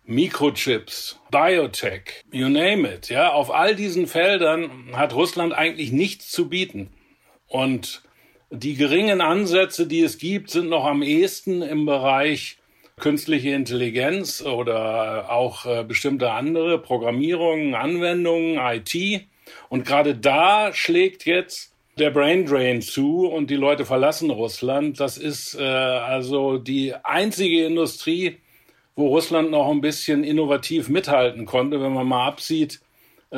Mikrochips, 0.06 1.18
Biotech, 1.32 2.24
you 2.30 2.50
name 2.50 2.94
it, 2.94 3.08
ja, 3.08 3.32
auf 3.32 3.54
all 3.54 3.74
diesen 3.74 4.06
Feldern 4.06 4.70
hat 4.92 5.14
Russland 5.14 5.54
eigentlich 5.54 5.94
nichts 5.94 6.30
zu 6.30 6.50
bieten. 6.50 6.90
Und 7.48 8.02
die 8.54 8.76
geringen 8.76 9.20
Ansätze, 9.20 9.88
die 9.88 10.02
es 10.02 10.20
gibt, 10.20 10.52
sind 10.52 10.70
noch 10.70 10.86
am 10.86 11.02
ehesten 11.02 11.64
im 11.64 11.86
Bereich 11.86 12.58
künstliche 13.00 13.50
Intelligenz 13.50 14.44
oder 14.44 15.32
auch 15.32 15.66
äh, 15.66 15.84
bestimmte 15.84 16.32
andere 16.32 16.78
Programmierungen, 16.78 17.74
Anwendungen, 17.74 18.60
IT. 18.60 19.26
Und 19.70 19.86
gerade 19.86 20.16
da 20.16 20.72
schlägt 20.72 21.26
jetzt 21.26 21.74
der 21.98 22.12
Brain 22.12 22.46
Drain 22.46 22.84
zu 22.84 23.28
und 23.28 23.50
die 23.50 23.56
Leute 23.56 23.86
verlassen 23.86 24.30
Russland. 24.30 25.00
Das 25.00 25.18
ist 25.18 25.56
äh, 25.56 25.64
also 25.64 26.60
die 26.60 26.94
einzige 27.04 27.66
Industrie, 27.66 28.38
wo 28.96 29.08
Russland 29.08 29.50
noch 29.50 29.72
ein 29.72 29.82
bisschen 29.82 30.24
innovativ 30.24 30.90
mithalten 30.90 31.48
konnte, 31.48 31.82
wenn 31.82 31.94
man 31.94 32.08
mal 32.08 32.28
absieht 32.28 32.82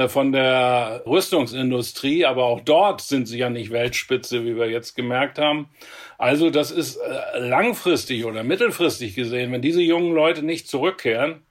von 0.07 0.31
der 0.31 1.03
Rüstungsindustrie, 1.05 2.25
aber 2.25 2.45
auch 2.45 2.61
dort 2.61 3.01
sind 3.01 3.27
sie 3.27 3.37
ja 3.37 3.49
nicht 3.49 3.71
Weltspitze, 3.71 4.43
wie 4.43 4.55
wir 4.57 4.69
jetzt 4.69 4.95
gemerkt 4.95 5.39
haben. 5.39 5.69
Also 6.17 6.49
das 6.49 6.71
ist 6.71 6.97
äh, 6.97 7.39
langfristig 7.39 8.25
oder 8.25 8.43
mittelfristig 8.43 9.15
gesehen, 9.15 9.51
wenn 9.51 9.61
diese 9.61 9.81
jungen 9.81 10.13
Leute 10.13 10.43
nicht 10.43 10.67
zurückkehren, 10.67 11.43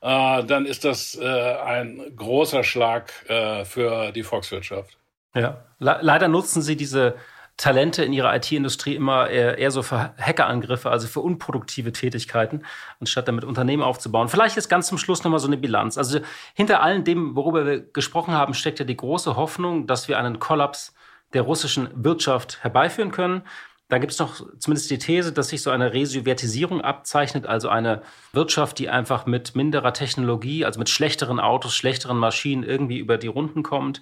äh, 0.00 0.44
dann 0.44 0.66
ist 0.66 0.84
das 0.84 1.18
ein 1.18 2.02
großer 2.16 2.64
Schlag 2.64 3.12
für 3.64 4.12
die 4.12 4.22
Volkswirtschaft. 4.22 4.98
Ja, 5.34 5.64
leider 5.78 6.28
nutzen 6.28 6.60
sie 6.60 6.76
diese 6.76 7.14
Talente 7.56 8.04
in 8.04 8.12
ihrer 8.12 8.34
IT-Industrie 8.34 8.94
immer 8.94 9.28
eher, 9.28 9.58
eher, 9.58 9.70
so 9.70 9.82
für 9.82 10.14
Hackerangriffe, 10.18 10.90
also 10.90 11.06
für 11.06 11.20
unproduktive 11.20 11.92
Tätigkeiten, 11.92 12.64
anstatt 12.98 13.28
damit 13.28 13.44
Unternehmen 13.44 13.82
aufzubauen. 13.82 14.28
Vielleicht 14.28 14.56
ist 14.56 14.68
ganz 14.68 14.88
zum 14.88 14.98
Schluss 14.98 15.22
nochmal 15.22 15.40
so 15.40 15.46
eine 15.46 15.58
Bilanz. 15.58 15.98
Also 15.98 16.20
hinter 16.54 16.82
allem 16.82 17.04
dem, 17.04 17.36
worüber 17.36 17.66
wir 17.66 17.80
gesprochen 17.80 18.34
haben, 18.34 18.54
steckt 18.54 18.78
ja 18.78 18.84
die 18.84 18.96
große 18.96 19.36
Hoffnung, 19.36 19.86
dass 19.86 20.08
wir 20.08 20.18
einen 20.18 20.38
Kollaps 20.38 20.94
der 21.34 21.42
russischen 21.42 21.88
Wirtschaft 21.94 22.62
herbeiführen 22.62 23.12
können. 23.12 23.42
Da 23.88 23.98
gibt 23.98 24.12
es 24.12 24.18
noch 24.18 24.40
zumindest 24.58 24.90
die 24.90 24.96
These, 24.96 25.32
dass 25.32 25.50
sich 25.50 25.60
so 25.60 25.70
eine 25.70 25.92
Resouvertisierung 25.92 26.80
abzeichnet, 26.80 27.46
also 27.46 27.68
eine 27.68 28.00
Wirtschaft, 28.32 28.78
die 28.78 28.88
einfach 28.88 29.26
mit 29.26 29.54
minderer 29.54 29.92
Technologie, 29.92 30.64
also 30.64 30.78
mit 30.78 30.88
schlechteren 30.88 31.38
Autos, 31.38 31.74
schlechteren 31.74 32.16
Maschinen 32.16 32.62
irgendwie 32.62 32.98
über 32.98 33.18
die 33.18 33.26
Runden 33.26 33.62
kommt. 33.62 34.00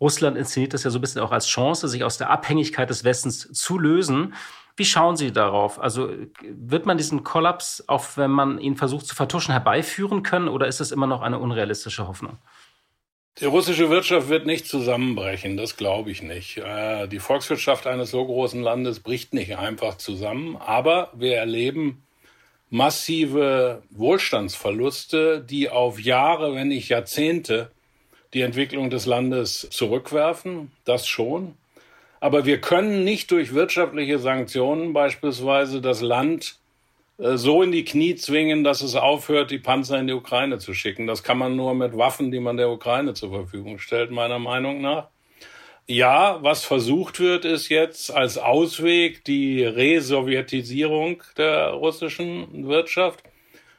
Russland 0.00 0.36
inszeniert 0.36 0.74
das 0.74 0.84
ja 0.84 0.90
so 0.90 0.98
ein 0.98 1.00
bisschen 1.00 1.22
auch 1.22 1.32
als 1.32 1.46
Chance, 1.46 1.88
sich 1.88 2.04
aus 2.04 2.18
der 2.18 2.30
Abhängigkeit 2.30 2.90
des 2.90 3.04
Westens 3.04 3.52
zu 3.52 3.78
lösen. 3.78 4.34
Wie 4.76 4.84
schauen 4.84 5.16
Sie 5.16 5.32
darauf? 5.32 5.80
Also 5.80 6.10
wird 6.42 6.86
man 6.86 6.96
diesen 6.96 7.24
Kollaps, 7.24 7.84
auch 7.88 8.04
wenn 8.16 8.30
man 8.30 8.58
ihn 8.58 8.76
versucht 8.76 9.06
zu 9.06 9.14
vertuschen, 9.14 9.52
herbeiführen 9.52 10.22
können 10.22 10.48
oder 10.48 10.66
ist 10.66 10.80
es 10.80 10.92
immer 10.92 11.06
noch 11.06 11.20
eine 11.20 11.38
unrealistische 11.38 12.08
Hoffnung? 12.08 12.38
Die 13.40 13.46
russische 13.46 13.88
Wirtschaft 13.88 14.28
wird 14.28 14.44
nicht 14.44 14.66
zusammenbrechen, 14.66 15.56
das 15.56 15.76
glaube 15.76 16.10
ich 16.10 16.22
nicht. 16.22 16.58
Äh, 16.58 17.08
die 17.08 17.18
Volkswirtschaft 17.18 17.86
eines 17.86 18.10
so 18.10 18.24
großen 18.24 18.62
Landes 18.62 19.00
bricht 19.00 19.32
nicht 19.32 19.56
einfach 19.56 19.96
zusammen, 19.96 20.56
aber 20.56 21.10
wir 21.14 21.36
erleben 21.36 22.02
massive 22.68 23.82
Wohlstandsverluste, 23.90 25.42
die 25.42 25.70
auf 25.70 25.98
Jahre, 25.98 26.54
wenn 26.54 26.68
nicht 26.68 26.88
Jahrzehnte 26.88 27.71
die 28.34 28.42
Entwicklung 28.42 28.90
des 28.90 29.06
Landes 29.06 29.68
zurückwerfen, 29.70 30.72
das 30.84 31.06
schon. 31.06 31.54
Aber 32.20 32.46
wir 32.46 32.60
können 32.60 33.04
nicht 33.04 33.30
durch 33.30 33.52
wirtschaftliche 33.52 34.18
Sanktionen 34.18 34.92
beispielsweise 34.92 35.80
das 35.80 36.00
Land 36.02 36.56
äh, 37.18 37.36
so 37.36 37.62
in 37.62 37.72
die 37.72 37.84
Knie 37.84 38.14
zwingen, 38.14 38.64
dass 38.64 38.80
es 38.80 38.94
aufhört, 38.94 39.50
die 39.50 39.58
Panzer 39.58 39.98
in 39.98 40.06
die 40.06 40.12
Ukraine 40.12 40.58
zu 40.58 40.72
schicken. 40.74 41.06
Das 41.06 41.22
kann 41.22 41.38
man 41.38 41.56
nur 41.56 41.74
mit 41.74 41.96
Waffen, 41.96 42.30
die 42.30 42.40
man 42.40 42.56
der 42.56 42.70
Ukraine 42.70 43.14
zur 43.14 43.30
Verfügung 43.30 43.78
stellt, 43.78 44.10
meiner 44.10 44.38
Meinung 44.38 44.80
nach. 44.80 45.08
Ja, 45.88 46.38
was 46.42 46.64
versucht 46.64 47.18
wird, 47.18 47.44
ist 47.44 47.68
jetzt 47.68 48.12
als 48.12 48.38
Ausweg 48.38 49.24
die 49.24 49.64
Resowjetisierung 49.64 51.22
der 51.36 51.70
russischen 51.70 52.68
Wirtschaft. 52.68 53.24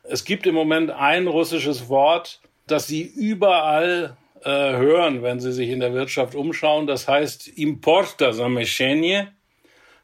Es 0.03 0.25
gibt 0.25 0.45
im 0.45 0.53
Moment 0.53 0.91
ein 0.91 1.27
russisches 1.27 1.87
Wort, 1.87 2.41
das 2.67 2.87
sie 2.87 3.03
überall 3.03 4.17
äh, 4.43 4.77
hören, 4.77 5.23
wenn 5.23 5.39
Sie 5.39 5.51
sich 5.51 5.69
in 5.69 5.79
der 5.79 5.93
Wirtschaft 5.93 6.35
umschauen. 6.35 6.87
Das 6.87 7.07
heißt 7.07 7.47
Importa 7.47 8.33
Sameshenie. 8.33 9.27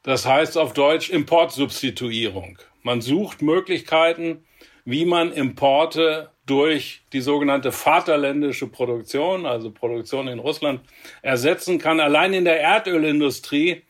Das 0.04 0.26
heißt 0.26 0.58
auf 0.58 0.74
Deutsch 0.74 1.10
Importsubstituierung. 1.10 2.58
Man 2.84 3.02
sucht 3.02 3.42
Möglichkeiten, 3.42 4.46
wie 4.86 5.06
man 5.06 5.34
Importe 5.34 6.32
durch 6.46 7.02
die 7.14 7.22
sogenannte 7.22 7.72
vaterländische 7.72 8.68
Produktion, 8.68 9.46
also 9.46 9.72
Produktion 9.72 10.28
in 10.28 10.40
Russland, 10.40 10.82
ersetzen 11.22 11.78
kann. 11.78 12.00
Allein 12.00 12.34
in 12.34 12.46
der 12.46 12.60
Erdölindustrie 12.60 13.84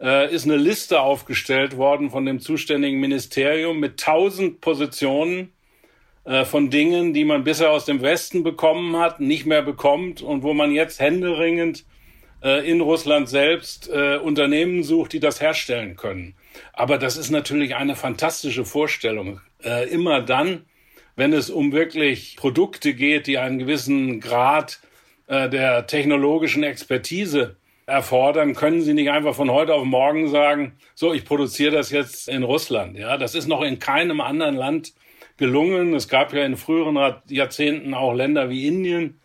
äh, 0.00 0.32
ist 0.32 0.44
eine 0.44 0.56
Liste 0.56 1.00
aufgestellt 1.00 1.76
worden 1.76 2.10
von 2.10 2.26
dem 2.26 2.40
zuständigen 2.40 3.00
Ministerium 3.00 3.80
mit 3.80 3.98
tausend 3.98 4.60
Positionen, 4.60 5.53
äh, 6.24 6.44
von 6.44 6.70
Dingen, 6.70 7.12
die 7.12 7.24
man 7.24 7.44
bisher 7.44 7.70
aus 7.70 7.84
dem 7.84 8.02
Westen 8.02 8.42
bekommen 8.42 8.96
hat, 8.96 9.20
nicht 9.20 9.46
mehr 9.46 9.62
bekommt 9.62 10.22
und 10.22 10.42
wo 10.42 10.54
man 10.54 10.72
jetzt 10.72 11.00
händeringend 11.00 11.84
äh, 12.44 12.70
in 12.70 12.80
Russland 12.82 13.28
selbst 13.28 13.88
äh, 13.88 14.18
Unternehmen 14.18 14.82
sucht, 14.82 15.14
die 15.14 15.20
das 15.20 15.40
herstellen 15.40 15.96
können. 15.96 16.34
Aber 16.74 16.98
das 16.98 17.16
ist 17.16 17.30
natürlich 17.30 17.74
eine 17.74 17.96
fantastische 17.96 18.66
Vorstellung. 18.66 19.40
Äh, 19.64 19.88
immer 19.88 20.20
dann, 20.20 20.66
wenn 21.16 21.32
es 21.32 21.48
um 21.48 21.72
wirklich 21.72 22.36
Produkte 22.36 22.92
geht, 22.92 23.26
die 23.26 23.38
einen 23.38 23.58
gewissen 23.58 24.20
Grad 24.20 24.80
der 25.26 25.86
technologischen 25.86 26.64
Expertise 26.64 27.56
erfordern, 27.86 28.54
können 28.54 28.82
Sie 28.82 28.92
nicht 28.92 29.10
einfach 29.10 29.34
von 29.34 29.50
heute 29.50 29.72
auf 29.72 29.84
morgen 29.84 30.28
sagen, 30.28 30.76
so, 30.94 31.14
ich 31.14 31.24
produziere 31.24 31.72
das 31.72 31.90
jetzt 31.90 32.28
in 32.28 32.42
Russland. 32.42 32.98
Ja, 32.98 33.16
das 33.16 33.34
ist 33.34 33.48
noch 33.48 33.62
in 33.62 33.78
keinem 33.78 34.20
anderen 34.20 34.54
Land 34.54 34.92
gelungen. 35.36 35.94
Es 35.94 36.08
gab 36.08 36.32
ja 36.32 36.44
in 36.44 36.56
früheren 36.56 36.98
Jahrzehnten 37.28 37.94
auch 37.94 38.12
Länder 38.12 38.50
wie 38.50 38.66
Indien, 38.66 39.20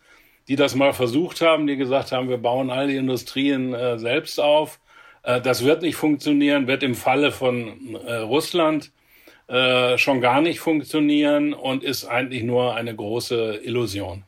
die 0.48 0.56
das 0.56 0.74
mal 0.74 0.92
versucht 0.92 1.40
haben, 1.40 1.66
die 1.66 1.76
gesagt 1.76 2.12
haben, 2.12 2.28
wir 2.28 2.38
bauen 2.38 2.70
all 2.70 2.88
die 2.88 2.96
Industrien 2.96 3.72
äh, 3.72 3.98
selbst 3.98 4.40
auf. 4.40 4.80
Äh, 5.22 5.40
das 5.40 5.64
wird 5.64 5.82
nicht 5.82 5.96
funktionieren, 5.96 6.66
wird 6.66 6.82
im 6.82 6.94
Falle 6.94 7.30
von 7.32 7.96
äh, 8.06 8.16
Russland 8.16 8.92
äh, 9.46 9.98
schon 9.98 10.20
gar 10.20 10.40
nicht 10.40 10.60
funktionieren 10.60 11.52
und 11.52 11.84
ist 11.84 12.04
eigentlich 12.04 12.42
nur 12.42 12.74
eine 12.74 12.94
große 12.94 13.60
Illusion. 13.64 14.24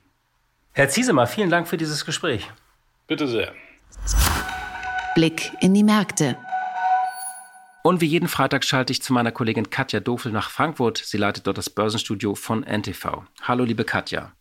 Herr 0.72 0.88
Ziesemer, 0.88 1.26
vielen 1.26 1.50
Dank 1.50 1.68
für 1.68 1.76
dieses 1.76 2.04
Gespräch. 2.04 2.48
Bitte 3.07 3.28
sehr. 3.28 3.52
Blick 5.14 5.52
in 5.61 5.74
die 5.74 5.84
Märkte. 5.84 6.36
Und 7.83 8.01
wie 8.01 8.07
jeden 8.07 8.28
Freitag 8.28 8.64
schalte 8.64 8.93
ich 8.93 9.03
zu 9.03 9.12
meiner 9.12 9.33
Kollegin 9.33 9.70
Katja 9.70 9.99
Dofel 9.99 10.30
nach 10.30 10.51
Frankfurt. 10.51 10.99
Sie 10.99 11.16
leitet 11.18 11.49
dort 11.49 11.59
das 11.59 11.68
Börsenstudio 11.68 12.37
von 12.37 12.62
NTV. 12.62 13.24
Hallo, 13.43 13.64
liebe 13.64 13.85
Katja. 13.85 14.33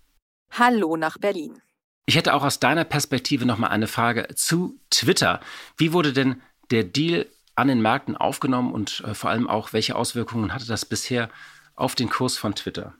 Hallo 0.52 0.96
nach 0.96 1.18
Berlin. 1.18 1.60
Ich 2.06 2.16
hätte 2.16 2.36
auch 2.36 2.44
aus 2.44 2.60
deiner 2.60 2.84
Perspektive 2.84 3.46
noch 3.46 3.58
mal 3.58 3.70
eine 3.70 3.88
Frage 3.88 4.28
zu 4.36 4.80
Twitter. 4.92 5.40
Wie 5.76 5.92
wurde 5.92 6.14
denn 6.14 6.42
der 6.70 6.84
Deal 6.84 7.26
an 7.56 7.68
den 7.68 7.82
Märkten 7.82 8.16
aufgenommen 8.16 8.74
und 8.74 9.02
äh, 9.08 9.16
vor 9.16 9.32
allem 9.32 9.50
auch, 9.50 9.74
welche 9.74 9.96
Auswirkungen 9.96 10.54
hatte 10.54 10.68
das 10.68 10.86
bisher 10.86 11.30
auf 11.76 11.96
den 11.96 12.10
Kurs 12.10 12.38
von 12.38 12.54
Twitter? 12.54 12.94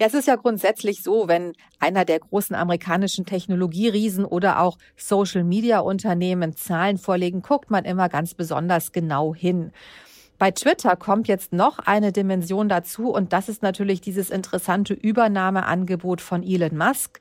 Ja, 0.00 0.06
es 0.06 0.14
ist 0.14 0.26
ja 0.26 0.36
grundsätzlich 0.36 1.02
so, 1.02 1.28
wenn 1.28 1.52
einer 1.78 2.06
der 2.06 2.20
großen 2.20 2.56
amerikanischen 2.56 3.26
Technologieriesen 3.26 4.24
oder 4.24 4.60
auch 4.60 4.78
Social-Media-Unternehmen 4.96 6.56
Zahlen 6.56 6.96
vorlegen, 6.96 7.42
guckt 7.42 7.70
man 7.70 7.84
immer 7.84 8.08
ganz 8.08 8.32
besonders 8.32 8.92
genau 8.92 9.34
hin. 9.34 9.72
Bei 10.38 10.52
Twitter 10.52 10.96
kommt 10.96 11.28
jetzt 11.28 11.52
noch 11.52 11.80
eine 11.80 12.12
Dimension 12.12 12.70
dazu 12.70 13.10
und 13.12 13.34
das 13.34 13.50
ist 13.50 13.62
natürlich 13.62 14.00
dieses 14.00 14.30
interessante 14.30 14.94
Übernahmeangebot 14.94 16.22
von 16.22 16.42
Elon 16.42 16.78
Musk, 16.78 17.20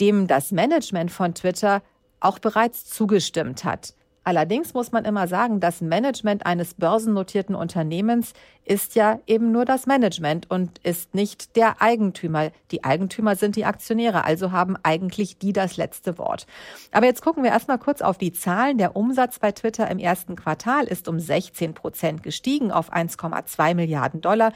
dem 0.00 0.28
das 0.28 0.52
Management 0.52 1.10
von 1.10 1.34
Twitter 1.34 1.82
auch 2.20 2.38
bereits 2.38 2.84
zugestimmt 2.84 3.64
hat. 3.64 3.94
Allerdings 4.24 4.74
muss 4.74 4.92
man 4.92 5.04
immer 5.04 5.26
sagen, 5.26 5.58
das 5.58 5.80
Management 5.80 6.46
eines 6.46 6.74
börsennotierten 6.74 7.56
Unternehmens 7.56 8.34
ist 8.64 8.94
ja 8.94 9.18
eben 9.26 9.52
nur 9.52 9.64
das 9.64 9.86
Management 9.86 10.50
und 10.50 10.78
ist 10.78 11.14
nicht 11.14 11.56
der 11.56 11.82
Eigentümer. 11.82 12.50
Die 12.70 12.84
Eigentümer 12.84 13.36
sind 13.36 13.56
die 13.56 13.64
Aktionäre, 13.64 14.24
also 14.24 14.52
haben 14.52 14.76
eigentlich 14.82 15.38
die 15.38 15.52
das 15.52 15.76
letzte 15.76 16.18
Wort. 16.18 16.46
Aber 16.92 17.06
jetzt 17.06 17.22
gucken 17.22 17.42
wir 17.42 17.50
erstmal 17.50 17.78
kurz 17.78 18.02
auf 18.02 18.18
die 18.18 18.32
Zahlen. 18.32 18.78
Der 18.78 18.96
Umsatz 18.96 19.38
bei 19.38 19.52
Twitter 19.52 19.90
im 19.90 19.98
ersten 19.98 20.36
Quartal 20.36 20.84
ist 20.84 21.08
um 21.08 21.18
16 21.18 21.74
Prozent 21.74 22.22
gestiegen 22.22 22.70
auf 22.70 22.92
1,2 22.92 23.74
Milliarden 23.74 24.20
Dollar 24.20 24.52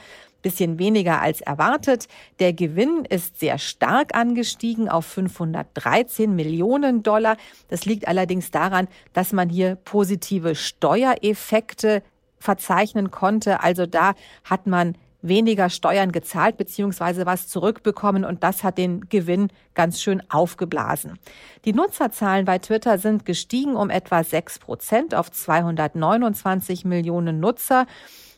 bisschen 0.46 0.78
weniger 0.78 1.20
als 1.20 1.40
erwartet. 1.40 2.06
Der 2.38 2.52
Gewinn 2.52 3.04
ist 3.04 3.40
sehr 3.40 3.58
stark 3.58 4.14
angestiegen 4.14 4.88
auf 4.88 5.04
513 5.04 6.36
Millionen 6.36 7.02
Dollar. 7.02 7.36
Das 7.66 7.84
liegt 7.84 8.06
allerdings 8.06 8.52
daran, 8.52 8.86
dass 9.12 9.32
man 9.32 9.48
hier 9.48 9.74
positive 9.74 10.54
Steuereffekte 10.54 12.04
verzeichnen 12.38 13.10
konnte. 13.10 13.62
Also 13.62 13.86
da 13.86 14.14
hat 14.44 14.66
man 14.66 14.96
weniger 15.22 15.70
Steuern 15.70 16.12
gezahlt 16.12 16.56
beziehungsweise 16.56 17.26
was 17.26 17.48
zurückbekommen 17.48 18.24
und 18.24 18.42
das 18.42 18.64
hat 18.64 18.78
den 18.78 19.08
Gewinn 19.08 19.48
ganz 19.74 20.00
schön 20.00 20.22
aufgeblasen. 20.30 21.18
Die 21.64 21.72
Nutzerzahlen 21.72 22.44
bei 22.44 22.58
Twitter 22.58 22.98
sind 22.98 23.24
gestiegen 23.24 23.76
um 23.76 23.90
etwa 23.90 24.22
6 24.22 24.58
Prozent 24.58 25.14
auf 25.14 25.30
229 25.30 26.84
Millionen 26.84 27.40
Nutzer. 27.40 27.86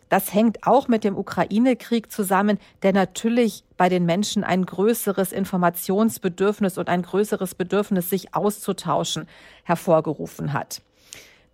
Das 0.09 0.33
hängt 0.33 0.67
auch 0.67 0.89
mit 0.89 1.05
dem 1.05 1.19
Ukraine-Krieg 1.19 2.11
zusammen, 2.11 2.59
der 2.83 2.95
natürlich 2.95 3.65
bei 3.77 3.91
den 3.91 4.07
Menschen 4.07 4.43
ein 4.43 4.65
größeres 4.65 5.33
Informationsbedürfnis 5.33 6.79
und 6.79 6.89
ein 6.89 7.03
größeres 7.03 7.55
Bedürfnis, 7.55 8.09
sich 8.09 8.35
auszutauschen, 8.35 9.29
hervorgerufen 9.65 10.55
hat. 10.55 10.81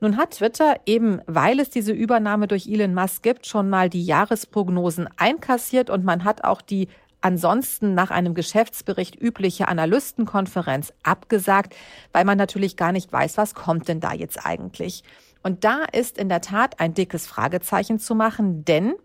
Nun 0.05 0.19
hat 0.19 0.33
Twitter 0.33 0.77
eben, 0.85 1.23
weil 1.25 1.59
es 1.59 1.71
diese 1.71 1.93
Übernahme 1.93 2.47
durch 2.47 2.67
Elon 2.67 2.93
Musk 2.93 3.23
gibt, 3.23 3.47
schon 3.47 3.71
mal 3.71 3.89
die 3.89 4.05
Jahresprognosen 4.05 5.09
einkassiert 5.17 5.89
und 5.89 6.05
man 6.05 6.25
hat 6.25 6.45
auch 6.45 6.61
die 6.61 6.89
ansonsten 7.23 7.95
nach 7.95 8.11
einem 8.11 8.35
Geschäftsbericht 8.35 9.19
übliche 9.19 9.67
Analystenkonferenz 9.67 10.93
abgesagt, 11.05 11.75
weil 12.13 12.27
man 12.27 12.37
natürlich 12.37 12.77
gar 12.77 12.93
nicht 12.93 13.11
weiß, 13.11 13.39
was 13.39 13.55
kommt 13.55 13.89
denn 13.89 14.01
da 14.01 14.13
jetzt 14.13 14.45
eigentlich. 14.45 15.05
Und 15.43 15.65
da 15.65 15.85
ist 15.91 16.19
in 16.19 16.29
der 16.29 16.43
Tat 16.43 16.81
ein 16.81 16.93
dickes 16.93 17.27
Fragezeichen 17.27 17.99
zu 17.99 18.15
machen, 18.15 18.63
denn 18.67 18.97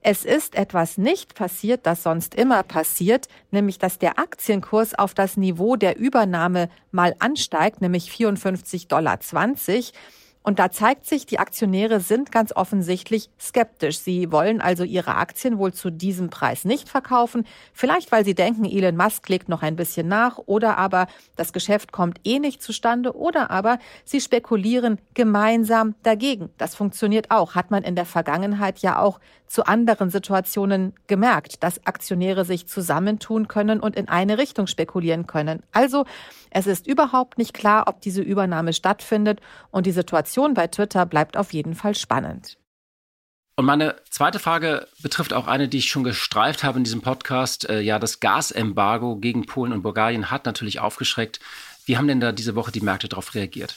es 0.00 0.24
ist 0.24 0.54
etwas 0.54 0.96
nicht 0.96 1.34
passiert, 1.34 1.84
das 1.84 2.02
sonst 2.02 2.34
immer 2.34 2.62
passiert, 2.62 3.28
nämlich 3.50 3.78
dass 3.78 3.98
der 3.98 4.18
Aktienkurs 4.18 4.98
auf 4.98 5.12
das 5.12 5.36
Niveau 5.36 5.76
der 5.76 5.98
Übernahme 5.98 6.70
mal 6.92 7.14
ansteigt, 7.18 7.82
nämlich 7.82 8.10
54,20 8.10 8.88
Dollar. 8.88 9.18
Und 10.42 10.58
da 10.58 10.70
zeigt 10.70 11.04
sich, 11.04 11.26
die 11.26 11.38
Aktionäre 11.38 12.00
sind 12.00 12.32
ganz 12.32 12.52
offensichtlich 12.56 13.28
skeptisch. 13.38 13.98
Sie 13.98 14.32
wollen 14.32 14.62
also 14.62 14.84
ihre 14.84 15.16
Aktien 15.16 15.58
wohl 15.58 15.74
zu 15.74 15.90
diesem 15.90 16.30
Preis 16.30 16.64
nicht 16.64 16.88
verkaufen. 16.88 17.44
Vielleicht, 17.74 18.10
weil 18.10 18.24
sie 18.24 18.34
denken, 18.34 18.64
Elon 18.64 18.96
Musk 18.96 19.28
legt 19.28 19.50
noch 19.50 19.62
ein 19.62 19.76
bisschen 19.76 20.08
nach 20.08 20.38
oder 20.38 20.78
aber 20.78 21.08
das 21.36 21.52
Geschäft 21.52 21.92
kommt 21.92 22.20
eh 22.24 22.38
nicht 22.38 22.62
zustande 22.62 23.14
oder 23.14 23.50
aber 23.50 23.78
sie 24.04 24.20
spekulieren 24.20 24.98
gemeinsam 25.12 25.94
dagegen. 26.02 26.48
Das 26.56 26.74
funktioniert 26.74 27.30
auch. 27.30 27.54
Hat 27.54 27.70
man 27.70 27.82
in 27.82 27.94
der 27.94 28.06
Vergangenheit 28.06 28.78
ja 28.78 28.98
auch 28.98 29.20
zu 29.46 29.66
anderen 29.66 30.10
Situationen 30.10 30.94
gemerkt, 31.06 31.62
dass 31.62 31.84
Aktionäre 31.84 32.44
sich 32.44 32.66
zusammentun 32.66 33.48
können 33.48 33.80
und 33.80 33.96
in 33.96 34.08
eine 34.08 34.38
Richtung 34.38 34.68
spekulieren 34.68 35.26
können. 35.26 35.62
Also 35.72 36.06
es 36.50 36.66
ist 36.66 36.86
überhaupt 36.86 37.36
nicht 37.36 37.52
klar, 37.52 37.84
ob 37.88 38.00
diese 38.00 38.22
Übernahme 38.22 38.72
stattfindet 38.72 39.40
und 39.72 39.86
die 39.86 39.92
Situation 39.92 40.29
bei 40.54 40.66
Twitter 40.66 41.06
bleibt 41.06 41.36
auf 41.36 41.52
jeden 41.52 41.74
Fall 41.74 41.94
spannend. 41.94 42.56
Und 43.56 43.66
meine 43.66 43.96
zweite 44.08 44.38
Frage 44.38 44.88
betrifft 45.02 45.34
auch 45.34 45.46
eine, 45.46 45.68
die 45.68 45.78
ich 45.78 45.90
schon 45.90 46.04
gestreift 46.04 46.64
habe 46.64 46.78
in 46.78 46.84
diesem 46.84 47.02
Podcast. 47.02 47.68
Äh, 47.68 47.80
ja, 47.80 47.98
das 47.98 48.20
Gasembargo 48.20 49.16
gegen 49.16 49.44
Polen 49.44 49.72
und 49.72 49.82
Bulgarien 49.82 50.30
hat 50.30 50.46
natürlich 50.46 50.80
aufgeschreckt. 50.80 51.40
Wie 51.84 51.98
haben 51.98 52.08
denn 52.08 52.20
da 52.20 52.32
diese 52.32 52.54
Woche 52.54 52.72
die 52.72 52.80
Märkte 52.80 53.08
darauf 53.08 53.34
reagiert? 53.34 53.76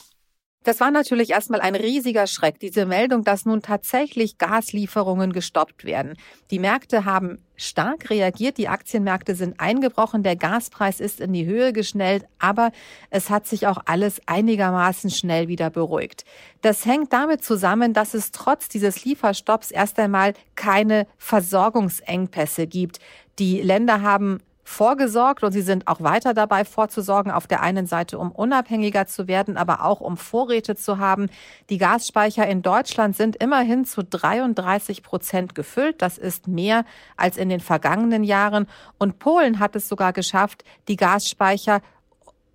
Das 0.64 0.80
war 0.80 0.91
natürlich 0.91 1.32
erstmal 1.32 1.61
ein 1.61 1.76
riesiger 1.76 2.26
Schreck, 2.26 2.59
diese 2.59 2.86
Meldung, 2.86 3.24
dass 3.24 3.45
nun 3.45 3.61
tatsächlich 3.61 4.38
Gaslieferungen 4.38 5.34
gestoppt 5.34 5.84
werden. 5.84 6.16
Die 6.51 6.59
Märkte 6.59 7.03
haben 7.03 7.39
stark 7.55 8.09
reagiert, 8.09 8.57
die 8.57 8.70
Aktienmärkte 8.70 9.36
sind 9.36 9.59
eingebrochen, 9.59 10.24
der 10.24 10.36
Gaspreis 10.36 10.99
ist 10.99 11.20
in 11.20 11.34
die 11.34 11.45
Höhe 11.45 11.74
geschnellt, 11.74 12.26
aber 12.39 12.72
es 13.09 13.30
hat 13.30 13.45
sich 13.45 13.68
auch 13.68 13.78
alles 13.86 14.22
einigermaßen 14.26 15.09
schnell 15.09 15.49
wieder 15.49 15.70
beruhigt. 15.70 16.24
Das 16.61 16.86
hängt 16.86 17.11
damit 17.11 17.43
zusammen, 17.43 17.93
dass 17.93 18.14
es 18.14 18.32
trotz 18.32 18.70
dieses 18.70 19.03
Lieferstopps 19.03 19.70
erst 19.70 19.99
einmal 19.99 20.34
keine 20.55 21.07
Versorgungsengpässe 21.18 22.68
gibt. 22.68 22.99
Die 23.39 23.61
Länder 23.61 24.01
haben 24.01 24.39
vorgesorgt 24.64 25.43
und 25.43 25.51
sie 25.51 25.61
sind 25.61 25.88
auch 25.88 26.01
weiter 26.01 26.34
dabei 26.34 26.64
vorzusorgen, 26.66 27.32
auf 27.32 27.47
der 27.47 27.61
einen 27.61 27.86
Seite, 27.86 28.18
um 28.18 28.32
unabhängiger 28.32 29.05
zu 29.07 29.28
werden, 29.28 29.57
aber 29.57 29.84
auch 29.84 29.99
um 29.99 30.16
Vorräte 30.16 30.76
zu 30.76 30.99
haben. 30.99 31.30
Die 31.70 31.78
Gasspeicher 31.78 32.47
in 32.47 32.61
Deutschland 32.61 33.16
sind 33.16 33.36
immerhin 33.36 33.86
zu 33.86 34.03
33 34.03 35.03
Prozent 35.03 35.53
gefüllt. 35.53 36.01
Das 36.01 36.18
ist 36.18 36.47
mehr 36.47 36.86
als 37.18 37.38
in 37.38 37.49
den 37.49 37.59
vergangenen 37.59 38.24
Jahren. 38.24 38.68
Und 38.97 39.20
Polen 39.20 39.59
hat 39.59 39.76
es 39.76 39.89
sogar 39.89 40.14
geschafft, 40.14 40.64
die 40.88 40.95
Gasspeicher 40.95 41.82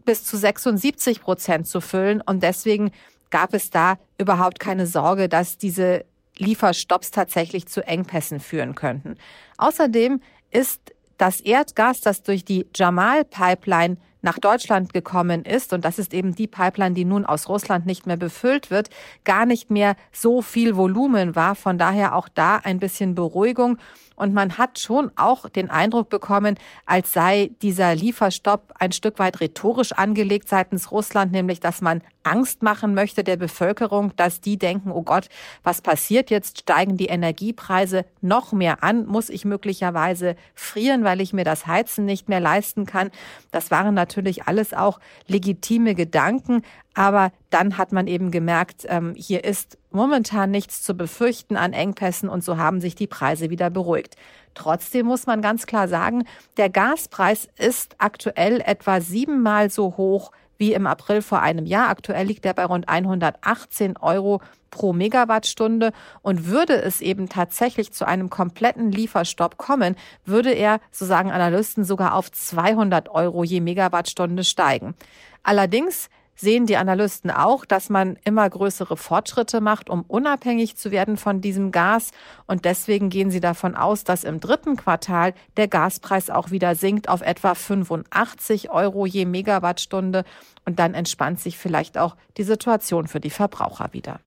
bis 0.04 0.24
zu 0.24 0.38
76 0.38 1.20
Prozent 1.20 1.66
zu 1.66 1.82
füllen. 1.82 2.22
Und 2.22 2.42
deswegen 2.42 2.92
gab 3.30 3.52
es 3.52 3.68
da 3.68 3.98
überhaupt 4.16 4.58
keine 4.58 4.86
Sorge, 4.86 5.28
dass 5.28 5.58
diese 5.58 6.06
Lieferstopps 6.38 7.10
tatsächlich 7.10 7.66
zu 7.66 7.86
Engpässen 7.86 8.40
führen 8.40 8.74
könnten. 8.74 9.16
Außerdem 9.58 10.22
ist 10.50 10.94
das 11.18 11.40
Erdgas, 11.40 12.00
das 12.00 12.22
durch 12.22 12.44
die 12.44 12.66
Jamal-Pipeline 12.74 13.98
nach 14.22 14.38
Deutschland 14.38 14.92
gekommen 14.92 15.44
ist, 15.44 15.72
und 15.72 15.84
das 15.84 15.98
ist 15.98 16.12
eben 16.12 16.34
die 16.34 16.48
Pipeline, 16.48 16.94
die 16.94 17.04
nun 17.04 17.24
aus 17.24 17.48
Russland 17.48 17.86
nicht 17.86 18.06
mehr 18.06 18.16
befüllt 18.16 18.70
wird, 18.70 18.90
gar 19.24 19.46
nicht 19.46 19.70
mehr 19.70 19.94
so 20.12 20.42
viel 20.42 20.76
Volumen 20.76 21.36
war. 21.36 21.54
Von 21.54 21.78
daher 21.78 22.16
auch 22.16 22.28
da 22.28 22.56
ein 22.56 22.80
bisschen 22.80 23.14
Beruhigung. 23.14 23.78
Und 24.18 24.34
man 24.34 24.58
hat 24.58 24.78
schon 24.78 25.10
auch 25.16 25.48
den 25.48 25.70
Eindruck 25.70 26.08
bekommen, 26.08 26.56
als 26.86 27.12
sei 27.12 27.50
dieser 27.62 27.94
Lieferstopp 27.94 28.74
ein 28.78 28.92
Stück 28.92 29.18
weit 29.18 29.40
rhetorisch 29.40 29.92
angelegt 29.92 30.48
seitens 30.48 30.90
Russland, 30.90 31.32
nämlich 31.32 31.60
dass 31.60 31.80
man 31.80 32.02
Angst 32.24 32.62
machen 32.62 32.94
möchte 32.94 33.24
der 33.24 33.36
Bevölkerung, 33.36 34.12
dass 34.16 34.40
die 34.40 34.58
denken, 34.58 34.90
oh 34.90 35.02
Gott, 35.02 35.28
was 35.62 35.80
passiert 35.80 36.30
jetzt? 36.30 36.58
Steigen 36.58 36.96
die 36.96 37.06
Energiepreise 37.06 38.04
noch 38.20 38.52
mehr 38.52 38.82
an? 38.82 39.06
Muss 39.06 39.30
ich 39.30 39.44
möglicherweise 39.44 40.36
frieren, 40.54 41.04
weil 41.04 41.20
ich 41.20 41.32
mir 41.32 41.44
das 41.44 41.66
Heizen 41.66 42.04
nicht 42.04 42.28
mehr 42.28 42.40
leisten 42.40 42.84
kann? 42.84 43.10
Das 43.50 43.70
waren 43.70 43.94
natürlich 43.94 44.44
alles 44.44 44.74
auch 44.74 45.00
legitime 45.26 45.94
Gedanken. 45.94 46.62
Aber 46.94 47.30
dann 47.50 47.78
hat 47.78 47.92
man 47.92 48.06
eben 48.06 48.30
gemerkt, 48.30 48.84
ähm, 48.88 49.14
hier 49.16 49.44
ist 49.44 49.78
momentan 49.90 50.50
nichts 50.50 50.82
zu 50.82 50.94
befürchten 50.94 51.56
an 51.56 51.72
Engpässen 51.72 52.28
und 52.28 52.42
so 52.42 52.56
haben 52.56 52.80
sich 52.80 52.94
die 52.94 53.06
Preise 53.06 53.50
wieder 53.50 53.70
beruhigt. 53.70 54.16
Trotzdem 54.54 55.06
muss 55.06 55.26
man 55.26 55.40
ganz 55.40 55.66
klar 55.66 55.86
sagen, 55.86 56.24
der 56.56 56.70
Gaspreis 56.70 57.48
ist 57.56 57.94
aktuell 57.98 58.60
etwa 58.60 59.00
siebenmal 59.00 59.70
so 59.70 59.96
hoch 59.96 60.32
wie 60.58 60.72
im 60.72 60.86
April 60.86 61.22
vor 61.22 61.40
einem 61.40 61.64
Jahr. 61.66 61.88
Aktuell 61.88 62.26
liegt 62.26 62.44
er 62.44 62.54
bei 62.54 62.64
rund 62.64 62.88
118 62.88 63.96
Euro 63.96 64.40
pro 64.70 64.92
Megawattstunde. 64.92 65.92
Und 66.22 66.46
würde 66.46 66.82
es 66.82 67.00
eben 67.00 67.28
tatsächlich 67.28 67.92
zu 67.92 68.06
einem 68.06 68.28
kompletten 68.28 68.92
Lieferstopp 68.92 69.56
kommen, 69.56 69.96
würde 70.24 70.50
er, 70.50 70.80
so 70.90 71.06
sagen 71.06 71.30
Analysten, 71.30 71.84
sogar 71.84 72.14
auf 72.14 72.30
200 72.30 73.08
Euro 73.08 73.44
je 73.44 73.60
Megawattstunde 73.60 74.44
steigen. 74.44 74.94
Allerdings 75.42 76.10
sehen 76.38 76.66
die 76.66 76.76
Analysten 76.76 77.30
auch, 77.30 77.64
dass 77.64 77.90
man 77.90 78.16
immer 78.24 78.48
größere 78.48 78.96
Fortschritte 78.96 79.60
macht, 79.60 79.90
um 79.90 80.02
unabhängig 80.02 80.76
zu 80.76 80.90
werden 80.90 81.16
von 81.16 81.40
diesem 81.40 81.72
Gas. 81.72 82.10
Und 82.46 82.64
deswegen 82.64 83.10
gehen 83.10 83.30
sie 83.30 83.40
davon 83.40 83.74
aus, 83.74 84.04
dass 84.04 84.24
im 84.24 84.40
dritten 84.40 84.76
Quartal 84.76 85.34
der 85.56 85.68
Gaspreis 85.68 86.30
auch 86.30 86.50
wieder 86.50 86.74
sinkt 86.74 87.08
auf 87.08 87.22
etwa 87.22 87.54
85 87.54 88.70
Euro 88.70 89.04
je 89.06 89.24
Megawattstunde. 89.24 90.24
Und 90.64 90.78
dann 90.78 90.94
entspannt 90.94 91.40
sich 91.40 91.58
vielleicht 91.58 91.98
auch 91.98 92.16
die 92.36 92.44
Situation 92.44 93.08
für 93.08 93.20
die 93.20 93.30
Verbraucher 93.30 93.92
wieder. 93.92 94.20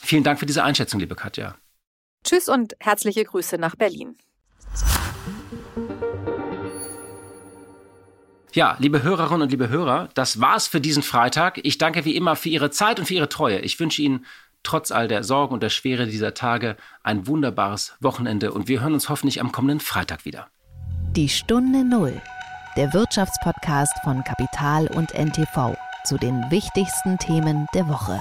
Vielen 0.00 0.24
Dank 0.24 0.38
für 0.38 0.46
diese 0.46 0.64
Einschätzung, 0.64 1.00
liebe 1.00 1.16
Katja. 1.16 1.56
Tschüss 2.24 2.48
und 2.48 2.76
herzliche 2.80 3.24
Grüße 3.24 3.58
nach 3.58 3.76
Berlin. 3.76 4.16
Ja, 8.52 8.76
liebe 8.78 9.02
Hörerinnen 9.02 9.42
und 9.42 9.50
liebe 9.50 9.68
Hörer, 9.68 10.08
das 10.14 10.40
war's 10.40 10.66
für 10.66 10.80
diesen 10.80 11.02
Freitag. 11.02 11.60
Ich 11.64 11.76
danke 11.76 12.04
wie 12.04 12.16
immer 12.16 12.34
für 12.34 12.48
Ihre 12.48 12.70
Zeit 12.70 12.98
und 12.98 13.06
für 13.06 13.14
Ihre 13.14 13.28
Treue. 13.28 13.58
Ich 13.60 13.78
wünsche 13.78 14.00
Ihnen 14.00 14.24
trotz 14.62 14.90
all 14.90 15.06
der 15.06 15.22
Sorgen 15.22 15.54
und 15.54 15.62
der 15.62 15.68
Schwere 15.68 16.06
dieser 16.06 16.34
Tage 16.34 16.76
ein 17.02 17.26
wunderbares 17.26 17.94
Wochenende 18.00 18.52
und 18.52 18.68
wir 18.68 18.80
hören 18.80 18.94
uns 18.94 19.08
hoffentlich 19.08 19.40
am 19.40 19.52
kommenden 19.52 19.80
Freitag 19.80 20.24
wieder. 20.24 20.48
Die 21.14 21.28
Stunde 21.28 21.84
Null, 21.84 22.20
der 22.76 22.92
Wirtschaftspodcast 22.94 23.94
von 24.02 24.24
Kapital 24.24 24.88
und 24.88 25.12
NTV 25.14 25.76
zu 26.04 26.16
den 26.16 26.42
wichtigsten 26.50 27.18
Themen 27.18 27.66
der 27.74 27.88
Woche. 27.88 28.20